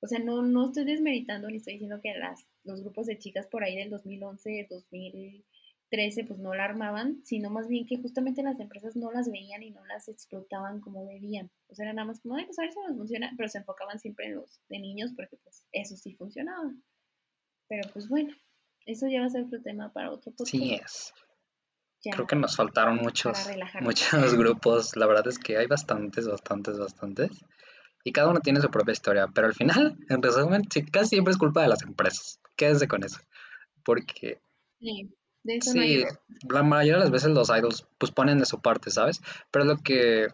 o 0.00 0.06
sea, 0.06 0.18
no, 0.20 0.42
no 0.42 0.66
estoy 0.66 0.84
desmeritando 0.84 1.48
ni 1.48 1.56
estoy 1.56 1.74
diciendo 1.74 2.00
que 2.00 2.14
las, 2.14 2.46
los 2.64 2.82
grupos 2.82 3.06
de 3.06 3.18
chicas 3.18 3.46
por 3.46 3.64
ahí 3.64 3.76
del 3.76 3.90
2011, 3.90 4.68
2013, 4.70 6.24
pues 6.24 6.38
no 6.38 6.54
la 6.54 6.64
armaban, 6.64 7.20
sino 7.24 7.50
más 7.50 7.66
bien 7.66 7.84
que 7.86 7.96
justamente 7.96 8.42
las 8.42 8.60
empresas 8.60 8.94
no 8.94 9.10
las 9.10 9.30
veían 9.30 9.62
y 9.62 9.70
no 9.70 9.84
las 9.86 10.08
explotaban 10.08 10.80
como 10.80 11.04
debían. 11.04 11.50
O 11.66 11.74
sea, 11.74 11.86
era 11.86 11.94
nada 11.94 12.06
más 12.06 12.20
como, 12.20 12.36
ay, 12.36 12.44
pues 12.44 12.58
a 12.58 12.62
ver 12.62 12.72
si 12.72 12.78
nos 12.86 12.96
funciona, 12.96 13.32
pero 13.36 13.48
se 13.48 13.58
enfocaban 13.58 13.98
siempre 13.98 14.26
en 14.26 14.36
los 14.36 14.60
de 14.68 14.78
niños 14.78 15.12
porque 15.16 15.36
pues 15.36 15.66
eso 15.72 15.96
sí 15.96 16.14
funcionaba. 16.14 16.72
Pero 17.66 17.88
pues 17.92 18.08
bueno, 18.08 18.32
eso 18.86 19.08
ya 19.08 19.20
va 19.20 19.26
a 19.26 19.30
ser 19.30 19.44
otro 19.44 19.60
tema 19.60 19.92
para 19.92 20.12
otro 20.12 20.30
podcast. 20.30 20.50
Sí 20.50 20.74
es. 20.74 21.12
Creo 22.12 22.28
que 22.28 22.36
nos 22.36 22.54
faltaron 22.54 22.98
muchos, 22.98 23.36
muchos 23.80 24.34
grupos. 24.38 24.96
La 24.96 25.06
verdad 25.06 25.26
es 25.26 25.40
que 25.40 25.56
hay 25.56 25.66
bastantes, 25.66 26.28
bastantes, 26.28 26.78
bastantes 26.78 27.44
y 28.08 28.12
cada 28.12 28.30
uno 28.30 28.40
tiene 28.40 28.62
su 28.62 28.70
propia 28.70 28.92
historia, 28.92 29.26
pero 29.34 29.46
al 29.46 29.54
final, 29.54 29.98
en 30.08 30.22
resumen, 30.22 30.62
casi 30.90 31.10
siempre 31.10 31.32
es 31.32 31.38
culpa 31.38 31.60
de 31.60 31.68
las 31.68 31.82
empresas. 31.82 32.40
Quédense 32.56 32.88
con 32.88 33.04
eso, 33.04 33.20
porque... 33.84 34.40
Sí, 34.80 35.14
de 35.42 35.56
eso 35.56 35.72
sí 35.72 36.04
la 36.48 36.62
mayoría 36.62 36.94
de 36.94 37.00
las 37.00 37.10
veces 37.10 37.30
los 37.30 37.50
idols 37.50 37.86
pues 37.98 38.10
ponen 38.10 38.38
de 38.38 38.46
su 38.46 38.62
parte, 38.62 38.90
¿sabes? 38.90 39.20
Pero 39.50 39.64
es 39.64 39.68
lo 39.68 39.76
que 39.82 40.28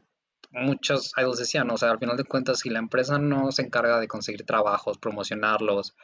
muchos 0.53 1.13
idols 1.17 1.39
decían, 1.39 1.69
o 1.73 1.77
sea, 1.77 1.91
al 1.91 1.99
final 1.99 2.17
de 2.17 2.25
cuentas, 2.25 2.61
si 2.61 2.71
la 2.71 2.79
empresa 2.79 3.19
no 3.19 3.51
se 3.51 3.63
encarga 3.63 3.99
de 3.99 4.07
conseguir 4.07 4.47
trabajos, 4.47 4.99
promocionarlos, 4.99 5.97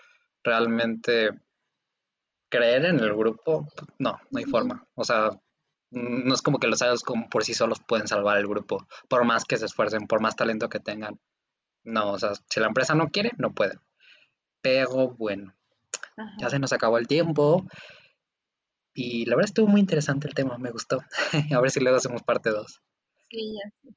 realmente 0.43 1.31
creer 2.49 2.87
en 2.87 2.99
el 2.99 3.15
grupo, 3.15 3.69
no, 4.01 4.19
no 4.29 4.39
hay 4.39 4.45
forma. 4.45 4.89
O 4.95 5.05
sea, 5.05 5.31
no 5.93 6.35
es 6.35 6.43
como 6.43 6.59
que 6.59 6.67
los 6.67 6.81
idols 6.81 7.05
como 7.05 7.29
por 7.29 7.45
sí 7.45 7.55
solos 7.55 7.79
pueden 7.87 8.09
salvar 8.09 8.39
el 8.39 8.49
grupo, 8.49 8.89
por 9.09 9.25
más 9.25 9.45
que 9.45 9.57
se 9.57 9.67
esfuercen, 9.67 10.09
por 10.09 10.21
más 10.21 10.35
talento 10.35 10.69
que 10.69 10.81
tengan. 10.81 11.21
No, 11.85 12.13
o 12.13 12.19
sea, 12.19 12.33
si 12.49 12.61
la 12.61 12.67
empresa 12.67 12.95
no 12.95 13.09
quiere, 13.09 13.31
no 13.39 13.53
puede. 13.53 13.79
Pero 14.63 15.15
bueno, 15.17 15.55
ya 16.39 16.51
se 16.51 16.59
nos 16.59 16.73
acabó 16.73 16.99
el 16.99 17.07
tiempo. 17.07 17.67
Y 18.95 19.25
la 19.27 19.37
verdad 19.37 19.51
estuvo 19.51 19.67
muy 19.67 19.81
interesante 19.81 20.29
el 20.29 20.35
tema, 20.35 20.59
me 20.59 20.71
gustó. 20.71 21.01
a 21.55 21.61
ver 21.61 21.71
si 21.71 21.81
luego 21.81 21.97
hacemos 21.97 22.23
parte 22.23 22.51
2. 22.51 22.83
Sí, 23.31 23.55
ya 23.55 23.71
sé. 23.71 23.97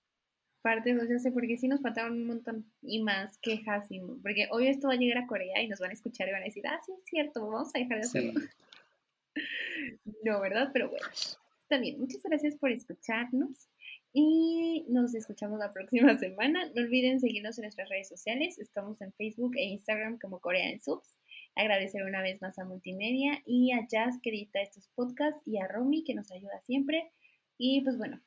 Parte 0.62 0.94
2, 0.94 1.10
ya 1.10 1.20
sé, 1.20 1.32
porque 1.32 1.58
sí 1.58 1.68
nos 1.68 1.82
faltaron 1.82 2.14
un 2.14 2.28
montón 2.28 2.72
y 2.82 3.02
más 3.02 3.38
quejas. 3.40 3.86
Y, 3.90 4.00
porque 4.00 4.48
hoy 4.52 4.68
esto 4.68 4.88
va 4.88 4.94
a 4.94 4.98
llegar 4.98 5.18
a 5.22 5.28
Corea 5.28 5.62
y 5.62 5.68
nos 5.68 5.80
van 5.80 5.90
a 5.90 5.94
escuchar 5.94 6.30
y 6.30 6.32
van 6.32 6.44
a 6.44 6.46
decir, 6.46 6.66
ah, 6.68 6.80
sí, 6.86 6.94
es 6.98 7.04
cierto, 7.04 7.46
vamos 7.46 7.70
a 7.74 7.80
dejar 7.80 7.98
de 7.98 8.06
hacerlo. 8.06 8.42
no, 10.24 10.40
¿verdad? 10.40 10.70
Pero 10.72 10.90
bueno, 10.90 11.06
está 11.12 11.78
bien. 11.80 12.00
Muchas 12.00 12.24
gracias 12.24 12.56
por 12.56 12.72
escucharnos. 12.72 13.68
Y 14.14 14.86
nos 14.90 15.16
escuchamos 15.16 15.60
la 15.60 15.72
próxima 15.72 16.18
semana. 16.20 16.70
No 16.76 16.84
olviden 16.84 17.20
seguirnos 17.20 17.58
en 17.58 17.64
nuestras 17.64 17.90
redes 17.90 18.08
sociales. 18.08 18.60
Estamos 18.60 19.02
en 19.02 19.12
Facebook 19.14 19.54
e 19.58 19.64
Instagram 19.66 20.20
como 20.20 20.40
Corea 20.40 20.70
en 20.70 20.82
Subs. 20.82 21.18
Agradecer 21.56 22.04
una 22.04 22.22
vez 22.22 22.42
más 22.42 22.58
a 22.60 22.66
Multimedia 22.66 23.42
y 23.46 23.72
a 23.74 23.88
Jazz 23.88 24.20
que 24.22 24.30
edita 24.30 24.62
estos 24.62 24.90
podcasts 24.96 25.42
y 25.46 25.60
a 25.60 25.68
Romy 25.68 26.04
que 26.04 26.16
nos 26.16 26.32
ayuda 26.32 26.62
siempre. 26.62 27.12
Y 27.58 27.82
pues 27.82 27.98
bueno, 27.98 28.22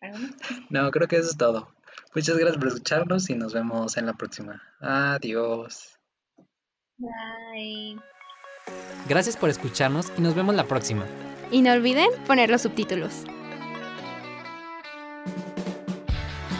¿algo 0.00 0.18
más? 0.18 0.34
No, 0.70 0.90
creo 0.90 1.08
que 1.08 1.16
eso 1.16 1.30
es 1.30 1.36
todo. 1.36 1.68
Muchas 2.14 2.36
gracias 2.36 2.58
por 2.58 2.68
escucharnos 2.68 3.30
y 3.30 3.34
nos 3.34 3.54
vemos 3.54 3.96
en 3.96 4.06
la 4.06 4.14
próxima. 4.14 4.62
Adiós. 4.80 5.98
Bye. 6.98 7.96
Gracias 9.08 9.36
por 9.36 9.50
escucharnos 9.50 10.12
y 10.18 10.20
nos 10.20 10.34
vemos 10.34 10.54
la 10.54 10.64
próxima. 10.64 11.06
Y 11.50 11.62
no 11.62 11.72
olviden 11.72 12.08
poner 12.26 12.50
los 12.50 12.62
subtítulos. 12.62 13.24